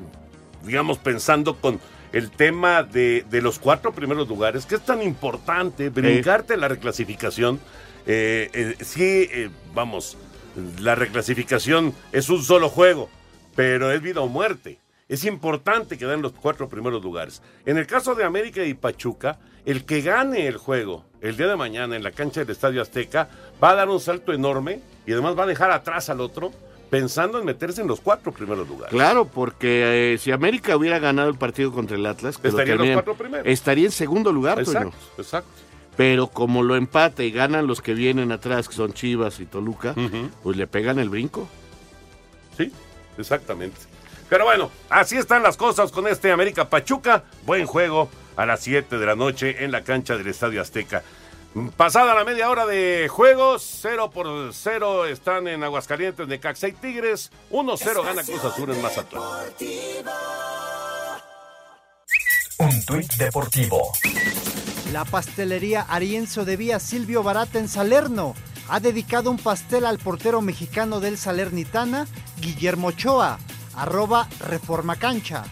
digamos, 0.64 0.98
pensando 0.98 1.56
con 1.56 1.80
el 2.12 2.30
tema 2.30 2.82
de, 2.82 3.24
de 3.28 3.42
los 3.42 3.58
cuatro 3.58 3.92
primeros 3.92 4.28
lugares, 4.28 4.66
que 4.66 4.76
es 4.76 4.82
tan 4.82 5.02
importante 5.02 5.90
brincarte 5.90 6.56
la 6.56 6.68
reclasificación. 6.68 7.60
Eh, 8.06 8.50
eh, 8.52 8.76
sí, 8.80 9.28
eh, 9.30 9.50
vamos, 9.74 10.16
la 10.80 10.94
reclasificación 10.94 11.94
es 12.12 12.28
un 12.28 12.42
solo 12.42 12.68
juego, 12.68 13.10
pero 13.54 13.92
es 13.92 14.00
vida 14.00 14.20
o 14.20 14.28
muerte. 14.28 14.78
Es 15.08 15.24
importante 15.24 15.96
quedar 15.96 16.14
en 16.14 16.22
los 16.22 16.32
cuatro 16.32 16.68
primeros 16.68 17.02
lugares. 17.02 17.42
En 17.64 17.78
el 17.78 17.86
caso 17.86 18.14
de 18.14 18.24
América 18.24 18.62
y 18.64 18.74
Pachuca, 18.74 19.38
el 19.68 19.84
que 19.84 20.00
gane 20.00 20.46
el 20.46 20.56
juego 20.56 21.04
el 21.20 21.36
día 21.36 21.46
de 21.46 21.56
mañana 21.56 21.94
en 21.94 22.02
la 22.02 22.10
cancha 22.12 22.40
del 22.40 22.48
Estadio 22.50 22.80
Azteca 22.80 23.28
va 23.62 23.70
a 23.70 23.74
dar 23.74 23.88
un 23.90 24.00
salto 24.00 24.32
enorme 24.32 24.80
y 25.06 25.12
además 25.12 25.38
va 25.38 25.42
a 25.42 25.46
dejar 25.46 25.70
atrás 25.70 26.08
al 26.08 26.22
otro 26.22 26.52
pensando 26.88 27.38
en 27.38 27.44
meterse 27.44 27.82
en 27.82 27.86
los 27.86 28.00
cuatro 28.00 28.32
primeros 28.32 28.66
lugares. 28.66 28.90
Claro, 28.90 29.26
porque 29.26 30.14
eh, 30.14 30.18
si 30.18 30.32
América 30.32 30.74
hubiera 30.74 30.98
ganado 30.98 31.28
el 31.28 31.36
partido 31.36 31.70
contra 31.70 31.98
el 31.98 32.06
Atlas, 32.06 32.38
que 32.38 32.48
lo 32.50 32.58
Estaría 32.58 32.74
en 32.74 32.78
los 32.80 32.90
cuatro 32.94 33.14
primeros. 33.14 33.46
estaría 33.46 33.84
en 33.84 33.90
segundo 33.92 34.32
lugar, 34.32 34.58
Exacto, 34.58 34.88
Toño. 34.90 35.02
exacto. 35.18 35.50
Pero 35.98 36.28
como 36.28 36.62
lo 36.62 36.74
empata 36.76 37.22
y 37.24 37.30
ganan 37.30 37.66
los 37.66 37.82
que 37.82 37.92
vienen 37.92 38.32
atrás, 38.32 38.68
que 38.68 38.74
son 38.74 38.94
Chivas 38.94 39.38
y 39.40 39.44
Toluca, 39.44 39.94
pues 40.42 40.56
le 40.56 40.66
pegan 40.66 40.98
el 40.98 41.10
brinco. 41.10 41.46
Sí, 42.56 42.72
exactamente. 43.18 43.76
Pero 44.30 44.44
bueno, 44.44 44.70
así 44.88 45.16
están 45.16 45.42
las 45.42 45.56
cosas 45.56 45.90
con 45.90 46.06
este 46.06 46.30
América 46.32 46.70
Pachuca. 46.70 47.24
Buen 47.44 47.66
juego 47.66 48.08
a 48.38 48.46
las 48.46 48.60
7 48.60 48.98
de 48.98 49.04
la 49.04 49.16
noche 49.16 49.64
en 49.64 49.72
la 49.72 49.82
cancha 49.82 50.16
del 50.16 50.28
Estadio 50.28 50.62
Azteca. 50.62 51.02
Pasada 51.76 52.14
la 52.14 52.24
media 52.24 52.48
hora 52.50 52.66
de 52.66 53.08
juegos, 53.10 53.66
0 53.82 54.10
por 54.12 54.54
0 54.54 55.06
están 55.06 55.48
en 55.48 55.64
Aguascalientes, 55.64 56.28
Necaxa 56.28 56.68
y 56.68 56.72
Tigres. 56.72 57.32
1-0 57.50 58.04
gana 58.04 58.22
Cruz 58.22 58.44
Azul 58.44 58.70
en 58.70 58.80
Mazatlán. 58.80 59.22
Un 62.58 62.86
tuit 62.86 63.12
deportivo. 63.14 63.92
La 64.92 65.04
pastelería 65.04 65.82
Arienzo 65.82 66.44
de 66.44 66.56
Vía 66.56 66.78
Silvio 66.78 67.24
Barata 67.24 67.58
en 67.58 67.68
Salerno 67.68 68.34
ha 68.68 68.78
dedicado 68.78 69.32
un 69.32 69.38
pastel 69.38 69.84
al 69.84 69.98
portero 69.98 70.42
mexicano 70.42 71.00
del 71.00 71.18
Salernitana, 71.18 72.06
Guillermo 72.40 72.88
Ochoa, 72.88 73.38
arroba 73.74 74.28
Reforma 74.40 74.94
Cancha. 74.94 75.44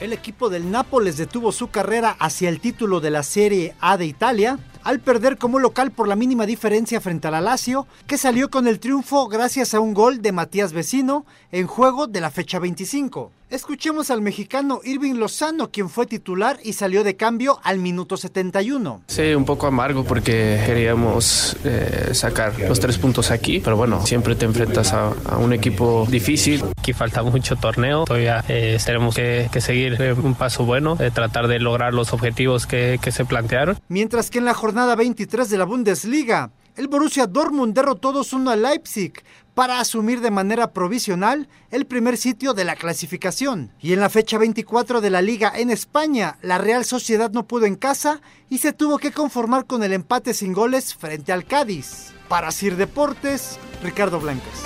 El 0.00 0.12
equipo 0.12 0.48
del 0.48 0.70
Nápoles 0.70 1.16
detuvo 1.16 1.50
su 1.50 1.70
carrera 1.70 2.16
hacia 2.20 2.48
el 2.48 2.60
título 2.60 3.00
de 3.00 3.10
la 3.10 3.24
Serie 3.24 3.74
A 3.80 3.96
de 3.96 4.06
Italia 4.06 4.60
al 4.84 5.00
perder 5.00 5.38
como 5.38 5.58
local 5.58 5.90
por 5.90 6.06
la 6.06 6.14
mínima 6.14 6.46
diferencia 6.46 7.00
frente 7.00 7.26
a 7.26 7.32
la 7.32 7.40
Lazio, 7.40 7.88
que 8.06 8.16
salió 8.16 8.48
con 8.48 8.68
el 8.68 8.78
triunfo 8.78 9.26
gracias 9.26 9.74
a 9.74 9.80
un 9.80 9.94
gol 9.94 10.22
de 10.22 10.30
Matías 10.30 10.72
Vecino 10.72 11.26
en 11.50 11.66
juego 11.66 12.06
de 12.06 12.20
la 12.20 12.30
fecha 12.30 12.60
25. 12.60 13.32
Escuchemos 13.50 14.10
al 14.10 14.20
mexicano 14.20 14.80
Irving 14.84 15.14
Lozano, 15.14 15.70
quien 15.70 15.88
fue 15.88 16.04
titular 16.04 16.58
y 16.62 16.74
salió 16.74 17.02
de 17.02 17.16
cambio 17.16 17.58
al 17.62 17.78
minuto 17.78 18.18
71. 18.18 19.04
Sí, 19.06 19.32
un 19.32 19.46
poco 19.46 19.66
amargo 19.66 20.04
porque 20.04 20.62
queríamos 20.66 21.56
eh, 21.64 22.10
sacar 22.12 22.60
los 22.60 22.78
tres 22.78 22.98
puntos 22.98 23.30
aquí, 23.30 23.60
pero 23.60 23.78
bueno, 23.78 24.04
siempre 24.04 24.34
te 24.34 24.44
enfrentas 24.44 24.92
a, 24.92 25.14
a 25.24 25.38
un 25.38 25.54
equipo 25.54 26.06
difícil. 26.10 26.62
Aquí 26.76 26.92
falta 26.92 27.22
mucho 27.22 27.56
torneo, 27.56 28.04
todavía 28.04 28.44
eh, 28.48 28.76
tenemos 28.84 29.14
que, 29.14 29.48
que 29.50 29.62
seguir 29.62 29.96
eh, 29.98 30.12
un 30.12 30.34
paso 30.34 30.66
bueno, 30.66 30.96
de 30.96 31.10
tratar 31.10 31.48
de 31.48 31.58
lograr 31.58 31.94
los 31.94 32.12
objetivos 32.12 32.66
que, 32.66 32.98
que 33.00 33.12
se 33.12 33.24
plantearon. 33.24 33.78
Mientras 33.88 34.28
que 34.28 34.40
en 34.40 34.44
la 34.44 34.52
jornada 34.52 34.94
23 34.94 35.48
de 35.48 35.56
la 35.56 35.64
Bundesliga, 35.64 36.50
el 36.76 36.86
Borussia 36.86 37.26
Dortmund 37.26 37.74
derrotó 37.74 38.12
2-1 38.12 38.52
a 38.52 38.56
Leipzig 38.56 39.14
para 39.58 39.80
asumir 39.80 40.20
de 40.20 40.30
manera 40.30 40.72
provisional 40.72 41.48
el 41.72 41.84
primer 41.84 42.16
sitio 42.16 42.54
de 42.54 42.64
la 42.64 42.76
clasificación. 42.76 43.72
Y 43.80 43.92
en 43.92 43.98
la 43.98 44.08
fecha 44.08 44.38
24 44.38 45.00
de 45.00 45.10
la 45.10 45.20
liga 45.20 45.50
en 45.52 45.70
España, 45.70 46.38
la 46.42 46.58
Real 46.58 46.84
Sociedad 46.84 47.32
no 47.32 47.48
pudo 47.48 47.66
en 47.66 47.74
casa 47.74 48.20
y 48.48 48.58
se 48.58 48.72
tuvo 48.72 48.98
que 48.98 49.10
conformar 49.10 49.66
con 49.66 49.82
el 49.82 49.92
empate 49.92 50.32
sin 50.32 50.52
goles 50.52 50.94
frente 50.94 51.32
al 51.32 51.44
Cádiz. 51.44 52.14
Para 52.28 52.52
Sir 52.52 52.76
Deportes, 52.76 53.58
Ricardo 53.82 54.20
Blancas. 54.20 54.62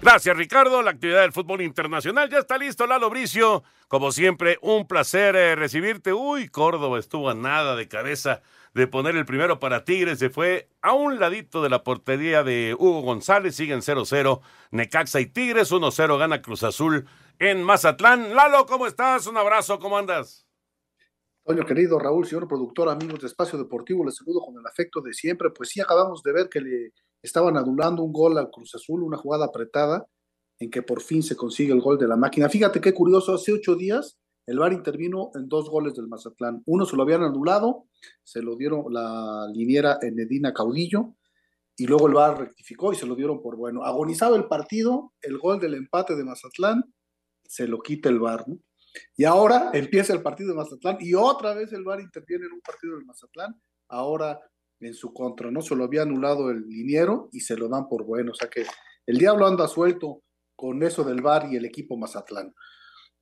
Gracias, 0.00 0.36
Ricardo. 0.36 0.80
La 0.82 0.92
actividad 0.92 1.22
del 1.22 1.32
fútbol 1.32 1.62
internacional 1.62 2.30
ya 2.30 2.38
está 2.38 2.56
listo, 2.56 2.86
Lalo 2.86 3.10
Bricio. 3.10 3.64
Como 3.88 4.12
siempre, 4.12 4.58
un 4.62 4.86
placer 4.86 5.34
eh, 5.34 5.56
recibirte. 5.56 6.12
Uy, 6.12 6.48
Córdoba 6.48 7.00
estuvo 7.00 7.28
a 7.28 7.34
nada 7.34 7.74
de 7.74 7.88
cabeza 7.88 8.42
de 8.74 8.86
poner 8.86 9.16
el 9.16 9.26
primero 9.26 9.58
para 9.58 9.84
Tigres. 9.84 10.18
Se 10.18 10.30
fue 10.30 10.68
a 10.82 10.92
un 10.92 11.18
ladito 11.18 11.62
de 11.62 11.70
la 11.70 11.82
portería 11.84 12.42
de 12.42 12.74
Hugo 12.78 13.02
González. 13.02 13.56
Siguen 13.56 13.80
0-0 13.80 14.40
Necaxa 14.70 15.20
y 15.20 15.26
Tigres. 15.26 15.72
1-0 15.72 16.18
gana 16.18 16.42
Cruz 16.42 16.62
Azul 16.62 17.06
en 17.38 17.62
Mazatlán. 17.62 18.34
Lalo, 18.34 18.66
¿cómo 18.66 18.86
estás? 18.86 19.26
Un 19.26 19.36
abrazo, 19.36 19.78
¿cómo 19.78 19.98
andas? 19.98 20.46
Toño 21.44 21.64
querido, 21.64 21.98
Raúl, 21.98 22.26
señor 22.26 22.46
productor, 22.46 22.90
amigos 22.90 23.20
de 23.20 23.26
Espacio 23.26 23.58
Deportivo, 23.58 24.04
les 24.04 24.16
saludo 24.16 24.42
con 24.42 24.58
el 24.58 24.66
afecto 24.66 25.00
de 25.00 25.14
siempre. 25.14 25.48
Pues 25.48 25.70
sí, 25.70 25.80
acabamos 25.80 26.22
de 26.22 26.32
ver 26.32 26.50
que 26.50 26.60
le 26.60 26.92
estaban 27.22 27.56
anulando 27.56 28.02
un 28.02 28.12
gol 28.12 28.36
al 28.36 28.50
Cruz 28.50 28.74
Azul, 28.74 29.02
una 29.02 29.16
jugada 29.16 29.46
apretada, 29.46 30.06
en 30.58 30.70
que 30.70 30.82
por 30.82 31.00
fin 31.00 31.22
se 31.22 31.36
consigue 31.36 31.72
el 31.72 31.80
gol 31.80 31.96
de 31.96 32.06
la 32.06 32.16
máquina. 32.16 32.50
Fíjate 32.50 32.82
qué 32.82 32.92
curioso, 32.92 33.34
hace 33.34 33.54
ocho 33.54 33.76
días 33.76 34.18
el 34.48 34.58
VAR 34.58 34.72
intervino 34.72 35.30
en 35.34 35.46
dos 35.46 35.68
goles 35.68 35.94
del 35.94 36.08
Mazatlán. 36.08 36.62
Uno 36.64 36.86
se 36.86 36.96
lo 36.96 37.02
habían 37.02 37.22
anulado, 37.22 37.84
se 38.24 38.40
lo 38.40 38.56
dieron 38.56 38.86
la 38.90 39.46
liniera 39.52 39.98
en 40.00 40.14
Medina 40.14 40.54
Caudillo, 40.54 41.14
y 41.76 41.86
luego 41.86 42.08
el 42.08 42.14
VAR 42.14 42.38
rectificó 42.38 42.90
y 42.90 42.96
se 42.96 43.06
lo 43.06 43.14
dieron 43.14 43.42
por 43.42 43.56
bueno. 43.56 43.84
Agonizaba 43.84 44.36
el 44.36 44.46
partido, 44.46 45.12
el 45.20 45.36
gol 45.36 45.60
del 45.60 45.74
empate 45.74 46.16
de 46.16 46.24
Mazatlán, 46.24 46.82
se 47.44 47.68
lo 47.68 47.80
quita 47.80 48.08
el 48.08 48.20
VAR, 48.20 48.48
¿no? 48.48 48.58
Y 49.18 49.24
ahora 49.24 49.70
empieza 49.74 50.14
el 50.14 50.22
partido 50.22 50.50
de 50.50 50.56
Mazatlán 50.56 50.96
y 50.98 51.12
otra 51.12 51.52
vez 51.52 51.70
el 51.74 51.84
VAR 51.84 52.00
interviene 52.00 52.46
en 52.46 52.52
un 52.52 52.60
partido 52.62 52.96
del 52.96 53.04
Mazatlán, 53.04 53.54
ahora 53.88 54.40
en 54.80 54.94
su 54.94 55.12
contra, 55.12 55.50
¿no? 55.50 55.60
Se 55.60 55.76
lo 55.76 55.84
había 55.84 56.02
anulado 56.02 56.50
el 56.50 56.66
liniero 56.66 57.28
y 57.32 57.40
se 57.40 57.54
lo 57.54 57.68
dan 57.68 57.86
por 57.86 58.04
bueno. 58.04 58.32
O 58.32 58.34
sea 58.34 58.48
que 58.48 58.64
el 59.04 59.18
diablo 59.18 59.46
anda 59.46 59.68
suelto 59.68 60.22
con 60.56 60.82
eso 60.82 61.04
del 61.04 61.20
VAR 61.20 61.52
y 61.52 61.56
el 61.56 61.66
equipo 61.66 61.98
Mazatlán. 61.98 62.54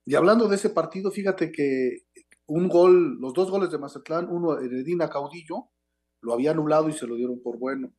Y 0.07 0.15
hablando 0.15 0.47
de 0.47 0.55
ese 0.55 0.69
partido, 0.69 1.11
fíjate 1.11 1.51
que 1.51 2.03
un 2.45 2.69
gol, 2.69 3.17
los 3.19 3.33
dos 3.33 3.51
goles 3.51 3.69
de 3.71 3.77
Mazatlán, 3.77 4.29
uno 4.29 4.55
de 4.55 4.79
Edina 4.79 5.09
Caudillo, 5.09 5.67
lo 6.21 6.33
había 6.33 6.51
anulado 6.51 6.87
y 6.87 6.93
se 6.93 7.05
lo 7.05 7.15
dieron 7.15 7.41
por 7.43 7.59
bueno. 7.59 7.93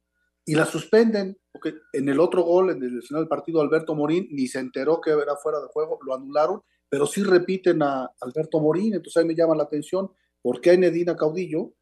Y 0.47 0.55
la 0.55 0.65
suspenden, 0.65 1.37
porque 1.53 1.75
en 1.93 2.09
el 2.09 2.19
otro 2.19 2.45
gol, 2.45 2.71
en 2.71 2.83
el 2.83 3.03
final 3.03 3.25
del 3.25 3.29
partido, 3.29 3.61
Alberto 3.61 3.95
Morín 3.95 4.27
ni 4.31 4.47
se 4.47 4.59
enteró 4.59 5.03
que 5.03 5.11
era 5.11 5.37
fuera 5.37 5.61
de 5.61 5.67
juego, 5.67 5.99
lo 6.03 6.15
anularon, 6.15 6.63
pero 6.89 7.07
sí 7.07 7.23
repiten 7.23 7.83
a 7.83 8.11
Alberto 8.23 8.59
Morín, 8.59 8.95
entonces 8.95 9.19
ahí 9.19 9.29
me 9.29 9.37
llama 9.37 9.55
la 9.55 9.65
atención, 9.65 10.11
¿por 10.41 10.63
qué 10.63 10.71
a 10.71 10.77
Nedina 10.79 11.15
Caudillo 11.15 11.75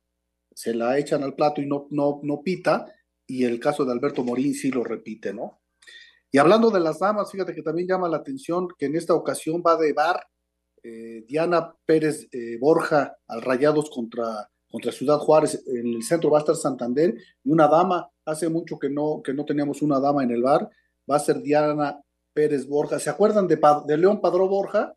se 0.53 0.75
la 0.75 0.99
echan 0.99 1.23
al 1.23 1.37
plato 1.37 1.61
y 1.61 1.67
no, 1.67 1.87
no, 1.91 2.19
no 2.25 2.43
pita? 2.43 2.93
Y 3.29 3.45
el 3.45 3.61
caso 3.61 3.85
de 3.85 3.93
Alberto 3.93 4.25
Morín 4.25 4.55
sí 4.55 4.73
lo 4.73 4.83
repite, 4.83 5.33
¿no? 5.33 5.61
Y 6.37 6.39
hablando 6.39 6.71
de 6.71 6.81
las 6.81 6.99
damas, 6.99 7.33
fíjate 7.33 7.55
que 7.55 7.63
también 7.63 7.89
llama 7.89 8.11
la 8.11 8.19
atención 8.19 8.69
que 8.77 8.85
en 8.85 8.95
esta 8.95 9.15
ocasión 9.15 9.63
va 9.67 9.75
de 9.79 9.95
bar 9.95 10.23
eh, 10.83 11.25
Diana 11.27 11.75
Pérez 11.87 12.29
eh, 12.31 12.59
Borja 12.61 13.17
al 13.27 13.41
Rayados 13.41 13.89
contra, 13.89 14.47
contra 14.71 14.93
Ciudad 14.93 15.17
Juárez. 15.17 15.65
En 15.67 15.95
el 15.95 16.03
centro 16.03 16.29
va 16.29 16.37
a 16.37 16.41
estar 16.41 16.55
Santander 16.55 17.15
y 17.43 17.51
una 17.51 17.67
dama. 17.69 18.11
Hace 18.27 18.51
mucho 18.51 18.79
que 18.79 18.91
no, 18.91 19.23
que 19.25 19.33
no 19.33 19.47
teníamos 19.47 19.81
una 19.81 19.99
dama 19.99 20.25
en 20.25 20.31
el 20.31 20.43
bar. 20.43 20.69
Va 21.11 21.17
a 21.17 21.21
ser 21.21 21.41
Diana 21.41 22.03
Pérez 22.35 22.67
Borja. 22.67 22.99
¿Se 22.99 23.09
acuerdan 23.09 23.49
de, 23.49 23.59
de 23.87 23.97
León 23.97 24.21
Padró 24.21 24.47
Borja? 24.47 24.93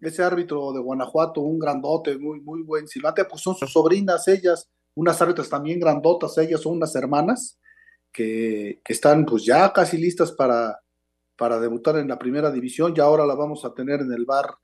Ese 0.00 0.22
árbitro 0.22 0.72
de 0.72 0.78
Guanajuato, 0.78 1.40
un 1.40 1.58
grandote, 1.58 2.16
muy, 2.18 2.40
muy 2.40 2.62
buen 2.62 2.86
silbante. 2.86 3.24
Pues 3.24 3.42
son 3.42 3.56
sus 3.56 3.72
sobrinas 3.72 4.28
ellas, 4.28 4.70
unas 4.94 5.20
árbitras 5.20 5.48
también 5.48 5.80
grandotas, 5.80 6.38
ellas 6.38 6.60
son 6.60 6.76
unas 6.76 6.94
hermanas 6.94 7.58
que, 8.12 8.80
que 8.84 8.92
están 8.92 9.26
pues 9.26 9.44
ya 9.44 9.72
casi 9.72 9.98
listas 9.98 10.30
para, 10.30 10.78
para 11.36 11.58
debutar 11.58 11.96
en 11.96 12.08
la 12.08 12.18
primera 12.18 12.50
división 12.50 12.94
y 12.96 13.00
ahora 13.00 13.26
la 13.26 13.34
vamos 13.34 13.64
a 13.64 13.74
tener 13.74 14.00
en 14.00 14.12
el 14.12 14.24
bar 14.24 14.54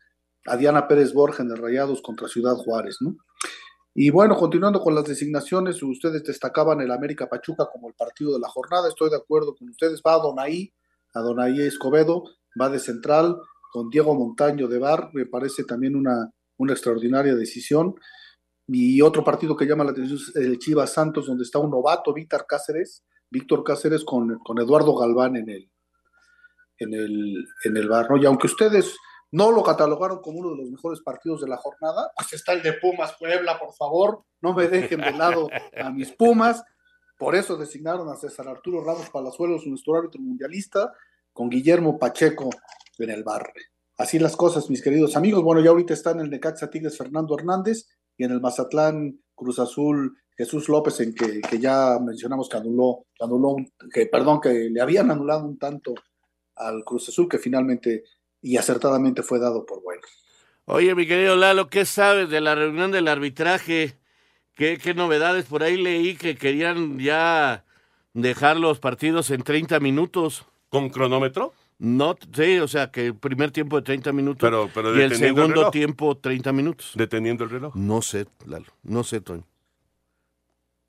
a 0.46 0.56
Diana 0.56 0.88
Pérez 0.88 1.12
Borja 1.12 1.42
en 1.42 1.50
el 1.50 1.58
Rayados 1.58 2.00
contra 2.02 2.28
Ciudad 2.28 2.54
Juárez, 2.54 2.96
¿no? 3.00 3.16
Y 3.92 4.10
bueno, 4.10 4.36
continuando 4.36 4.80
con 4.80 4.94
las 4.94 5.04
designaciones, 5.04 5.82
ustedes 5.82 6.22
destacaban 6.22 6.80
el 6.80 6.92
América 6.92 7.28
Pachuca 7.28 7.68
como 7.72 7.88
el 7.88 7.94
partido 7.94 8.32
de 8.32 8.38
la 8.38 8.48
jornada, 8.48 8.88
estoy 8.88 9.10
de 9.10 9.16
acuerdo 9.16 9.54
con 9.56 9.68
ustedes, 9.68 10.00
va 10.06 10.14
a 10.14 10.18
Donaí, 10.18 10.72
a 11.12 11.20
Donaí 11.20 11.60
Escobedo, 11.60 12.22
va 12.60 12.68
de 12.68 12.78
central, 12.78 13.36
con 13.72 13.90
Diego 13.90 14.14
Montaño 14.14 14.68
de 14.68 14.78
Bar, 14.78 15.10
me 15.12 15.26
parece 15.26 15.64
también 15.64 15.96
una, 15.96 16.30
una 16.56 16.72
extraordinaria 16.72 17.34
decisión. 17.34 17.94
Y 18.68 19.02
otro 19.02 19.24
partido 19.24 19.56
que 19.56 19.66
llama 19.66 19.82
la 19.82 19.90
atención 19.90 20.18
es 20.18 20.36
el 20.36 20.58
Chivas 20.58 20.92
Santos, 20.92 21.26
donde 21.26 21.42
está 21.42 21.58
un 21.58 21.70
novato, 21.70 22.14
Víctor 22.14 22.46
Cáceres, 22.48 23.04
Víctor 23.28 23.64
Cáceres 23.64 24.04
con, 24.04 24.38
con 24.38 24.58
Eduardo 24.60 24.94
Galván 24.96 25.36
en 25.36 25.48
el, 25.48 25.70
en 26.80 26.94
el, 26.94 27.46
en 27.64 27.76
el 27.76 27.88
bar, 27.88 28.10
¿no? 28.10 28.16
Y 28.16 28.26
aunque 28.26 28.48
ustedes 28.48 28.96
no 29.30 29.52
lo 29.52 29.62
catalogaron 29.62 30.20
como 30.20 30.40
uno 30.40 30.50
de 30.50 30.56
los 30.56 30.70
mejores 30.70 31.00
partidos 31.02 31.40
de 31.40 31.48
la 31.48 31.56
jornada, 31.56 32.10
pues 32.16 32.32
está 32.32 32.52
el 32.52 32.62
de 32.62 32.72
Pumas 32.72 33.14
Puebla, 33.18 33.58
por 33.58 33.72
favor, 33.74 34.24
no 34.40 34.54
me 34.54 34.66
dejen 34.66 35.00
de 35.00 35.12
lado 35.12 35.48
a 35.80 35.90
mis 35.90 36.10
Pumas. 36.12 36.64
Por 37.16 37.36
eso 37.36 37.56
designaron 37.56 38.08
a 38.08 38.16
César 38.16 38.48
Arturo 38.48 38.82
Ramos 38.82 39.10
Palazuelos, 39.10 39.66
nuestro 39.66 39.94
árbitro 39.94 40.20
mundialista, 40.20 40.92
con 41.32 41.48
Guillermo 41.48 41.98
Pacheco 41.98 42.50
en 42.98 43.10
el 43.10 43.22
bar. 43.22 43.52
Así 43.98 44.18
las 44.18 44.34
cosas, 44.34 44.70
mis 44.70 44.82
queridos 44.82 45.16
amigos. 45.16 45.42
Bueno, 45.42 45.60
ya 45.60 45.70
ahorita 45.70 45.92
está 45.92 46.12
en 46.12 46.20
el 46.20 46.30
Necaxa 46.30 46.70
Tigres 46.70 46.96
Fernando 46.96 47.36
Hernández 47.38 47.86
y 48.16 48.24
en 48.24 48.32
el 48.32 48.40
Mazatlán 48.40 49.20
Cruz 49.34 49.58
Azul 49.58 50.16
Jesús 50.40 50.70
López, 50.70 50.98
en 51.00 51.14
que, 51.14 51.42
que 51.42 51.58
ya 51.58 51.98
mencionamos 52.00 52.48
que 52.48 52.56
anuló, 52.56 53.04
que 53.14 53.24
anuló 53.26 53.56
que, 53.92 54.06
perdón, 54.06 54.40
que 54.40 54.70
le 54.70 54.80
habían 54.80 55.10
anulado 55.10 55.44
un 55.44 55.58
tanto 55.58 55.92
al 56.61 56.84
Cruz 56.84 57.08
Azul, 57.08 57.28
que 57.28 57.38
finalmente 57.38 58.04
y 58.42 58.56
acertadamente 58.56 59.22
fue 59.22 59.38
dado 59.38 59.66
por 59.66 59.82
bueno. 59.82 60.02
Oye, 60.66 60.94
mi 60.94 61.06
querido 61.06 61.36
Lalo, 61.36 61.68
¿qué 61.68 61.84
sabes 61.84 62.30
de 62.30 62.40
la 62.40 62.54
reunión 62.54 62.92
del 62.92 63.08
arbitraje? 63.08 63.98
¿Qué, 64.54 64.78
qué 64.78 64.94
novedades? 64.94 65.46
Por 65.46 65.62
ahí 65.62 65.76
leí 65.76 66.14
que 66.16 66.36
querían 66.36 66.98
ya 66.98 67.64
dejar 68.14 68.56
los 68.56 68.78
partidos 68.78 69.30
en 69.30 69.42
30 69.42 69.80
minutos. 69.80 70.46
¿Con 70.68 70.90
cronómetro? 70.90 71.52
No, 71.78 72.16
sí, 72.34 72.58
o 72.58 72.68
sea, 72.68 72.90
que 72.90 73.06
el 73.06 73.16
primer 73.16 73.50
tiempo 73.50 73.76
de 73.76 73.82
30 73.82 74.12
minutos 74.12 74.40
pero, 74.40 74.68
pero 74.72 74.96
y 74.96 75.00
el 75.00 75.16
segundo 75.16 75.66
el 75.66 75.70
tiempo 75.70 76.16
30 76.16 76.52
minutos. 76.52 76.92
¿Deteniendo 76.94 77.44
el 77.44 77.50
reloj? 77.50 77.74
No 77.74 78.02
sé, 78.02 78.26
Lalo, 78.46 78.66
no 78.82 79.02
sé, 79.02 79.22
Toño. 79.22 79.46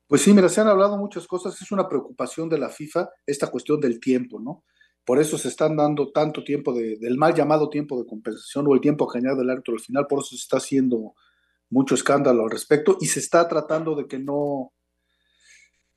Pues 0.06 0.20
sí, 0.20 0.34
mira, 0.34 0.50
se 0.50 0.60
han 0.60 0.68
hablado 0.68 0.98
muchas 0.98 1.26
cosas, 1.26 1.60
es 1.60 1.72
una 1.72 1.88
preocupación 1.88 2.50
de 2.50 2.58
la 2.58 2.68
FIFA 2.68 3.08
esta 3.24 3.50
cuestión 3.50 3.80
del 3.80 3.98
tiempo, 3.98 4.38
¿no? 4.38 4.64
Por 5.04 5.18
eso 5.20 5.36
se 5.36 5.48
están 5.48 5.76
dando 5.76 6.12
tanto 6.12 6.44
tiempo 6.44 6.72
de, 6.72 6.96
del 6.96 7.16
mal 7.16 7.34
llamado 7.34 7.68
tiempo 7.68 7.98
de 8.00 8.06
compensación 8.06 8.66
o 8.68 8.74
el 8.74 8.80
tiempo 8.80 9.06
general 9.08 9.36
del 9.36 9.50
árbitro 9.50 9.74
al 9.74 9.80
final, 9.80 10.06
por 10.06 10.20
eso 10.20 10.30
se 10.30 10.36
está 10.36 10.58
haciendo 10.58 11.14
mucho 11.70 11.94
escándalo 11.94 12.44
al 12.44 12.50
respecto 12.50 12.98
y 13.00 13.06
se 13.06 13.18
está 13.18 13.48
tratando 13.48 13.96
de 13.96 14.06
que 14.06 14.18
no, 14.18 14.72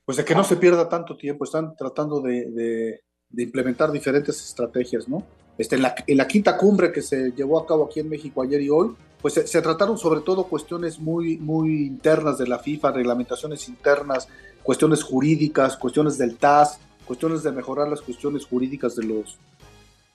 pues 0.06 0.18
de 0.18 0.26
que 0.26 0.34
no 0.34 0.44
se 0.44 0.56
pierda 0.56 0.88
tanto 0.88 1.18
tiempo, 1.18 1.44
están 1.44 1.76
tratando 1.76 2.22
de, 2.22 3.02
implementar 3.36 3.92
diferentes 3.92 4.42
estrategias, 4.42 5.10
¿no? 5.10 5.24
Este, 5.58 5.76
en, 5.76 5.82
la, 5.82 5.96
en, 6.08 6.18
la, 6.18 6.28
quinta 6.28 6.58
cumbre 6.58 6.92
que 6.92 7.02
se 7.02 7.32
llevó 7.32 7.60
a 7.60 7.66
cabo 7.66 7.86
aquí 7.86 8.00
en 8.00 8.10
México 8.10 8.42
ayer 8.42 8.62
y 8.62 8.70
hoy, 8.70 8.96
pues 9.22 9.34
se, 9.34 9.48
se, 9.48 9.62
trataron 9.62 9.98
sobre 9.98 10.22
todo 10.22 10.46
cuestiones 10.46 11.00
muy, 11.00 11.38
muy 11.38 11.86
internas 11.86 12.38
de 12.38 12.48
la 12.48 12.60
FIFA, 12.60 12.92
reglamentaciones 12.92 13.68
internas, 13.68 14.28
cuestiones 14.64 15.04
jurídicas, 15.04 15.78
cuestiones 15.78 16.18
del 16.18 16.38
TAS, 16.38 16.80
cuestiones 17.06 17.44
de 17.44 17.52
mejorar 17.52 17.88
las 17.88 18.02
cuestiones 18.02 18.46
jurídicas 18.46 18.96
de 18.96 19.04
los, 19.04 19.38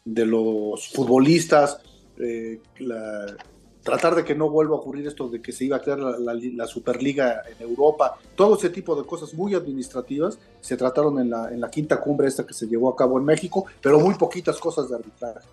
de 0.04 0.26
los 0.26 0.88
futbolistas, 0.88 1.80
eh, 2.18 2.60
tratar 3.82 4.14
de 4.14 4.24
que 4.24 4.34
no 4.34 4.50
vuelva 4.50 4.76
a 4.76 4.78
ocurrir 4.78 5.06
esto 5.06 5.28
de 5.28 5.40
que 5.40 5.52
se 5.52 5.64
iba 5.64 5.76
a 5.76 5.80
crear 5.80 5.98
la, 5.98 6.66
Superliga 6.66 7.42
en 7.48 7.66
Europa, 7.66 8.18
todo 8.34 8.56
ese 8.56 8.70
tipo 8.70 8.94
de 8.94 9.06
cosas 9.06 9.32
muy 9.34 9.54
administrativas 9.54 10.38
se 10.60 10.76
trataron 10.76 11.18
en 11.18 11.30
la, 11.30 11.50
en 11.50 11.60
la 11.60 11.70
quinta 11.70 12.00
cumbre 12.00 12.28
esta 12.28 12.46
que 12.46 12.54
se 12.54 12.66
llevó 12.66 12.90
a 12.90 12.96
cabo 12.96 13.18
en 13.18 13.24
México, 13.24 13.66
pero 13.80 13.98
muy 13.98 14.14
poquitas 14.14 14.58
cosas 14.58 14.88
de 14.88 14.96
arbitraje. 14.96 15.48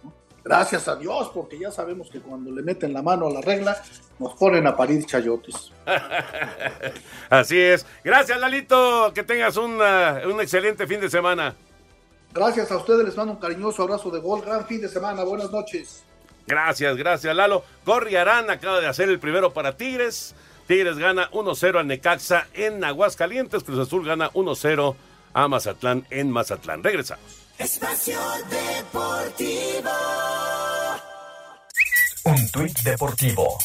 Gracias 0.48 0.88
a 0.88 0.96
Dios, 0.96 1.30
porque 1.34 1.60
ya 1.60 1.72
sabemos 1.72 2.10
que 2.10 2.22
cuando 2.22 2.52
le 2.52 2.64
meten 2.64 2.94
la 2.94 3.02
mano 3.02 3.28
a 3.28 3.30
la 3.30 3.42
regla, 3.42 3.84
nos 4.18 4.34
ponen 4.36 4.66
a 4.66 4.78
parir 4.78 5.06
chayotes. 5.06 5.74
Así 7.30 7.60
es. 7.60 7.86
Gracias, 8.02 8.40
Lalito. 8.40 9.12
Que 9.14 9.24
tengas 9.24 9.58
un 9.58 9.82
excelente 10.40 10.88
fin 10.88 11.02
de 11.02 11.10
semana. 11.10 11.54
Gracias 12.34 12.72
a 12.72 12.78
ustedes, 12.78 13.04
les 13.04 13.18
mando 13.18 13.34
un 13.34 13.40
cariñoso 13.40 13.84
abrazo 13.84 14.10
de 14.10 14.20
gol. 14.20 14.42
Gran 14.42 14.66
fin 14.66 14.80
de 14.80 14.88
semana. 14.88 15.24
Buenas 15.24 15.52
noches. 15.52 16.04
Gracias, 16.46 16.96
gracias, 16.96 17.36
Lalo. 17.36 17.64
Arán 18.18 18.50
acaba 18.50 18.80
de 18.80 18.88
hacer 18.88 19.10
el 19.10 19.20
primero 19.20 19.52
para 19.52 19.76
Tigres. 19.76 20.34
Tigres 20.66 20.98
gana 20.98 21.30
1-0 21.32 21.78
al 21.78 21.88
Necaxa 21.88 22.48
en 22.54 22.86
Aguascalientes. 22.86 23.66
Cruz 23.66 23.80
Azul 23.80 24.06
gana 24.06 24.32
1-0 24.32 24.96
a 25.34 25.48
Mazatlán 25.50 26.08
en 26.10 26.32
Mazatlán. 26.32 26.84
Regresamos. 26.84 27.47
Espacio 27.60 28.20
Deportivo. 28.52 29.90
Un 32.26 32.50
tuit 32.52 32.80
deportivo. 32.82 33.58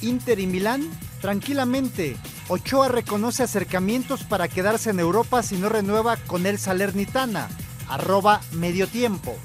Inter 0.00 0.40
y 0.40 0.48
Milán, 0.48 0.90
tranquilamente. 1.20 2.16
Ochoa 2.48 2.88
reconoce 2.88 3.44
acercamientos 3.44 4.24
para 4.24 4.48
quedarse 4.48 4.90
en 4.90 4.98
Europa 4.98 5.44
si 5.44 5.56
no 5.56 5.68
renueva 5.68 6.16
con 6.16 6.46
el 6.46 6.58
Salernitana. 6.58 7.48
Arroba 7.88 8.40
medio 8.50 8.88
tiempo. 8.88 9.36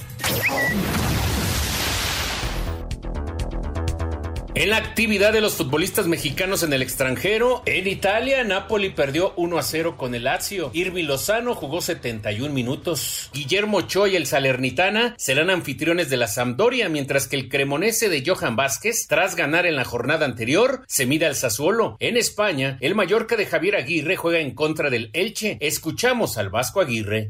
En 4.59 4.71
la 4.71 4.77
actividad 4.77 5.33
de 5.33 5.39
los 5.39 5.53
futbolistas 5.53 6.07
mexicanos 6.07 6.63
en 6.63 6.73
el 6.73 6.81
extranjero, 6.81 7.61
en 7.67 7.85
Italia, 7.85 8.43
Napoli 8.43 8.89
perdió 8.89 9.33
1 9.35 9.55
a 9.55 9.61
0 9.61 9.97
con 9.97 10.15
el 10.15 10.23
Lazio. 10.23 10.71
Irvi 10.73 11.03
Lozano 11.03 11.53
jugó 11.53 11.79
71 11.79 12.51
minutos. 12.51 13.29
Guillermo 13.35 13.77
Ochoa 13.77 14.09
y 14.09 14.15
el 14.15 14.25
Salernitana 14.25 15.13
serán 15.19 15.51
anfitriones 15.51 16.09
de 16.09 16.17
la 16.17 16.27
Sampdoria, 16.27 16.89
mientras 16.89 17.27
que 17.27 17.35
el 17.35 17.49
Cremonese 17.49 18.09
de 18.09 18.23
Johan 18.25 18.55
Vázquez, 18.55 19.05
tras 19.07 19.35
ganar 19.35 19.67
en 19.67 19.75
la 19.75 19.85
jornada 19.85 20.25
anterior, 20.25 20.81
se 20.87 21.05
mide 21.05 21.27
al 21.27 21.35
Sassuolo. 21.35 21.95
En 21.99 22.17
España, 22.17 22.79
el 22.81 22.95
Mallorca 22.95 23.35
de 23.35 23.45
Javier 23.45 23.75
Aguirre 23.75 24.15
juega 24.15 24.39
en 24.39 24.55
contra 24.55 24.89
del 24.89 25.11
Elche. 25.13 25.59
Escuchamos 25.61 26.39
al 26.39 26.49
Vasco 26.49 26.81
Aguirre. 26.81 27.29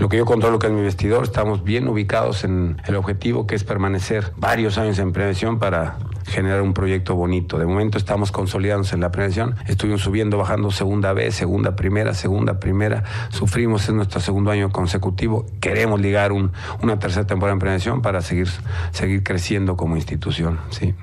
Lo 0.00 0.08
que 0.08 0.16
yo 0.16 0.24
controlo 0.24 0.58
que 0.58 0.66
es 0.66 0.72
mi 0.72 0.82
vestidor, 0.82 1.22
estamos 1.22 1.62
bien 1.62 1.86
ubicados 1.86 2.42
en 2.42 2.82
el 2.88 2.96
objetivo 2.96 3.46
que 3.46 3.54
es 3.54 3.62
permanecer 3.62 4.32
varios 4.36 4.78
años 4.78 4.98
en 4.98 5.12
prevención 5.12 5.60
para 5.60 5.96
generar 6.26 6.62
un 6.62 6.74
proyecto 6.74 7.14
bonito. 7.14 7.58
De 7.58 7.66
momento 7.66 7.98
estamos 7.98 8.32
consolidándose 8.32 8.94
en 8.94 9.00
la 9.00 9.10
prevención, 9.10 9.56
estuvimos 9.66 10.02
subiendo, 10.02 10.38
bajando 10.38 10.70
segunda 10.70 11.12
vez, 11.12 11.34
segunda, 11.34 11.76
primera, 11.76 12.14
segunda, 12.14 12.60
primera, 12.60 13.04
sufrimos, 13.30 13.88
en 13.88 13.96
nuestro 13.96 14.20
segundo 14.20 14.50
año 14.50 14.70
consecutivo, 14.70 15.46
queremos 15.60 16.00
ligar 16.00 16.32
un, 16.32 16.52
una 16.82 16.98
tercera 16.98 17.26
temporada 17.26 17.54
en 17.54 17.60
prevención 17.60 18.02
para 18.02 18.20
seguir, 18.22 18.48
seguir 18.90 19.22
creciendo 19.22 19.76
como 19.76 19.96
institución. 19.96 20.58
Sí. 20.70 20.94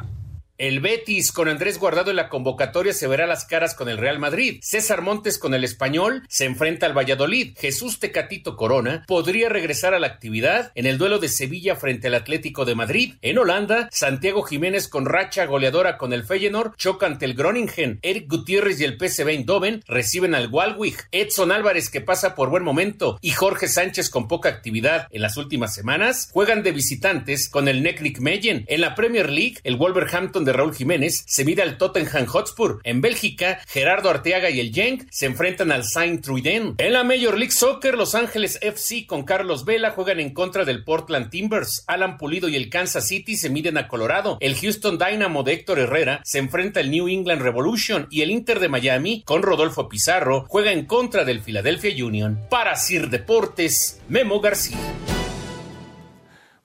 El 0.59 0.81
Betis 0.81 1.31
con 1.31 1.49
Andrés 1.49 1.79
Guardado 1.79 2.11
en 2.11 2.15
la 2.15 2.29
convocatoria 2.29 2.93
se 2.93 3.07
verá 3.07 3.25
las 3.25 3.43
caras 3.43 3.73
con 3.73 3.89
el 3.89 3.97
Real 3.97 4.19
Madrid. 4.19 4.59
César 4.61 5.01
Montes 5.01 5.39
con 5.39 5.55
el 5.55 5.63
Español 5.63 6.21
se 6.29 6.45
enfrenta 6.45 6.85
al 6.85 6.95
Valladolid. 6.95 7.57
Jesús 7.57 7.97
Tecatito 7.97 8.55
Corona 8.55 9.03
podría 9.07 9.49
regresar 9.49 9.95
a 9.95 9.99
la 9.99 10.05
actividad 10.05 10.71
en 10.75 10.85
el 10.85 10.99
duelo 10.99 11.17
de 11.17 11.29
Sevilla 11.29 11.75
frente 11.75 12.05
al 12.07 12.13
Atlético 12.13 12.65
de 12.65 12.75
Madrid. 12.75 13.15
En 13.23 13.39
Holanda, 13.39 13.89
Santiago 13.91 14.43
Jiménez 14.43 14.87
con 14.87 15.07
racha 15.07 15.47
goleadora 15.47 15.97
con 15.97 16.13
el 16.13 16.23
Feyenoord 16.23 16.75
choca 16.77 17.07
ante 17.07 17.25
el 17.25 17.33
Groningen. 17.33 17.97
Eric 18.03 18.29
Gutiérrez 18.29 18.79
y 18.79 18.83
el 18.83 18.99
PSV 18.99 19.29
Eindhoven 19.29 19.83
reciben 19.87 20.35
al 20.35 20.49
Walwig. 20.49 20.97
Edson 21.11 21.51
Álvarez 21.51 21.89
que 21.89 22.01
pasa 22.01 22.35
por 22.35 22.51
buen 22.51 22.63
momento 22.63 23.17
y 23.21 23.31
Jorge 23.31 23.67
Sánchez 23.67 24.11
con 24.11 24.27
poca 24.27 24.49
actividad 24.49 25.07
en 25.09 25.23
las 25.23 25.35
últimas 25.35 25.73
semanas 25.73 26.29
juegan 26.31 26.61
de 26.61 26.73
visitantes 26.73 27.49
con 27.49 27.67
el 27.67 27.81
Necnic 27.81 28.19
Meyen. 28.19 28.65
En 28.67 28.81
la 28.81 28.93
Premier 28.93 29.31
League, 29.31 29.57
el 29.63 29.77
Wolverhampton 29.77 30.42
donde 30.43 30.57
Raúl 30.57 30.75
Jiménez 30.75 31.23
se 31.25 31.45
mide 31.45 31.61
al 31.61 31.77
Tottenham 31.77 32.25
Hotspur. 32.25 32.81
En 32.83 32.99
Bélgica, 32.99 33.61
Gerardo 33.65 34.09
Arteaga 34.09 34.49
y 34.49 34.59
el 34.59 34.73
Genk 34.73 35.07
se 35.09 35.25
enfrentan 35.25 35.71
al 35.71 35.85
Saint 35.85 36.21
Truiden. 36.21 36.75
En 36.79 36.91
la 36.91 37.05
Major 37.05 37.37
League 37.37 37.53
Soccer, 37.53 37.95
Los 37.95 38.13
Ángeles 38.13 38.59
FC 38.61 39.05
con 39.07 39.23
Carlos 39.23 39.63
Vela 39.63 39.91
juegan 39.91 40.19
en 40.19 40.33
contra 40.33 40.65
del 40.65 40.83
Portland 40.83 41.29
Timbers. 41.29 41.85
Alan 41.87 42.17
Pulido 42.17 42.49
y 42.49 42.57
el 42.57 42.69
Kansas 42.69 43.07
City 43.07 43.37
se 43.37 43.49
miden 43.49 43.77
a 43.77 43.87
Colorado. 43.87 44.37
El 44.41 44.55
Houston 44.57 44.97
Dynamo 44.97 45.43
de 45.43 45.53
Héctor 45.53 45.79
Herrera 45.79 46.19
se 46.25 46.39
enfrenta 46.39 46.81
al 46.81 46.91
New 46.91 47.07
England 47.07 47.41
Revolution 47.41 48.07
y 48.11 48.21
el 48.21 48.29
Inter 48.29 48.59
de 48.59 48.67
Miami 48.67 49.23
con 49.25 49.43
Rodolfo 49.43 49.87
Pizarro 49.87 50.43
juega 50.49 50.73
en 50.73 50.85
contra 50.85 51.23
del 51.23 51.39
Philadelphia 51.39 52.05
Union. 52.05 52.37
Para 52.49 52.75
Sir 52.75 53.09
Deportes, 53.09 54.01
Memo 54.09 54.41
García. 54.41 54.77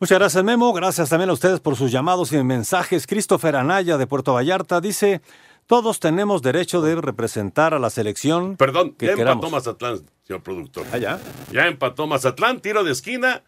Muchas 0.01 0.19
gracias, 0.21 0.45
Memo. 0.45 0.73
Gracias 0.73 1.09
también 1.09 1.29
a 1.31 1.33
ustedes 1.33 1.59
por 1.59 1.75
sus 1.75 1.91
llamados 1.91 2.33
y 2.33 2.41
mensajes. 2.45 3.07
Christopher 3.07 3.57
Anaya 3.57 3.97
de 3.99 4.07
Puerto 4.07 4.33
Vallarta 4.35 4.81
dice: 4.81 5.21
Todos 5.67 5.99
tenemos 5.99 6.41
derecho 6.41 6.81
de 6.83 6.95
representar 7.01 7.75
a 7.75 7.81
la 7.81 7.91
selección. 7.91 8.57
Perdón, 8.57 8.95
que 8.95 9.07
ya 9.07 9.15
queramos. 9.17 9.45
empató 9.45 9.57
Mazatlán, 9.57 10.01
señor 10.25 10.43
productor. 10.45 10.87
Ah, 10.93 10.99
ya. 10.99 11.19
Ya 11.51 11.67
empató 11.67 12.07
Mazatlán, 12.07 12.61
tiro 12.61 12.85
de 12.85 12.93
esquina. 12.93 13.43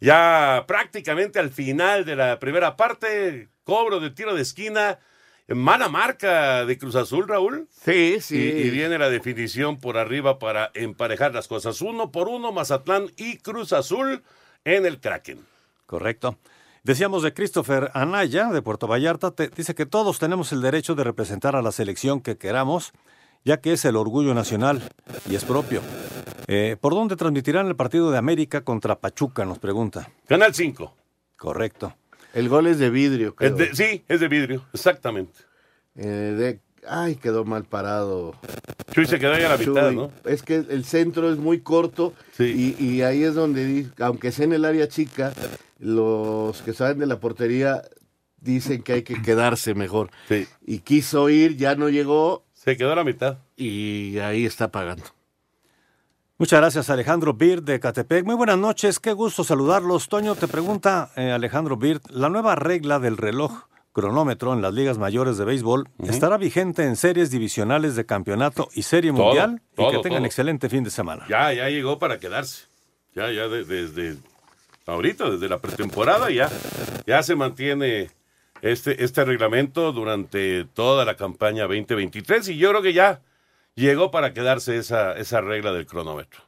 Ya 0.00 0.64
prácticamente 0.66 1.38
al 1.38 1.50
final 1.50 2.06
de 2.06 2.16
la 2.16 2.38
primera 2.38 2.74
parte, 2.74 3.50
cobro 3.62 4.00
de 4.00 4.10
tiro 4.10 4.34
de 4.34 4.42
esquina. 4.42 4.98
Mala 5.46 5.90
marca 5.90 6.64
de 6.64 6.78
Cruz 6.78 6.94
Azul, 6.94 7.28
Raúl. 7.28 7.68
Sí, 7.84 8.16
sí. 8.20 8.38
Y, 8.38 8.62
y 8.62 8.70
viene 8.70 8.96
la 8.96 9.10
definición 9.10 9.78
por 9.78 9.98
arriba 9.98 10.38
para 10.38 10.70
emparejar 10.72 11.34
las 11.34 11.48
cosas. 11.48 11.82
Uno 11.82 12.10
por 12.10 12.28
uno, 12.28 12.50
Mazatlán 12.50 13.10
y 13.18 13.36
Cruz 13.36 13.74
Azul 13.74 14.22
en 14.64 14.86
el 14.86 14.98
Kraken. 14.98 15.51
Correcto. 15.92 16.38
Decíamos 16.84 17.22
de 17.22 17.34
Christopher 17.34 17.90
Anaya, 17.92 18.46
de 18.48 18.62
Puerto 18.62 18.86
Vallarta, 18.86 19.30
te- 19.32 19.48
dice 19.50 19.74
que 19.74 19.84
todos 19.84 20.18
tenemos 20.18 20.50
el 20.52 20.62
derecho 20.62 20.94
de 20.94 21.04
representar 21.04 21.54
a 21.54 21.60
la 21.60 21.70
selección 21.70 22.22
que 22.22 22.38
queramos, 22.38 22.92
ya 23.44 23.58
que 23.60 23.74
es 23.74 23.84
el 23.84 23.96
orgullo 23.96 24.32
nacional 24.32 24.80
y 25.28 25.34
es 25.34 25.44
propio. 25.44 25.82
Eh, 26.46 26.78
¿Por 26.80 26.94
dónde 26.94 27.16
transmitirán 27.16 27.66
el 27.66 27.76
partido 27.76 28.10
de 28.10 28.16
América 28.16 28.62
contra 28.62 28.98
Pachuca? 29.00 29.44
Nos 29.44 29.58
pregunta. 29.58 30.08
Canal 30.26 30.54
5. 30.54 30.94
Correcto. 31.36 31.94
El 32.32 32.48
gol 32.48 32.68
es 32.68 32.78
de 32.78 32.88
vidrio, 32.88 33.34
creo. 33.34 33.50
Es 33.50 33.56
de- 33.58 33.74
sí, 33.76 34.02
es 34.08 34.18
de 34.20 34.28
vidrio, 34.28 34.64
exactamente. 34.72 35.40
Eh, 35.94 36.06
de- 36.06 36.60
Ay, 36.88 37.16
quedó 37.16 37.44
mal 37.44 37.64
parado. 37.64 38.34
Chuy 38.92 39.06
se 39.06 39.18
quedó 39.18 39.34
ahí 39.34 39.44
a 39.44 39.50
la 39.50 39.56
mitad. 39.56 39.92
¿no? 39.92 40.10
Es 40.24 40.42
que 40.42 40.56
el 40.56 40.84
centro 40.84 41.30
es 41.32 41.38
muy 41.38 41.60
corto 41.60 42.12
y, 42.38 42.76
y 42.84 43.02
ahí 43.02 43.22
es 43.22 43.34
donde, 43.34 43.86
aunque 44.00 44.32
sea 44.32 44.44
en 44.44 44.52
el 44.52 44.64
área 44.64 44.88
chica, 44.88 45.32
los 45.78 46.62
que 46.62 46.72
saben 46.72 46.98
de 46.98 47.06
la 47.06 47.20
portería 47.20 47.82
dicen 48.42 48.82
que 48.82 48.94
hay 48.94 49.02
que 49.02 49.22
quedarse 49.22 49.74
mejor. 49.74 50.10
Y 50.64 50.80
quiso 50.80 51.28
ir, 51.28 51.56
ya 51.56 51.74
no 51.74 51.88
llegó. 51.88 52.44
Se 52.52 52.76
quedó 52.76 52.92
a 52.92 52.96
la 52.96 53.04
mitad. 53.04 53.38
Y 53.56 54.18
ahí 54.18 54.44
está 54.44 54.70
pagando. 54.70 55.04
Muchas 56.38 56.60
gracias, 56.60 56.90
Alejandro 56.90 57.34
Bird 57.34 57.62
de 57.62 57.78
Catepec. 57.78 58.24
Muy 58.24 58.34
buenas 58.34 58.58
noches, 58.58 58.98
qué 58.98 59.12
gusto 59.12 59.44
saludarlos. 59.44 60.08
Toño, 60.08 60.34
te 60.34 60.48
pregunta 60.48 61.12
eh, 61.14 61.30
Alejandro 61.30 61.76
Bird, 61.76 62.00
¿la 62.10 62.28
nueva 62.28 62.56
regla 62.56 62.98
del 62.98 63.16
reloj 63.16 63.66
cronómetro 63.92 64.52
en 64.52 64.62
las 64.62 64.72
ligas 64.74 64.98
mayores 64.98 65.36
de 65.38 65.44
béisbol 65.44 65.88
estará 66.08 66.36
vigente 66.38 66.84
en 66.84 66.96
series 66.96 67.30
divisionales 67.30 67.94
de 67.96 68.06
campeonato 68.06 68.68
y 68.74 68.82
serie 68.82 69.12
Todo, 69.12 69.24
mundial? 69.26 69.62
y 69.76 69.90
que 69.90 69.98
tengan 69.98 70.20
todo. 70.20 70.26
excelente 70.26 70.68
fin 70.68 70.82
de 70.84 70.90
semana. 70.90 71.26
Ya, 71.28 71.52
ya 71.52 71.68
llegó 71.68 71.98
para 71.98 72.18
quedarse. 72.18 72.66
Ya, 73.14 73.30
ya 73.30 73.48
de- 73.48 73.64
desde 73.64 74.16
ahorita, 74.86 75.30
desde 75.30 75.48
la 75.48 75.58
pretemporada, 75.58 76.30
ya, 76.30 76.48
ya 77.06 77.22
se 77.22 77.34
mantiene 77.36 78.08
este, 78.62 79.04
este 79.04 79.24
reglamento 79.24 79.92
durante 79.92 80.64
toda 80.64 81.04
la 81.04 81.14
campaña 81.16 81.64
2023 81.64 82.48
y 82.48 82.56
yo 82.56 82.70
creo 82.70 82.82
que 82.82 82.92
ya 82.94 83.20
llegó 83.74 84.10
para 84.10 84.32
quedarse 84.32 84.76
esa, 84.78 85.12
esa 85.18 85.40
regla 85.42 85.72
del 85.72 85.86
cronómetro. 85.86 86.40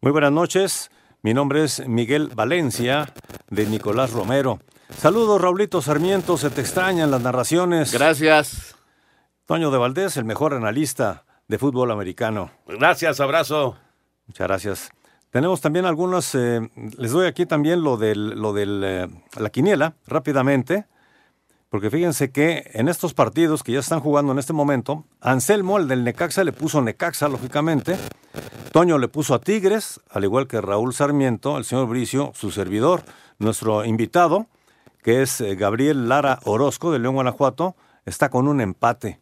Muy 0.00 0.10
buenas 0.12 0.32
noches, 0.32 0.90
mi 1.22 1.32
nombre 1.34 1.62
es 1.64 1.86
Miguel 1.86 2.30
Valencia 2.34 3.12
de 3.50 3.66
Nicolás 3.66 4.12
Romero. 4.12 4.58
Saludos, 4.90 5.40
Raulito 5.40 5.82
Sarmiento, 5.82 6.36
se 6.36 6.50
te 6.50 6.60
extrañan 6.60 7.10
las 7.10 7.20
narraciones. 7.20 7.92
Gracias. 7.92 8.76
Toño 9.46 9.70
de 9.70 9.78
Valdés, 9.78 10.16
el 10.16 10.24
mejor 10.24 10.54
analista 10.54 11.24
de 11.48 11.58
fútbol 11.58 11.90
americano. 11.90 12.50
Gracias, 12.66 13.20
abrazo. 13.20 13.76
Muchas 14.26 14.46
gracias. 14.46 14.90
Tenemos 15.30 15.60
también 15.60 15.84
algunos, 15.84 16.34
eh, 16.34 16.60
les 16.96 17.10
doy 17.10 17.26
aquí 17.26 17.44
también 17.44 17.82
lo 17.82 17.96
del, 17.96 18.40
lo 18.40 18.52
del, 18.52 18.82
eh, 18.84 19.08
la 19.36 19.50
quiniela, 19.50 19.96
rápidamente, 20.06 20.86
porque 21.68 21.90
fíjense 21.90 22.30
que 22.30 22.70
en 22.72 22.88
estos 22.88 23.14
partidos 23.14 23.64
que 23.64 23.72
ya 23.72 23.80
están 23.80 23.98
jugando 23.98 24.32
en 24.32 24.38
este 24.38 24.52
momento, 24.52 25.04
Anselmo, 25.20 25.78
el 25.78 25.88
del 25.88 26.04
Necaxa, 26.04 26.44
le 26.44 26.52
puso 26.52 26.80
Necaxa, 26.80 27.28
lógicamente, 27.28 27.96
Toño 28.70 28.96
le 28.96 29.08
puso 29.08 29.34
a 29.34 29.40
Tigres, 29.40 30.00
al 30.08 30.22
igual 30.22 30.46
que 30.46 30.60
Raúl 30.60 30.94
Sarmiento, 30.94 31.58
el 31.58 31.64
señor 31.64 31.88
Bricio, 31.88 32.30
su 32.34 32.52
servidor, 32.52 33.02
nuestro 33.38 33.84
invitado, 33.84 34.46
que 35.04 35.20
es 35.20 35.42
eh, 35.42 35.54
Gabriel 35.54 36.08
Lara 36.08 36.40
Orozco, 36.44 36.90
de 36.90 36.98
León, 36.98 37.14
Guanajuato, 37.14 37.76
está 38.06 38.30
con 38.30 38.48
un 38.48 38.62
empate. 38.62 39.20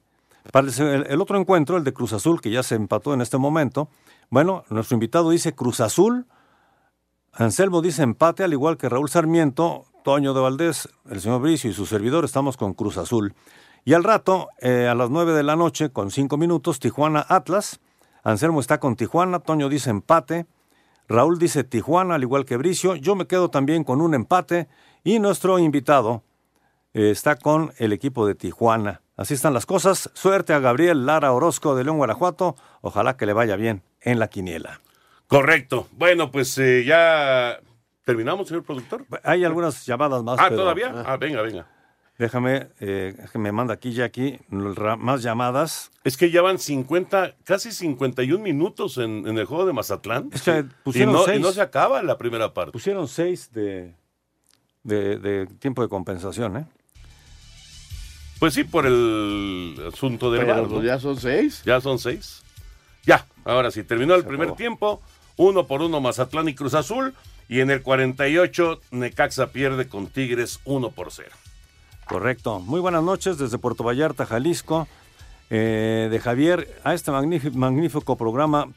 Para 0.53 0.69
el, 0.69 1.21
otro 1.21 1.39
encuentro, 1.39 1.77
el 1.77 1.83
de 1.83 1.93
Cruz 1.93 2.13
Azul, 2.13 2.41
que 2.41 2.51
ya 2.51 2.63
se 2.63 2.77
empató 2.77 3.13
en 3.15 3.21
este 3.21 3.37
momento, 3.37 3.89
bueno, 4.31 4.65
nuestro 4.71 4.95
invitado 4.95 5.31
dice 5.31 5.55
Cruz 5.55 5.81
Azul, 5.81 6.27
Anselmo 7.33 7.83
dice 7.83 8.05
empate, 8.05 8.45
al 8.45 8.53
igual 8.53 8.77
que 8.77 8.89
Raúl 8.89 9.09
Sarmiento, 9.09 9.87
Toño 10.05 10.35
de 10.35 10.41
Valdés, 10.41 10.89
el 11.11 11.21
señor 11.21 11.41
Bricio 11.41 11.69
y 11.69 11.75
su 11.75 11.85
servidor 11.85 12.25
estamos 12.25 12.57
con 12.57 12.75
Cruz 12.75 12.97
Azul. 12.97 13.35
Y 13.85 13.95
al 13.95 14.05
rato, 14.05 14.51
eh, 14.61 14.87
a 14.89 14.95
las 14.95 15.11
9 15.11 15.33
de 15.33 15.43
la 15.43 15.57
noche, 15.57 15.91
con 15.91 16.13
5 16.13 16.37
minutos, 16.37 16.79
Tijuana 16.79 17.27
Atlas. 17.29 17.81
Anselmo 18.23 18.61
está 18.61 18.79
con 18.79 18.95
Tijuana, 18.95 19.41
Toño 19.41 19.69
dice 19.69 19.91
empate, 19.91 20.47
Raúl 21.09 21.39
dice 21.39 21.65
Tijuana, 21.65 22.15
al 22.15 22.23
igual 22.23 22.45
que 22.45 22.57
Bricio. 22.57 22.95
Yo 22.95 23.17
me 23.17 23.27
quedo 23.27 23.51
también 23.51 23.83
con 23.83 24.01
un 24.01 24.15
empate 24.15 24.69
y 25.05 25.19
nuestro 25.19 25.59
invitado 25.59 26.23
eh, 26.95 27.11
está 27.11 27.37
con 27.37 27.73
el 27.79 27.93
equipo 27.93 28.27
de 28.27 28.35
Tijuana. 28.35 29.01
Así 29.17 29.35
están 29.35 29.55
las 29.55 29.67
cosas. 29.67 30.11
Suerte 30.15 30.53
a 30.53 30.59
Gabriel 30.59 31.07
Lara 31.07 31.33
Orozco 31.33 31.75
de 31.75 31.85
León, 31.85 31.99
Guanajuato. 31.99 32.57
Ojalá 32.81 33.17
que 33.17 33.27
le 33.27 33.33
vaya 33.33 33.57
bien 33.57 33.83
en 34.01 34.19
la 34.19 34.29
quiniela. 34.29 34.81
Correcto. 35.29 35.87
Bueno, 35.93 36.31
pues 36.31 36.57
eh, 36.59 36.85
ya 36.85 37.59
terminamos, 38.05 38.49
señor 38.49 38.65
productor. 38.65 39.07
Hay 39.23 39.45
algunas 39.45 39.87
llamadas 39.87 40.23
más. 40.23 40.39
Ah, 40.41 40.47
pero- 40.49 40.63
todavía. 40.63 40.93
Ah, 41.07 41.17
venga, 41.17 41.43
venga. 41.43 41.67
Déjame, 42.19 42.69
eh, 42.79 43.17
que 43.33 43.39
me 43.39 43.51
manda 43.53 43.75
aquí 43.75 43.93
Jackie 43.93 44.39
ra- 44.51 44.97
más 44.97 45.23
llamadas. 45.23 45.91
Es 46.05 46.17
que 46.17 46.31
ya 46.31 46.43
van 46.43 46.59
50, 46.59 47.37
casi 47.43 47.73
51 47.73 48.43
minutos 48.43 48.99
en, 48.99 49.27
en 49.27 49.39
el 49.39 49.47
juego 49.47 49.67
de 49.67 49.73
Mazatlán. 49.73 50.29
Es 50.33 50.43
que 50.43 50.59
y, 50.61 50.63
pusieron 50.85 51.15
no, 51.15 51.33
y 51.33 51.41
no 51.41 51.51
se 51.53 51.63
acaba 51.63 52.03
la 52.03 52.19
primera 52.19 52.53
parte. 52.53 52.71
Pusieron 52.73 53.09
seis 53.09 53.51
de, 53.53 53.95
de, 54.85 55.19
de 55.19 55.47
tiempo 55.47 55.83
de 55.83 55.89
compensación, 55.89 56.57
¿eh? 56.57 56.67
Pues 58.39 58.55
sí, 58.55 58.65
por 58.65 58.87
el 58.87 59.77
asunto 59.93 60.33
del 60.33 60.45
Pero, 60.45 60.69
pues, 60.69 60.85
ya 60.85 60.99
son 60.99 61.17
seis. 61.19 61.63
Ya 61.65 61.81
son 61.81 61.99
seis. 61.99 62.43
Ya, 63.07 63.25
ahora 63.45 63.71
sí, 63.71 63.85
terminó 63.85 64.15
el 64.15 64.23
Se 64.23 64.27
primer 64.29 64.47
acabó. 64.49 64.57
tiempo. 64.57 65.03
Uno 65.37 65.67
por 65.67 65.81
uno 65.83 66.01
Mazatlán 66.01 66.49
y 66.49 66.55
Cruz 66.55 66.75
Azul. 66.75 67.15
Y 67.49 67.61
en 67.61 67.71
el 67.71 67.83
48 67.83 68.81
Necaxa 68.93 69.49
pierde 69.49 69.87
con 69.89 70.07
Tigres 70.07 70.61
1 70.65 70.91
por 70.91 71.13
0. 71.13 71.29
Correcto. 72.07 72.61
Muy 72.61 72.81
buenas 72.81 73.03
noches 73.03 73.39
desde 73.39 73.59
Puerto 73.59 73.85
Vallarta, 73.85 74.27
Jalisco. 74.27 74.89
Eh, 75.51 76.09
de 76.11 76.19
Javier 76.19 76.69
a 76.83 76.95
este 76.95 77.11
magnífico, 77.11 77.57
magnífico 77.57 78.17
programa. 78.17 78.69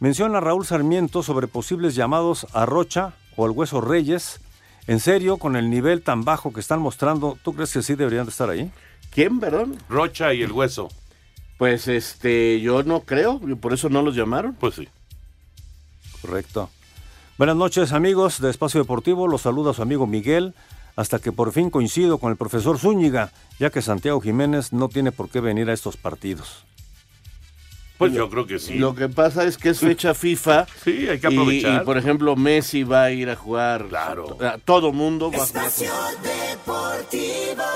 Menciona 0.00 0.40
Raúl 0.40 0.66
Sarmiento 0.66 1.22
sobre 1.22 1.46
posibles 1.46 1.94
llamados 1.94 2.46
a 2.52 2.66
Rocha 2.66 3.12
o 3.36 3.44
al 3.46 3.52
Hueso 3.52 3.80
Reyes. 3.80 4.40
En 4.86 5.00
serio, 5.00 5.36
con 5.36 5.56
el 5.56 5.68
nivel 5.68 6.02
tan 6.02 6.24
bajo 6.24 6.52
que 6.52 6.60
están 6.60 6.80
mostrando, 6.80 7.36
¿tú 7.42 7.54
crees 7.54 7.72
que 7.72 7.82
sí 7.82 7.94
deberían 7.94 8.24
de 8.24 8.30
estar 8.30 8.48
ahí? 8.48 8.70
¿Quién, 9.10 9.40
perdón? 9.40 9.76
Rocha 9.88 10.32
y 10.32 10.42
el 10.42 10.52
Hueso. 10.52 10.88
Pues 11.58 11.88
este, 11.88 12.60
yo 12.60 12.82
no 12.82 13.00
creo, 13.00 13.40
por 13.60 13.72
eso 13.72 13.88
no 13.88 14.02
los 14.02 14.14
llamaron. 14.14 14.54
Pues 14.54 14.76
sí. 14.76 14.88
Correcto. 16.22 16.70
Buenas 17.36 17.56
noches 17.56 17.92
amigos 17.92 18.40
de 18.40 18.50
Espacio 18.50 18.80
Deportivo, 18.80 19.26
los 19.28 19.42
saluda 19.42 19.74
su 19.74 19.82
amigo 19.82 20.06
Miguel, 20.06 20.54
hasta 20.94 21.18
que 21.18 21.32
por 21.32 21.52
fin 21.52 21.68
coincido 21.68 22.18
con 22.18 22.30
el 22.30 22.36
profesor 22.36 22.78
Zúñiga, 22.78 23.32
ya 23.58 23.70
que 23.70 23.82
Santiago 23.82 24.20
Jiménez 24.20 24.72
no 24.72 24.88
tiene 24.88 25.12
por 25.12 25.28
qué 25.28 25.40
venir 25.40 25.68
a 25.68 25.74
estos 25.74 25.96
partidos. 25.96 26.64
Pues 27.98 28.12
yo 28.12 28.28
creo 28.28 28.46
que 28.46 28.58
sí. 28.58 28.74
Lo 28.74 28.94
que 28.94 29.08
pasa 29.08 29.44
es 29.44 29.56
que 29.56 29.70
es 29.70 29.80
fecha 29.80 30.14
FIFA. 30.14 30.66
Sí, 30.84 31.08
hay 31.08 31.18
que 31.18 31.26
aprovechar. 31.26 31.82
Y, 31.82 31.84
por 31.84 31.98
ejemplo, 31.98 32.36
Messi 32.36 32.84
va 32.84 33.04
a 33.04 33.10
ir 33.10 33.28
a 33.28 33.36
jugar. 33.36 33.86
Claro. 33.88 34.36
Todo 34.64 34.92
mundo 34.92 35.30
va 35.30 35.42
a 35.42 35.46
jugar. 35.46 35.70
Deportivo. 36.22 37.75